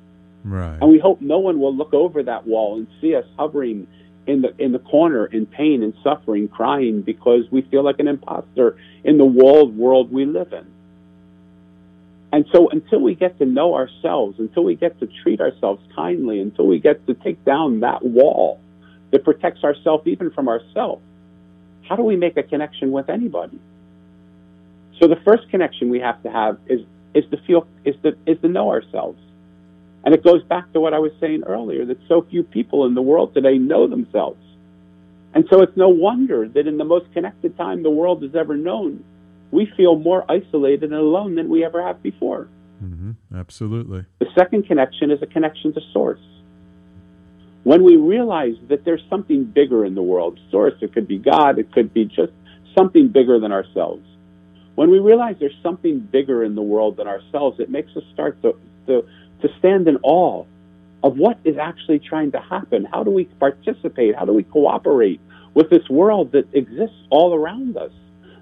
Right. 0.46 0.78
And 0.82 0.90
we 0.90 1.00
hope 1.00 1.20
no 1.20 1.40
one 1.40 1.60
will 1.60 1.76
look 1.76 1.94
over 1.94 2.24
that 2.24 2.48
wall 2.48 2.78
and 2.78 2.88
see 3.02 3.16
us 3.16 3.26
hovering 3.38 3.88
in 4.26 4.42
the 4.42 4.56
in 4.58 4.72
the 4.72 4.80
corner 4.80 5.26
in 5.26 5.46
pain 5.46 5.84
and 5.84 5.94
suffering, 6.04 6.48
crying 6.48 7.02
because 7.02 7.44
we 7.52 7.62
feel 7.64 7.84
like 7.84 8.00
an 8.00 8.08
imposter 8.08 8.78
in 9.04 9.18
the 9.18 9.26
walled 9.26 9.76
world 9.76 10.12
we 10.12 10.26
live 10.26 10.54
in. 10.54 10.66
And 12.32 12.46
so 12.52 12.70
until 12.70 13.00
we 13.00 13.16
get 13.16 13.38
to 13.40 13.46
know 13.46 13.74
ourselves, 13.76 14.40
until 14.40 14.64
we 14.64 14.76
get 14.76 15.00
to 15.00 15.08
treat 15.24 15.42
ourselves 15.42 15.82
kindly, 15.96 16.40
until 16.40 16.68
we 16.68 16.80
get 16.80 17.06
to 17.08 17.16
take 17.16 17.44
down 17.44 17.80
that 17.80 18.04
wall 18.04 18.60
that 19.12 19.24
protects 19.24 19.64
ourselves 19.64 20.06
even 20.06 20.30
from 20.30 20.48
ourselves, 20.48 21.02
how 21.88 21.96
do 21.96 22.04
we 22.04 22.16
make 22.16 22.38
a 22.38 22.44
connection 22.44 22.92
with 22.92 23.10
anybody? 23.10 23.60
So 25.00 25.08
the 25.08 25.16
first 25.26 25.50
connection 25.50 25.90
we 25.90 26.00
have 26.02 26.22
to 26.24 26.30
have 26.30 26.60
is 26.68 26.82
is 27.16 27.26
to 27.32 27.38
feel 27.48 27.66
is 27.84 27.96
to 28.04 28.16
is 28.28 28.40
to 28.42 28.48
know 28.48 28.70
ourselves. 28.70 29.20
And 30.04 30.14
it 30.14 30.24
goes 30.24 30.44
back 30.44 30.72
to 30.74 30.80
what 30.80 30.94
I 30.94 31.00
was 31.00 31.12
saying 31.20 31.44
earlier 31.46 31.86
that 31.86 31.98
so 32.08 32.22
few 32.30 32.44
people 32.44 32.86
in 32.86 32.94
the 32.94 33.02
world 33.02 33.34
today 33.34 33.58
know 33.58 33.88
themselves. 33.88 34.42
And 35.34 35.46
so 35.50 35.62
it's 35.62 35.76
no 35.76 35.90
wonder 35.90 36.48
that 36.48 36.68
in 36.68 36.78
the 36.78 36.86
most 36.86 37.12
connected 37.14 37.58
time 37.58 37.84
the 37.84 37.90
world 37.90 38.24
has 38.24 38.36
ever 38.36 38.56
known, 38.56 39.04
we 39.52 39.72
feel 39.78 39.98
more 39.98 40.26
isolated 40.30 40.84
and 40.84 40.94
alone 40.94 41.36
than 41.36 41.50
we 41.50 41.64
ever 41.64 41.82
have 41.82 42.02
before. 42.04 42.48
Mm-hmm. 42.84 43.12
Absolutely. 43.36 44.06
The 44.20 44.28
second 44.38 44.68
connection 44.68 45.12
is 45.12 45.22
a 45.22 45.26
connection 45.26 45.74
to 45.74 45.82
source. 45.92 46.20
When 47.64 47.84
we 47.84 47.98
realize 47.98 48.56
that 48.70 48.86
there's 48.86 49.04
something 49.10 49.44
bigger 49.44 49.84
in 49.86 49.96
the 49.96 50.02
world, 50.02 50.40
source, 50.50 50.74
it 50.82 50.94
could 50.94 51.08
be 51.08 51.18
God, 51.18 51.60
it 51.60 51.72
could 51.72 51.94
be 51.94 52.06
just 52.06 52.32
something 52.78 53.10
bigger 53.10 53.40
than 53.40 53.52
ourselves. 53.52 54.06
When 54.76 54.90
we 54.90 55.00
realize 55.00 55.36
there's 55.40 55.60
something 55.62 56.00
bigger 56.00 56.44
in 56.44 56.56
the 56.56 56.62
world 56.62 56.98
than 56.98 57.08
ourselves, 57.08 57.60
it 57.60 57.70
makes 57.70 57.92
us 57.98 58.04
start 58.14 58.42
to, 58.44 58.56
to, 58.88 59.06
to 59.42 59.50
stand 59.60 59.88
in 59.88 59.98
awe 60.04 60.46
of 61.04 61.18
what 61.18 61.38
is 61.44 61.58
actually 61.58 62.00
trying 62.00 62.32
to 62.32 62.40
happen. 62.40 62.86
How 62.86 63.04
do 63.04 63.12
we 63.12 63.26
participate? 63.26 64.16
How 64.16 64.26
do 64.26 64.34
we 64.34 64.44
cooperate 64.44 65.20
with 65.54 65.70
this 65.70 65.88
world 65.90 66.32
that 66.32 66.48
exists 66.54 66.96
all 67.10 67.34
around 67.34 67.76
us? 67.78 67.92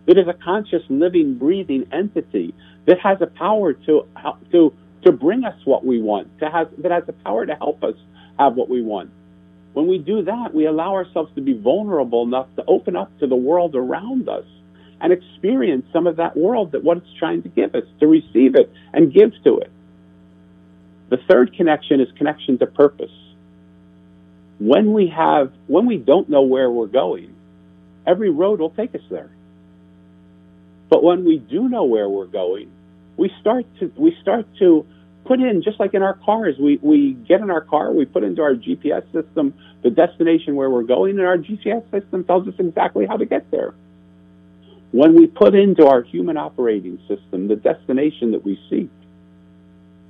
That 0.08 0.18
is 0.18 0.28
a 0.28 0.34
conscious, 0.34 0.84
living, 0.90 1.38
breathing 1.38 1.86
entity 1.92 2.56
that 2.86 3.00
has 3.02 3.22
a 3.22 3.28
power 3.28 3.74
to 3.74 4.08
to 4.52 4.74
to 5.06 5.12
bring 5.12 5.46
us 5.46 5.56
what 5.66 5.86
we 5.86 6.02
want, 6.02 6.40
to 6.40 6.50
have 6.50 6.70
that 6.80 6.92
has 6.92 7.06
the 7.06 7.14
power 7.14 7.46
to 7.46 7.56
help 7.56 7.84
us 7.84 7.96
have 8.40 8.56
what 8.56 8.70
we 8.70 8.82
want. 8.82 9.12
When 9.74 9.88
we 9.88 10.00
do 10.00 10.24
that, 10.24 10.54
we 10.54 10.66
allow 10.66 10.96
ourselves 10.96 11.32
to 11.36 11.42
be 11.42 11.54
vulnerable 11.54 12.24
enough 12.24 12.48
to 12.56 12.64
open 12.68 12.96
up 12.96 13.18
to 13.20 13.28
the 13.28 13.36
world 13.36 13.76
around 13.76 14.28
us 14.30 14.46
and 15.00 15.14
experience 15.14 15.86
some 15.94 16.08
of 16.08 16.16
that 16.16 16.36
world 16.36 16.72
that 16.72 16.84
what 16.84 16.98
it's 16.98 17.14
trying 17.20 17.44
to 17.44 17.50
give 17.50 17.76
us, 17.76 17.84
to 18.00 18.08
receive 18.08 18.56
it 18.56 18.72
and 18.94 19.14
give 19.14 19.32
to 19.44 19.60
it. 19.60 19.72
The 21.10 21.18
third 21.30 21.54
connection 21.56 22.02
is 22.02 22.08
connection 22.18 22.58
to 22.60 22.66
purpose. 22.66 23.12
When 24.60 24.94
we 24.94 25.08
have 25.16 25.52
when 25.68 25.86
we 25.86 25.98
don't 25.98 26.30
know 26.30 26.42
where 26.44 26.72
we're 26.72 26.88
going, 26.88 27.36
every 28.08 28.32
road 28.32 28.60
will 28.60 28.72
take 28.72 28.96
us 28.96 29.02
there. 29.12 29.30
But 30.90 31.04
when 31.04 31.26
we 31.26 31.38
do 31.38 31.68
know 31.68 31.84
where 31.84 32.10
we're 32.10 32.26
going, 32.26 32.72
we 33.18 33.32
start 33.42 33.66
to 33.80 33.92
we 33.96 34.16
start 34.22 34.46
to 34.60 34.86
put 35.26 35.40
in 35.40 35.62
just 35.62 35.80
like 35.80 35.94
in 35.94 36.02
our 36.02 36.14
cars. 36.14 36.56
We 36.60 36.78
we 36.82 37.14
get 37.14 37.42
in 37.42 37.50
our 37.52 37.62
car, 37.62 37.92
we 37.92 38.06
put 38.06 38.24
into 38.24 38.42
our 38.42 38.56
GPS 38.56 39.04
system 39.12 39.54
the 39.84 39.90
destination 39.90 40.56
where 40.56 40.70
we're 40.70 40.84
going, 40.84 41.18
and 41.18 41.28
our 41.28 41.38
GPS 41.38 41.90
system 41.92 42.24
tells 42.24 42.48
us 42.48 42.54
exactly 42.60 43.06
how 43.06 43.18
to 43.18 43.26
get 43.26 43.50
there. 43.52 43.74
When 44.92 45.16
we 45.16 45.28
put 45.28 45.54
into 45.54 45.86
our 45.86 46.02
human 46.02 46.38
operating 46.38 47.00
system 47.08 47.48
the 47.48 47.58
destination 47.58 48.32
that 48.32 48.44
we 48.46 48.60
seek, 48.70 48.90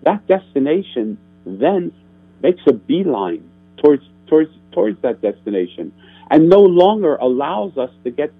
that 0.03 0.27
destination 0.27 1.17
then 1.45 1.91
makes 2.41 2.61
a 2.67 2.73
beeline 2.73 3.49
towards 3.77 4.03
towards 4.27 4.51
towards 4.71 5.01
that 5.01 5.21
destination 5.21 5.91
and 6.29 6.49
no 6.49 6.61
longer 6.61 7.15
allows 7.15 7.77
us 7.77 7.89
to 8.03 8.11
get 8.11 8.31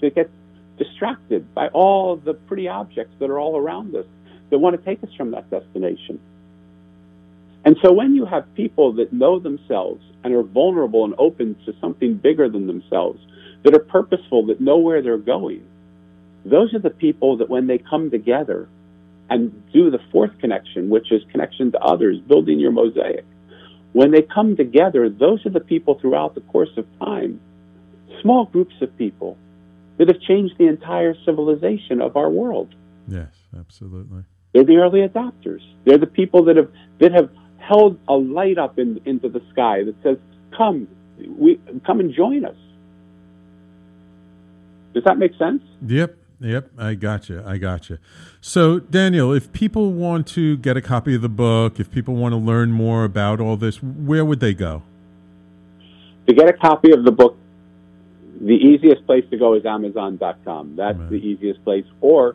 to 0.00 0.10
get 0.10 0.30
distracted 0.82 1.54
by 1.54 1.68
all 1.68 2.16
the 2.16 2.34
pretty 2.34 2.68
objects 2.68 3.14
that 3.18 3.30
are 3.30 3.38
all 3.38 3.56
around 3.56 3.94
us 3.94 4.06
that 4.50 4.58
want 4.58 4.78
to 4.78 4.82
take 4.84 5.02
us 5.02 5.10
from 5.16 5.30
that 5.32 5.48
destination. 5.50 6.20
And 7.64 7.76
so 7.82 7.92
when 7.92 8.14
you 8.14 8.26
have 8.26 8.52
people 8.54 8.92
that 8.94 9.12
know 9.12 9.38
themselves 9.38 10.02
and 10.24 10.34
are 10.34 10.42
vulnerable 10.42 11.04
and 11.04 11.14
open 11.18 11.56
to 11.66 11.74
something 11.80 12.14
bigger 12.14 12.48
than 12.48 12.66
themselves, 12.66 13.20
that 13.62 13.74
are 13.74 13.84
purposeful, 13.84 14.46
that 14.46 14.60
know 14.60 14.78
where 14.78 15.02
they're 15.02 15.18
going, 15.18 15.64
those 16.44 16.74
are 16.74 16.80
the 16.80 16.90
people 16.90 17.36
that 17.36 17.48
when 17.48 17.68
they 17.68 17.78
come 17.78 18.10
together 18.10 18.68
and 19.30 19.72
do 19.72 19.90
the 19.90 20.00
fourth 20.10 20.36
connection, 20.40 20.90
which 20.90 21.12
is 21.12 21.22
connection 21.30 21.70
to 21.72 21.78
others, 21.78 22.18
building 22.18 22.58
your 22.58 22.72
mosaic, 22.72 23.24
when 23.92 24.10
they 24.10 24.22
come 24.22 24.56
together, 24.56 25.08
those 25.08 25.46
are 25.46 25.50
the 25.50 25.60
people 25.60 25.98
throughout 26.00 26.34
the 26.34 26.40
course 26.40 26.76
of 26.76 26.86
time, 26.98 27.40
small 28.20 28.46
groups 28.46 28.74
of 28.80 28.96
people 28.98 29.38
that 29.98 30.08
have 30.08 30.20
changed 30.20 30.54
the 30.58 30.66
entire 30.66 31.14
civilization 31.24 32.00
of 32.00 32.16
our 32.16 32.30
world. 32.30 32.74
Yes, 33.08 33.34
absolutely. 33.58 34.24
They're 34.52 34.64
the 34.64 34.76
early 34.76 35.06
adopters. 35.06 35.62
They're 35.84 35.98
the 35.98 36.06
people 36.06 36.44
that 36.44 36.56
have 36.56 36.70
that 37.00 37.12
have 37.12 37.30
held 37.58 37.98
a 38.08 38.14
light 38.14 38.58
up 38.58 38.78
in, 38.78 39.00
into 39.04 39.28
the 39.28 39.40
sky 39.52 39.84
that 39.84 39.94
says, 40.02 40.18
"Come, 40.56 40.88
we 41.38 41.60
come 41.86 42.00
and 42.00 42.12
join 42.12 42.44
us." 42.44 42.56
Does 44.94 45.04
that 45.04 45.18
make 45.18 45.34
sense? 45.38 45.62
Yep. 45.86 46.16
Yep, 46.42 46.72
I 46.76 46.94
gotcha. 46.94 47.44
I 47.46 47.56
gotcha. 47.58 47.98
So, 48.40 48.80
Daniel, 48.80 49.32
if 49.32 49.52
people 49.52 49.92
want 49.92 50.26
to 50.28 50.56
get 50.56 50.76
a 50.76 50.82
copy 50.82 51.14
of 51.14 51.22
the 51.22 51.28
book, 51.28 51.78
if 51.78 51.88
people 51.88 52.16
want 52.16 52.32
to 52.32 52.36
learn 52.36 52.72
more 52.72 53.04
about 53.04 53.40
all 53.40 53.56
this, 53.56 53.80
where 53.80 54.24
would 54.24 54.40
they 54.40 54.52
go? 54.52 54.82
To 56.26 56.34
get 56.34 56.48
a 56.48 56.52
copy 56.52 56.90
of 56.90 57.04
the 57.04 57.12
book, 57.12 57.36
the 58.42 58.54
easiest 58.54 59.06
place 59.06 59.24
to 59.30 59.38
go 59.38 59.54
is 59.54 59.64
Amazon.com. 59.64 60.76
That's 60.76 60.98
right. 60.98 61.10
the 61.10 61.16
easiest 61.16 61.62
place. 61.64 61.84
Or 62.00 62.34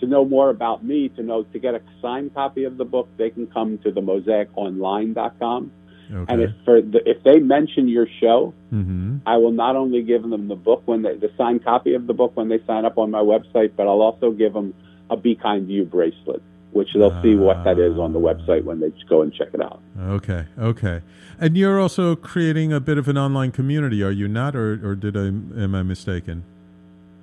to 0.00 0.06
know 0.06 0.24
more 0.24 0.50
about 0.50 0.84
me, 0.84 1.08
to 1.10 1.22
know 1.22 1.44
to 1.44 1.58
get 1.58 1.74
a 1.74 1.82
signed 2.02 2.34
copy 2.34 2.64
of 2.64 2.76
the 2.76 2.84
book, 2.84 3.08
they 3.16 3.30
can 3.30 3.46
come 3.46 3.78
to 3.78 3.92
the 3.92 4.00
mosaiconline.com. 4.00 5.70
Okay. 6.12 6.32
And 6.32 6.42
if 6.42 6.50
for 6.64 6.82
the, 6.82 7.00
if 7.08 7.22
they 7.22 7.38
mention 7.38 7.88
your 7.88 8.06
show, 8.20 8.52
mm-hmm. 8.72 9.18
I 9.26 9.36
will 9.36 9.52
not 9.52 9.76
only 9.76 10.02
give 10.02 10.22
them 10.22 10.48
the 10.48 10.56
book 10.56 10.82
when 10.84 11.02
they, 11.02 11.14
the 11.16 11.30
signed 11.38 11.64
copy 11.64 11.94
of 11.94 12.06
the 12.06 12.12
book 12.12 12.36
when 12.36 12.48
they 12.48 12.58
sign 12.66 12.84
up 12.84 12.98
on 12.98 13.10
my 13.10 13.20
website, 13.20 13.72
but 13.76 13.86
I'll 13.86 14.02
also 14.02 14.30
give 14.30 14.52
them 14.52 14.74
a 15.08 15.16
Be 15.16 15.34
Kind 15.34 15.68
to 15.68 15.72
You 15.72 15.84
bracelet, 15.84 16.42
which 16.74 16.92
they'll 16.92 17.04
uh, 17.04 17.22
see 17.22 17.36
what 17.36 17.62
that 17.62 17.78
is 17.78 17.96
on 17.98 18.12
the 18.12 18.18
website 18.18 18.64
when 18.64 18.80
they 18.80 18.90
just 18.90 19.08
go 19.08 19.22
and 19.22 19.32
check 19.32 19.48
it 19.54 19.62
out. 19.62 19.80
Okay, 19.98 20.44
okay. 20.58 21.02
And 21.38 21.56
you're 21.56 21.80
also 21.80 22.16
creating 22.16 22.72
a 22.72 22.80
bit 22.80 22.98
of 22.98 23.06
an 23.08 23.16
online 23.16 23.52
community, 23.52 24.02
are 24.02 24.10
you 24.10 24.28
not, 24.28 24.54
or 24.56 24.72
or 24.86 24.94
did 24.94 25.16
I 25.16 25.26
am 25.26 25.74
I 25.74 25.82
mistaken? 25.82 26.44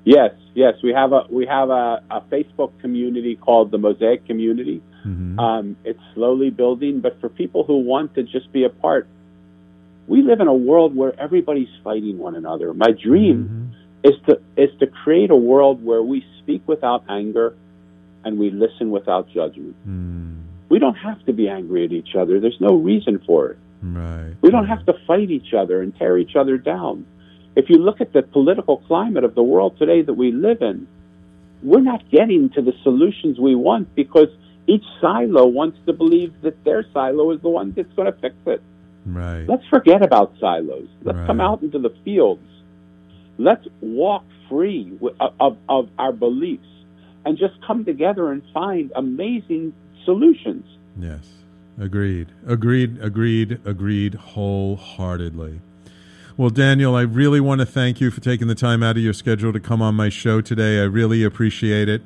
Yes, 0.06 0.34
yes. 0.56 0.76
We 0.82 0.94
have 0.94 1.12
a 1.12 1.26
we 1.30 1.46
have 1.46 1.70
a, 1.70 2.02
a 2.10 2.22
Facebook 2.22 2.72
community 2.80 3.36
called 3.36 3.72
the 3.72 3.78
Mosaic 3.78 4.26
Community. 4.26 4.82
Mm-hmm. 5.06 5.40
Um, 5.40 5.76
it's 5.84 6.00
slowly 6.14 6.50
building, 6.50 7.02
but 7.02 7.20
for 7.20 7.28
people 7.30 7.64
who 7.64 7.80
want 7.80 8.16
to 8.16 8.24
just 8.24 8.52
be 8.54 8.64
a 8.64 8.70
part, 8.70 9.08
we 10.08 10.22
live 10.22 10.40
in 10.40 10.48
a 10.48 10.54
world 10.54 10.96
where 10.96 11.20
everybody's 11.20 11.74
fighting 11.84 12.18
one 12.18 12.36
another. 12.36 12.74
My 12.74 12.92
dream 12.92 13.74
mm-hmm. 14.04 14.14
is 14.14 14.20
to 14.28 14.42
is 14.56 14.70
to 14.80 14.88
create 14.88 15.30
a 15.30 15.36
world 15.36 15.84
where 15.84 16.02
we 16.02 16.26
speak 16.40 16.66
without 16.68 17.04
anger 17.10 17.56
and 18.24 18.38
we 18.38 18.50
listen 18.52 18.92
without 18.92 19.30
judgment. 19.30 19.76
Mm. 19.88 20.44
We 20.70 20.80
don't 20.80 20.96
have 20.96 21.24
to 21.26 21.34
be 21.34 21.50
angry 21.50 21.86
at 21.86 21.92
each 21.92 22.16
other. 22.16 22.40
There's 22.40 22.60
no 22.62 22.76
reason 22.76 23.20
for 23.26 23.50
it. 23.52 23.58
Right. 23.84 24.36
We 24.42 24.50
don't 24.52 24.68
have 24.68 24.86
to 24.86 24.94
fight 25.08 25.30
each 25.32 25.54
other 25.54 25.82
and 25.82 25.96
tear 25.98 26.18
each 26.18 26.36
other 26.36 26.58
down. 26.58 27.06
If 27.56 27.70
you 27.70 27.78
look 27.78 28.00
at 28.00 28.14
the 28.14 28.22
political 28.22 28.78
climate 28.78 29.24
of 29.24 29.36
the 29.36 29.44
world 29.44 29.78
today 29.78 30.02
that 30.04 30.14
we 30.14 30.32
live 30.32 30.62
in, 30.62 30.88
we're 31.64 31.82
not 31.82 32.10
getting 32.10 32.50
to 32.52 32.62
the 32.62 32.74
solutions 32.84 33.40
we 33.40 33.56
want 33.56 33.94
because 33.96 34.30
each 34.68 34.86
silo 35.02 35.46
wants 35.48 35.78
to 35.88 35.94
believe 35.94 36.34
that 36.44 36.64
their 36.64 36.86
silo 36.94 37.32
is 37.32 37.42
the 37.42 37.50
one 37.50 37.74
that's 37.76 37.92
going 37.94 38.12
to 38.12 38.18
fix 38.20 38.36
it. 38.46 38.62
Right. 39.06 39.46
Let's 39.48 39.66
forget 39.68 40.02
about 40.04 40.34
silos. 40.40 40.88
Let's 41.04 41.18
Right. 41.18 41.28
come 41.28 41.42
out 41.42 41.62
into 41.64 41.80
the 41.80 41.90
fields. 42.06 42.48
Let's 43.38 43.68
walk 43.82 44.24
free 44.48 44.84
wi- 45.02 45.16
of, 45.40 45.58
of 45.68 45.90
our 45.98 46.12
beliefs 46.14 46.68
and 47.26 47.38
just 47.38 47.54
come 47.66 47.86
together 47.86 48.32
and 48.32 48.42
find 48.54 48.92
amazing 48.96 49.74
solutions. 50.06 50.66
Yes. 50.98 51.28
Agreed. 51.80 52.28
Agreed. 52.46 53.00
Agreed. 53.02 53.60
Agreed 53.66 54.14
wholeheartedly. 54.16 55.62
Well, 56.38 56.50
Daniel, 56.50 56.96
I 56.96 57.02
really 57.02 57.40
want 57.40 57.60
to 57.60 57.66
thank 57.66 58.02
you 58.02 58.10
for 58.10 58.22
taking 58.22 58.48
the 58.48 58.56
time 58.56 58.82
out 58.82 58.98
of 58.98 59.04
your 59.04 59.14
schedule 59.14 59.54
to 59.54 59.60
come 59.60 59.82
on 59.82 59.96
my 59.96 60.10
show 60.10 60.42
today. 60.42 60.80
I 60.80 60.84
really 60.84 61.24
appreciate 61.24 61.90
it. 61.90 62.02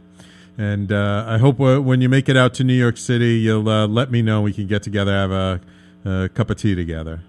And 0.58 0.92
uh, 0.92 1.26
I 1.28 1.38
hope 1.38 1.60
uh, 1.60 1.82
when 1.82 2.02
you 2.02 2.10
make 2.10 2.30
it 2.30 2.38
out 2.38 2.54
to 2.56 2.64
New 2.64 2.74
York 2.74 2.98
City, 2.98 3.36
you'll 3.36 3.68
uh, 3.70 3.88
let 3.88 4.10
me 4.12 4.22
know. 4.22 4.42
We 4.42 4.54
can 4.54 4.68
get 4.68 4.84
together, 4.84 5.12
have 5.12 5.32
a, 5.32 5.62
a 6.06 6.30
cup 6.30 6.50
of 6.50 6.58
tea 6.58 6.76
together. 6.76 7.22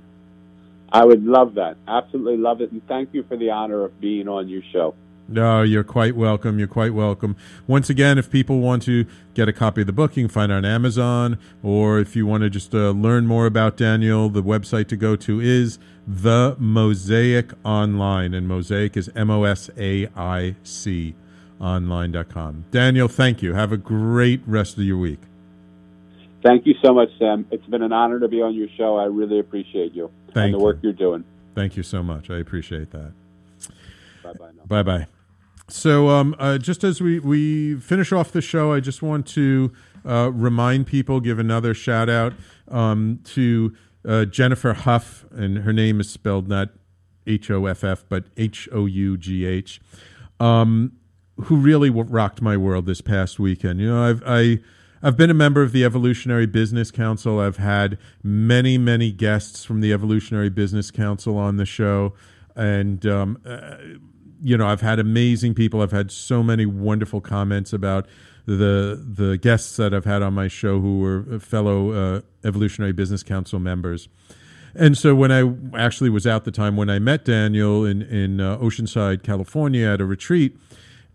I 0.93 1.05
would 1.05 1.25
love 1.25 1.55
that. 1.55 1.77
Absolutely 1.87 2.37
love 2.37 2.61
it. 2.61 2.71
And 2.71 2.87
thank 2.87 3.13
you 3.13 3.25
for 3.25 3.37
the 3.37 3.51
honor 3.51 3.85
of 3.85 4.01
being 4.01 4.29
on 4.29 4.49
your 4.49 4.63
show. 4.73 4.95
No, 5.29 5.63
you're 5.63 5.85
quite 5.85 6.15
welcome. 6.15 6.59
You're 6.59 6.69
quite 6.69 6.95
welcome. 6.95 7.37
Once 7.67 7.91
again, 7.91 8.17
if 8.17 8.31
people 8.31 8.61
want 8.61 8.83
to 8.85 9.07
get 9.35 9.49
a 9.49 9.53
copy 9.53 9.81
of 9.81 9.89
the 9.89 9.93
book, 9.93 10.17
you 10.17 10.25
can 10.25 10.29
find 10.29 10.53
it 10.53 10.55
on 10.55 10.65
Amazon. 10.65 11.39
Or 11.63 11.99
if 11.99 12.15
you 12.15 12.27
want 12.27 12.43
to 12.43 12.51
just 12.51 12.75
uh, 12.75 12.91
learn 12.91 13.27
more 13.27 13.47
about 13.47 13.77
Daniel, 13.77 14.29
the 14.29 14.43
website 14.43 14.87
to 14.89 14.97
go 14.97 15.17
to 15.17 15.41
is 15.41 15.79
The 16.07 16.55
Mosaic 16.59 17.53
Online. 17.65 18.35
And 18.35 18.47
Mosaic 18.47 18.97
is 18.97 19.11
M 19.17 19.31
O 19.31 19.45
S 19.45 19.69
A 19.77 20.09
I 20.17 20.55
C 20.63 21.15
online.com. 21.61 22.67
Daniel, 22.71 23.09
thank 23.09 23.43
you. 23.43 23.55
Have 23.55 23.73
a 23.73 23.77
great 23.77 24.43
rest 24.47 24.77
of 24.77 24.85
your 24.85 24.99
week. 24.99 25.21
Thank 26.45 26.67
you 26.67 26.75
so 26.85 26.95
much, 26.95 27.09
Sam. 27.19 27.47
It's 27.51 27.67
been 27.67 27.83
an 27.83 27.93
honor 27.93 28.21
to 28.21 28.29
be 28.29 28.41
on 28.41 28.55
your 28.55 28.69
show. 28.77 28.97
I 28.97 29.05
really 29.05 29.41
appreciate 29.41 29.95
you 29.95 30.11
Thank 30.29 30.37
and 30.37 30.55
the 30.55 30.59
you. 30.59 30.65
work 30.65 30.79
you're 30.83 30.93
doing. 30.93 31.25
Thank 31.55 31.77
you 31.77 31.83
so 31.83 32.03
much. 32.03 32.31
I 32.31 32.39
appreciate 32.39 32.91
that. 32.91 33.13
Bye 34.23 34.33
bye. 34.35 34.51
Bye 34.67 34.83
bye. 34.83 35.07
So, 35.69 36.09
um, 36.11 36.37
uh, 36.39 36.59
just 36.59 36.85
as 36.85 37.01
we, 37.01 37.19
we 37.19 37.75
finish 37.81 38.13
off 38.13 38.31
the 38.31 38.41
show, 38.41 38.73
I 38.73 38.79
just 38.79 39.03
want 39.03 39.27
to 39.29 39.73
uh, 40.05 40.31
remind 40.33 40.87
people, 40.87 41.19
give 41.21 41.41
another 41.41 41.75
shout 41.75 42.09
out 42.09 42.35
um, 42.69 43.19
to 43.25 43.75
uh, 44.07 44.25
Jennifer 44.27 44.75
Hough, 44.75 45.25
and 45.33 45.59
her 45.59 45.73
name 45.73 46.01
is 46.01 46.09
spelled 46.09 46.49
not 46.49 46.69
H 47.27 47.51
O 47.51 47.67
F 47.67 47.83
F, 47.83 48.05
but 48.09 48.27
H 48.37 48.69
O 48.73 48.87
U 48.87 49.17
G 49.17 49.45
H, 49.45 49.81
um, 50.39 50.93
who 51.37 51.57
really 51.57 51.91
rocked 51.91 52.41
my 52.41 52.57
world 52.57 52.87
this 52.87 53.01
past 53.01 53.41
weekend. 53.41 53.81
You 53.81 53.89
know, 53.89 54.03
I've 54.05 54.23
I, 54.25 54.61
I've 55.03 55.17
been 55.17 55.31
a 55.31 55.35
member 55.35 55.63
of 55.63 55.73
the 55.73 55.85
Evolutionary 55.85 56.47
Business 56.47 56.93
Council. 56.93 57.41
I've 57.41 57.57
had 57.57 57.99
many 58.23 58.79
many 58.79 59.11
guests 59.11 59.65
from 59.65 59.81
the 59.81 59.93
Evolutionary 59.93 60.51
Business 60.51 60.93
Council 60.93 61.37
on 61.37 61.57
the 61.57 61.67
show, 61.67 62.15
and 62.55 63.05
um, 63.07 63.39
uh, 63.45 63.77
you 64.47 64.57
know, 64.57 64.69
I've 64.69 64.81
had 64.81 65.01
amazing 65.01 65.55
people. 65.55 65.83
I've 65.83 65.91
had 65.91 66.13
so 66.13 66.41
many 66.41 66.67
wonderful 66.67 67.21
comments 67.21 67.73
about 67.73 68.07
the 68.47 69.05
the 69.05 69.37
guests 69.37 69.77
that 69.77 69.93
I've 69.93 70.05
had 70.05 70.23
on 70.23 70.35
my 70.35 70.47
show 70.47 70.81
who 70.81 71.01
were 71.01 71.41
fellow 71.41 71.91
uh, 71.91 72.21
Evolutionary 72.45 72.93
Business 72.93 73.25
Council 73.25 73.59
members. 73.59 74.09
And 74.73 74.97
so 74.97 75.17
when 75.17 75.33
I 75.33 75.53
actually 75.77 76.11
was 76.11 76.29
out 76.29 76.45
the 76.45 76.53
time 76.53 76.77
when 76.77 76.89
I 76.89 77.01
met 77.01 77.25
Daniel 77.25 77.85
in 77.85 78.03
in 78.03 78.41
uh, 78.41 78.57
Oceanside, 78.59 79.25
California, 79.25 79.89
at 79.89 80.01
a 80.01 80.05
retreat, 80.05 80.57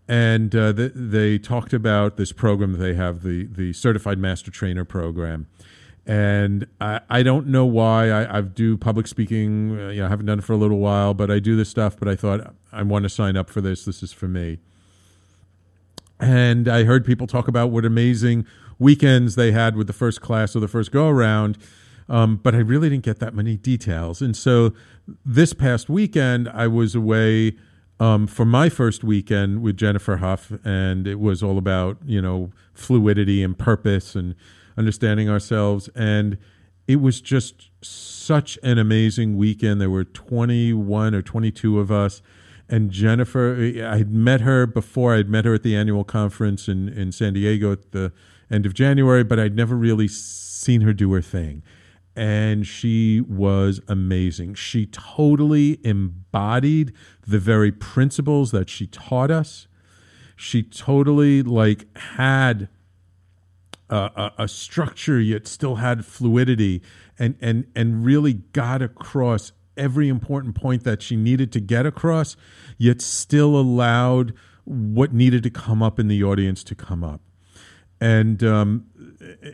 and 0.06 0.54
uh, 0.54 0.74
th- 0.74 0.92
they 0.94 1.38
talked 1.38 1.72
about 1.72 2.18
this 2.18 2.32
program 2.32 2.72
that 2.72 2.78
they 2.78 2.94
have 2.94 3.22
the 3.22 3.46
the 3.46 3.72
Certified 3.72 4.18
Master 4.18 4.50
Trainer 4.50 4.84
program. 4.84 5.46
And 6.04 6.66
I, 6.80 7.00
I 7.08 7.22
don't 7.22 7.46
know 7.46 7.64
why 7.64 8.10
I, 8.10 8.38
I 8.38 8.40
do 8.40 8.76
public 8.76 9.06
speaking. 9.06 9.78
Uh, 9.78 9.88
you 9.88 10.00
know, 10.00 10.06
I 10.06 10.08
haven't 10.08 10.26
done 10.26 10.40
it 10.40 10.44
for 10.44 10.52
a 10.52 10.56
little 10.56 10.78
while, 10.78 11.14
but 11.14 11.30
I 11.30 11.38
do 11.38 11.56
this 11.56 11.68
stuff. 11.68 11.96
But 11.96 12.08
I 12.08 12.16
thought 12.16 12.54
I 12.72 12.82
want 12.82 13.04
to 13.04 13.08
sign 13.08 13.36
up 13.36 13.48
for 13.48 13.60
this. 13.60 13.84
This 13.84 14.02
is 14.02 14.12
for 14.12 14.26
me. 14.26 14.58
And 16.18 16.68
I 16.68 16.84
heard 16.84 17.04
people 17.04 17.26
talk 17.26 17.48
about 17.48 17.70
what 17.70 17.84
amazing 17.84 18.46
weekends 18.78 19.34
they 19.34 19.52
had 19.52 19.76
with 19.76 19.86
the 19.86 19.92
first 19.92 20.20
class 20.20 20.56
or 20.56 20.60
the 20.60 20.68
first 20.68 20.90
go 20.90 21.08
around. 21.08 21.58
Um, 22.08 22.36
but 22.36 22.54
I 22.54 22.58
really 22.58 22.90
didn't 22.90 23.04
get 23.04 23.20
that 23.20 23.34
many 23.34 23.56
details. 23.56 24.20
And 24.20 24.36
so 24.36 24.72
this 25.24 25.52
past 25.52 25.88
weekend, 25.88 26.48
I 26.48 26.66
was 26.66 26.94
away 26.94 27.56
um, 28.00 28.26
for 28.26 28.44
my 28.44 28.68
first 28.68 29.04
weekend 29.04 29.62
with 29.62 29.76
Jennifer 29.76 30.16
Hough, 30.16 30.52
and 30.64 31.06
it 31.06 31.20
was 31.20 31.42
all 31.42 31.58
about, 31.58 31.98
you 32.04 32.20
know, 32.20 32.50
fluidity 32.74 33.42
and 33.42 33.56
purpose 33.56 34.16
and 34.16 34.34
understanding 34.76 35.28
ourselves. 35.28 35.88
And 35.94 36.38
it 36.86 37.00
was 37.00 37.20
just 37.20 37.70
such 37.82 38.58
an 38.62 38.78
amazing 38.78 39.36
weekend. 39.36 39.80
There 39.80 39.90
were 39.90 40.04
21 40.04 41.14
or 41.14 41.22
22 41.22 41.78
of 41.78 41.90
us. 41.90 42.22
And 42.68 42.90
Jennifer, 42.90 43.54
I 43.84 43.98
had 43.98 44.12
met 44.12 44.40
her 44.40 44.66
before. 44.66 45.14
I'd 45.14 45.28
met 45.28 45.44
her 45.44 45.54
at 45.54 45.62
the 45.62 45.76
annual 45.76 46.04
conference 46.04 46.68
in, 46.68 46.88
in 46.88 47.12
San 47.12 47.34
Diego 47.34 47.72
at 47.72 47.92
the 47.92 48.12
end 48.50 48.66
of 48.66 48.74
January, 48.74 49.24
but 49.24 49.38
I'd 49.38 49.56
never 49.56 49.76
really 49.76 50.08
seen 50.08 50.82
her 50.82 50.92
do 50.92 51.12
her 51.12 51.22
thing. 51.22 51.62
And 52.14 52.66
she 52.66 53.20
was 53.22 53.80
amazing. 53.88 54.54
She 54.54 54.86
totally 54.86 55.80
embodied 55.84 56.92
the 57.26 57.38
very 57.38 57.72
principles 57.72 58.50
that 58.50 58.68
she 58.68 58.86
taught 58.86 59.30
us. 59.30 59.66
She 60.36 60.62
totally 60.62 61.42
like 61.42 61.86
had 61.96 62.68
a, 63.92 64.32
a, 64.38 64.48
structure 64.48 65.20
yet 65.20 65.46
still 65.46 65.76
had 65.76 66.04
fluidity 66.04 66.82
and, 67.18 67.36
and, 67.40 67.66
and 67.76 68.04
really 68.04 68.32
got 68.32 68.80
across 68.80 69.52
every 69.76 70.08
important 70.08 70.54
point 70.54 70.84
that 70.84 71.02
she 71.02 71.16
needed 71.16 71.52
to 71.52 71.60
get 71.60 71.86
across, 71.86 72.36
yet 72.78 73.00
still 73.02 73.56
allowed 73.56 74.32
what 74.64 75.12
needed 75.12 75.42
to 75.42 75.50
come 75.50 75.82
up 75.82 75.98
in 75.98 76.08
the 76.08 76.22
audience 76.22 76.64
to 76.64 76.74
come 76.74 77.04
up. 77.04 77.20
And 78.00 78.42
um, 78.42 78.86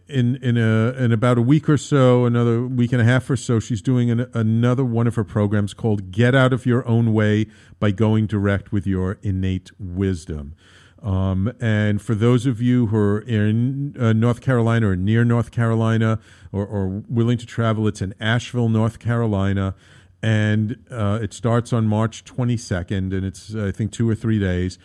in 0.08 0.36
in 0.36 0.56
a 0.56 0.94
in 0.98 1.12
about 1.12 1.36
a 1.36 1.42
week 1.42 1.68
or 1.68 1.76
so, 1.76 2.24
another 2.24 2.66
week 2.66 2.92
and 2.92 3.02
a 3.02 3.04
half 3.04 3.28
or 3.28 3.36
so, 3.36 3.60
she's 3.60 3.82
doing 3.82 4.10
an, 4.10 4.30
another 4.32 4.86
one 4.86 5.06
of 5.06 5.16
her 5.16 5.24
programs 5.24 5.74
called 5.74 6.10
"Get 6.10 6.34
Out 6.34 6.54
of 6.54 6.64
Your 6.64 6.86
Own 6.88 7.12
Way 7.12 7.48
by 7.78 7.90
Going 7.90 8.26
Direct 8.26 8.72
with 8.72 8.86
Your 8.86 9.18
Innate 9.22 9.70
Wisdom." 9.78 10.54
Um, 11.02 11.52
and 11.60 12.02
for 12.02 12.14
those 12.14 12.44
of 12.46 12.60
you 12.60 12.86
who 12.88 12.96
are 12.96 13.20
in 13.20 13.96
uh, 13.98 14.12
North 14.12 14.40
Carolina 14.40 14.88
or 14.88 14.96
near 14.96 15.24
North 15.24 15.50
Carolina 15.50 16.18
or, 16.52 16.66
or 16.66 17.02
willing 17.08 17.38
to 17.38 17.46
travel, 17.46 17.86
it's 17.86 18.02
in 18.02 18.14
Asheville, 18.20 18.68
North 18.68 18.98
Carolina 18.98 19.74
and 20.22 20.84
uh, 20.90 21.20
it 21.22 21.32
starts 21.32 21.72
on 21.72 21.86
March 21.86 22.24
22nd, 22.24 23.12
and 23.14 23.24
it's 23.24 23.54
I 23.54 23.70
think 23.70 23.92
two 23.92 24.08
or 24.08 24.14
three 24.14 24.38
days. 24.38 24.78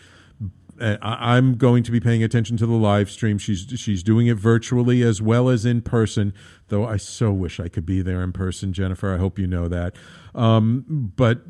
Uh, 0.79 0.97
I- 1.01 1.35
I'm 1.37 1.55
going 1.55 1.83
to 1.83 1.91
be 1.91 1.99
paying 1.99 2.23
attention 2.23 2.57
to 2.57 2.65
the 2.65 2.73
live 2.73 3.09
stream. 3.09 3.37
She's 3.37 3.65
she's 3.75 4.03
doing 4.03 4.27
it 4.27 4.37
virtually 4.37 5.01
as 5.01 5.21
well 5.21 5.49
as 5.49 5.65
in 5.65 5.81
person. 5.81 6.33
Though 6.67 6.85
I 6.85 6.97
so 6.97 7.31
wish 7.31 7.59
I 7.59 7.67
could 7.67 7.85
be 7.85 8.01
there 8.01 8.21
in 8.21 8.31
person, 8.31 8.73
Jennifer. 8.73 9.13
I 9.13 9.17
hope 9.17 9.39
you 9.39 9.47
know 9.47 9.67
that. 9.67 9.95
Um, 10.35 11.11
but 11.15 11.41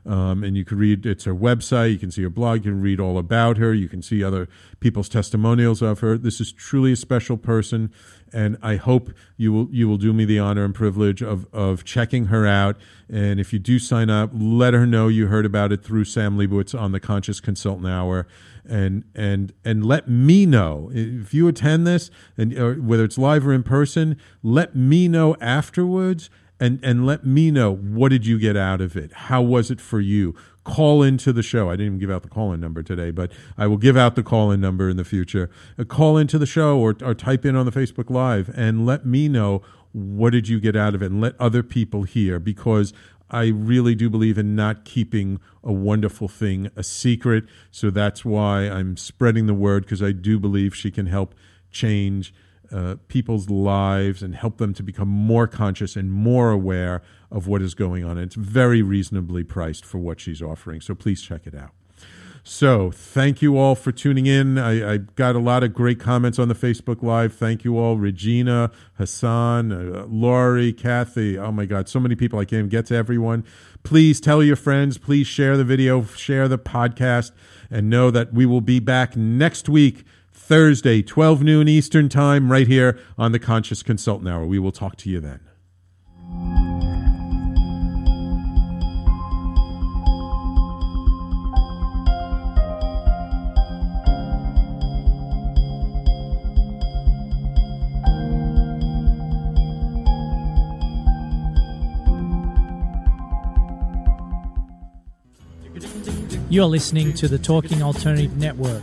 Um, 0.05 0.43
and 0.43 0.57
you 0.57 0.65
can 0.65 0.79
read 0.79 1.07
it's 1.07 1.25
her 1.25 1.35
website. 1.35 1.93
You 1.93 1.99
can 1.99 2.11
see 2.11 2.23
her 2.23 2.31
blog. 2.31 2.65
You 2.65 2.73
can 2.73 2.81
read 2.81 2.99
all 2.99 3.19
about 3.19 3.57
her. 3.59 3.73
You 3.73 3.89
can 3.89 4.03
see 4.03 4.25
other 4.25 4.49
people's 4.81 5.09
testimonials 5.09 5.81
of 5.81 6.01
her. 6.01 6.19
This 6.19 6.41
is 6.41 6.51
truly 6.51 6.93
a 6.93 6.97
special 6.97 7.37
person, 7.37 7.93
and 8.33 8.59
I 8.63 8.77
hope 8.77 9.13
you 9.37 9.53
will 9.53 9.69
you 9.71 9.89
will 9.89 9.99
do 9.99 10.13
me 10.13 10.25
the 10.25 10.41
honor 10.41 10.65
and 10.65 10.75
privilege 10.75 11.23
of 11.23 11.47
of 11.53 11.85
checking 11.85 12.27
her 12.27 12.45
out. 12.47 12.77
And 13.09 13.39
if 13.39 13.53
you 13.53 13.61
do 13.61 13.79
sign 13.79 14.11
up, 14.11 14.31
let 14.35 14.75
her 14.75 14.87
know 14.87 15.07
you 15.07 15.29
heard 15.29 15.47
about 15.47 15.71
it 15.71 15.85
through 15.85 16.05
Sam 16.05 16.37
Leibowitz 16.37 16.75
on 16.75 16.91
the 16.91 17.01
Conscious 17.01 17.39
Consultant 17.39 17.87
Hour, 17.87 18.27
and 18.69 19.05
and 19.15 19.53
and 19.65 19.87
let 19.87 20.09
me 20.09 20.47
know 20.47 20.91
if 20.93 21.33
you 21.33 21.47
attend 21.47 21.87
this, 21.87 22.11
and 22.37 22.53
or 22.59 22.75
whether 22.75 23.05
it's 23.05 23.19
live 23.19 23.47
or 23.47 23.53
in 23.53 23.63
person. 23.63 24.17
Let 24.43 24.75
me 24.75 25.07
know 25.07 25.37
afterwards 25.41 26.29
and 26.63 26.79
and 26.85 27.05
let 27.05 27.27
me 27.27 27.51
know 27.51 27.75
what 27.75 28.11
did 28.11 28.25
you 28.25 28.39
get 28.39 28.57
out 28.57 28.81
of 28.81 28.97
it? 28.97 29.13
How 29.13 29.43
was 29.43 29.71
it 29.71 29.81
for 29.81 30.01
you? 30.01 30.35
Call 30.65 31.03
into 31.03 31.33
the 31.33 31.43
show. 31.43 31.69
I 31.69 31.73
didn't 31.73 31.87
even 31.87 31.99
give 31.99 32.11
out 32.11 32.23
the 32.23 32.29
call 32.29 32.53
in 32.53 32.61
number 32.61 32.85
today 32.85 33.11
but 33.11 33.33
i 33.59 33.67
will 33.67 33.77
give 33.77 33.97
out 33.97 34.15
the 34.15 34.23
call 34.23 34.53
in 34.53 34.61
number 34.61 34.89
in 34.89 34.97
the 34.97 35.05
future. 35.05 35.51
Uh, 35.77 35.85
call 35.85 36.17
into 36.17 36.39
the 36.39 36.47
show 36.47 36.79
or, 36.79 36.95
or 37.03 37.15
type 37.15 37.45
in 37.45 37.57
on 37.57 37.67
the 37.67 37.73
facebook 37.73 38.11
live 38.11 38.49
and 38.55 38.87
let 38.87 39.05
me 39.05 39.29
know 39.29 39.61
what 39.93 40.31
did 40.31 40.49
you 40.49 40.61
get 40.61 40.77
out 40.77 40.95
of 40.95 41.03
it? 41.03 41.11
And 41.11 41.21
let 41.21 41.39
other 41.39 41.63
people 41.63 42.05
hear 42.05 42.39
because 42.39 42.93
I 43.31 43.49
really 43.49 43.95
do 43.95 44.09
believe 44.09 44.39
in 44.39 44.55
not 44.55 44.85
keeping 44.85 45.41
a 45.65 45.73
wonderful 45.73 46.29
thing 46.29 46.71
a 46.77 46.83
secret. 46.83 47.45
So 47.71 47.91
that's 47.91 48.25
why 48.25 48.69
I'm 48.69 48.97
spreading 48.97 49.47
the 49.47 49.55
word 49.55 49.85
because 49.85 50.03
I 50.03 50.13
do 50.13 50.39
believe 50.39 50.75
she 50.75 50.91
can 50.91 51.07
help 51.07 51.35
change 51.71 52.33
uh, 52.73 52.97
people's 53.09 53.51
lives 53.51 54.23
and 54.23 54.35
help 54.35 54.59
them 54.59 54.75
to 54.75 54.83
become 54.83 55.09
more 55.09 55.47
conscious 55.47 55.97
and 55.97 56.13
more 56.13 56.51
aware 56.51 57.03
of 57.31 57.47
what 57.47 57.63
is 57.63 57.75
going 57.75 58.05
on. 58.05 58.13
And 58.13 58.27
it's 58.27 58.35
very 58.35 58.83
reasonably 58.83 59.45
priced 59.45 59.85
for 59.85 59.99
what 59.99 60.21
she's 60.21 60.43
offering. 60.43 60.81
So 60.81 60.95
please 60.95 61.23
check 61.23 61.47
it 61.47 61.55
out. 61.55 61.73
So, 62.45 62.91
thank 62.91 63.41
you 63.41 63.57
all 63.57 63.77
for 63.77 63.93
tuning 63.93 64.27
in. 64.27 64.59
I, 64.59 64.95
I, 64.95 64.97
got 64.97 65.37
a 65.37 65.39
lot 65.39 65.63
of 65.63 65.73
great 65.73 66.01
comments 66.01 66.41
on 66.41 66.49
the 66.49 66.57
Facebook 66.57 67.01
Live. 67.01 67.33
Thank 67.33 67.63
you 67.63 67.79
all. 67.79 67.99
Regina, 67.99 68.73
Hassan, 68.95 69.71
uh, 69.71 70.07
Laurie, 70.09 70.73
Kathy. 70.73 71.39
Oh 71.39 71.53
my 71.53 71.67
God, 71.67 71.89
so 71.89 72.01
many 72.01 72.17
people. 72.17 72.41
I 72.41 72.45
can't 72.45 72.59
even 72.59 72.69
get 72.69 72.87
to 72.87 72.97
everyone. 72.97 73.45
Please 73.85 74.21
tell 74.21 74.43
your 74.43 74.57
friends. 74.57 74.99
Please 74.99 75.29
share 75.29 75.57
the 75.57 75.63
video, 75.63 76.03
share 76.03 76.49
the 76.49 76.59
podcast, 76.59 77.31
and 77.71 77.89
know 77.89 78.11
that 78.11 78.35
we 78.35 78.45
will 78.45 78.61
be 78.61 78.81
back 78.81 79.17
next 79.17 79.69
week, 79.69 80.05
Thursday, 80.53 81.01
12 81.01 81.43
noon 81.43 81.67
Eastern 81.67 82.11
Time, 82.11 82.53
right 82.53 82.67
here 82.67 82.99
on 83.17 83.33
the 83.33 83.39
Conscious 83.39 83.83
Consultant 83.83 84.29
Hour. 84.29 84.45
We 84.45 84.59
will 84.59 84.71
talk 84.71 84.97
to 84.97 85.09
you 85.09 85.19
then. 85.19 85.41
You're 106.51 106.67
listening 106.67 107.15
to 107.15 107.27
the 107.27 107.39
Talking 107.39 107.83
Alternative 107.83 108.37
Network. 108.37 108.83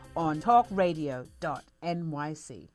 on 0.15 0.41
talkradio.nyc. 0.41 2.67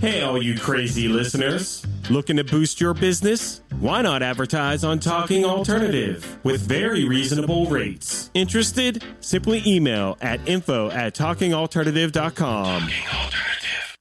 Hey, 0.00 0.22
all 0.22 0.42
you 0.42 0.58
crazy 0.58 1.06
listeners. 1.08 1.86
Looking 2.10 2.36
to 2.36 2.44
boost 2.44 2.78
your 2.80 2.92
business? 2.92 3.62
Why 3.80 4.02
not 4.02 4.22
advertise 4.22 4.84
on 4.84 4.98
Talking 4.98 5.44
Alternative 5.46 6.38
with 6.44 6.60
very 6.60 7.08
reasonable 7.08 7.64
rates? 7.66 8.30
Interested? 8.34 9.02
Simply 9.20 9.62
email 9.66 10.18
at 10.20 10.46
info 10.46 10.90
at 10.90 11.14
talkingalternative.com. 11.14 12.80
Talking 12.82 13.04
Alternative. 13.14 13.96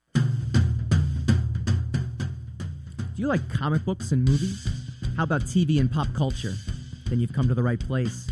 Do 3.16 3.22
you 3.22 3.28
like 3.28 3.48
comic 3.48 3.86
books 3.86 4.12
and 4.12 4.28
movies? 4.28 4.68
How 5.16 5.24
about 5.24 5.44
TV 5.44 5.80
and 5.80 5.90
pop 5.90 6.08
culture? 6.14 6.54
Then 7.06 7.22
you've 7.22 7.32
come 7.34 7.48
to 7.48 7.54
the 7.54 7.64
right 7.64 7.80
place. 7.80 8.28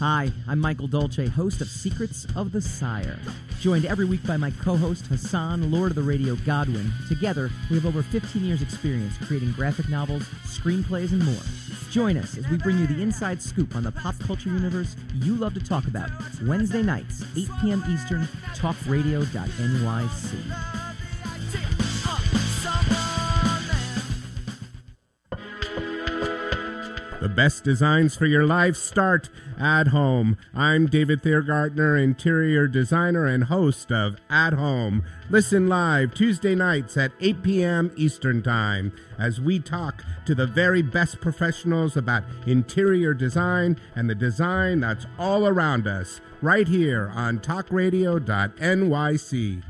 Hi, 0.00 0.32
I'm 0.48 0.58
Michael 0.58 0.88
Dolce, 0.88 1.28
host 1.28 1.60
of 1.60 1.68
Secrets 1.68 2.26
of 2.34 2.50
the 2.50 2.60
Sire. 2.60 3.16
Joined 3.60 3.86
every 3.86 4.04
week 4.04 4.26
by 4.26 4.36
my 4.36 4.50
co 4.50 4.76
host 4.76 5.06
Hassan, 5.06 5.70
Lord 5.70 5.92
of 5.92 5.94
the 5.94 6.02
Radio 6.02 6.34
Godwin. 6.44 6.92
Together, 7.08 7.48
we 7.70 7.76
have 7.76 7.86
over 7.86 8.02
15 8.02 8.44
years' 8.44 8.60
experience 8.60 9.16
creating 9.18 9.52
graphic 9.52 9.88
novels, 9.88 10.24
screenplays, 10.44 11.12
and 11.12 11.24
more. 11.24 11.42
Join 11.90 12.16
us 12.16 12.36
as 12.36 12.48
we 12.48 12.58
bring 12.58 12.76
you 12.76 12.88
the 12.88 13.00
inside 13.00 13.40
scoop 13.40 13.76
on 13.76 13.84
the 13.84 13.92
pop 13.92 14.18
culture 14.18 14.48
universe 14.48 14.96
you 15.14 15.36
love 15.36 15.54
to 15.54 15.64
talk 15.64 15.86
about. 15.86 16.10
Wednesday 16.42 16.82
nights, 16.82 17.24
8 17.36 17.48
p.m. 17.62 17.84
Eastern, 17.88 18.22
talkradio.nyc. 18.54 20.84
The 27.24 27.30
best 27.30 27.64
designs 27.64 28.14
for 28.14 28.26
your 28.26 28.44
life 28.44 28.76
start 28.76 29.30
at 29.58 29.88
home. 29.88 30.36
I'm 30.54 30.86
David 30.86 31.22
Thiergartner, 31.22 32.02
interior 32.02 32.66
designer 32.66 33.26
and 33.26 33.44
host 33.44 33.92
of 33.92 34.16
At 34.28 34.54
Home. 34.54 35.04
Listen 35.30 35.68
live 35.68 36.14
Tuesday 36.14 36.54
nights 36.54 36.96
at 36.96 37.12
8 37.20 37.42
p.m. 37.42 37.92
Eastern 37.96 38.42
Time 38.42 38.92
as 39.18 39.40
we 39.40 39.58
talk 39.58 40.04
to 40.26 40.34
the 40.34 40.46
very 40.46 40.82
best 40.82 41.20
professionals 41.20 41.96
about 41.96 42.24
interior 42.46 43.14
design 43.14 43.78
and 43.94 44.08
the 44.08 44.14
design 44.14 44.80
that's 44.80 45.06
all 45.18 45.46
around 45.46 45.86
us, 45.86 46.20
right 46.42 46.68
here 46.68 47.10
on 47.14 47.38
talkradio.nyc. 47.38 49.62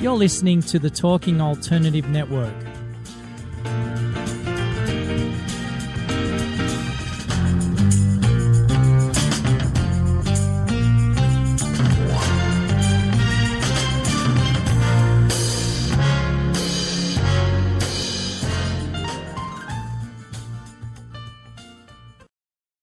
You're 0.00 0.16
listening 0.16 0.62
to 0.62 0.78
the 0.78 0.90
Talking 0.90 1.40
Alternative 1.40 2.08
Network. 2.08 2.54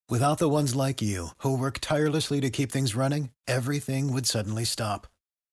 Without 0.10 0.38
the 0.38 0.50
ones 0.50 0.76
like 0.76 1.02
you, 1.02 1.30
who 1.38 1.58
work 1.58 1.80
tirelessly 1.80 2.42
to 2.42 2.50
keep 2.50 2.74
things 2.74 2.94
running, 2.94 3.30
everything 3.48 4.12
would 4.12 4.26
suddenly 4.26 4.66
stop. 4.66 5.08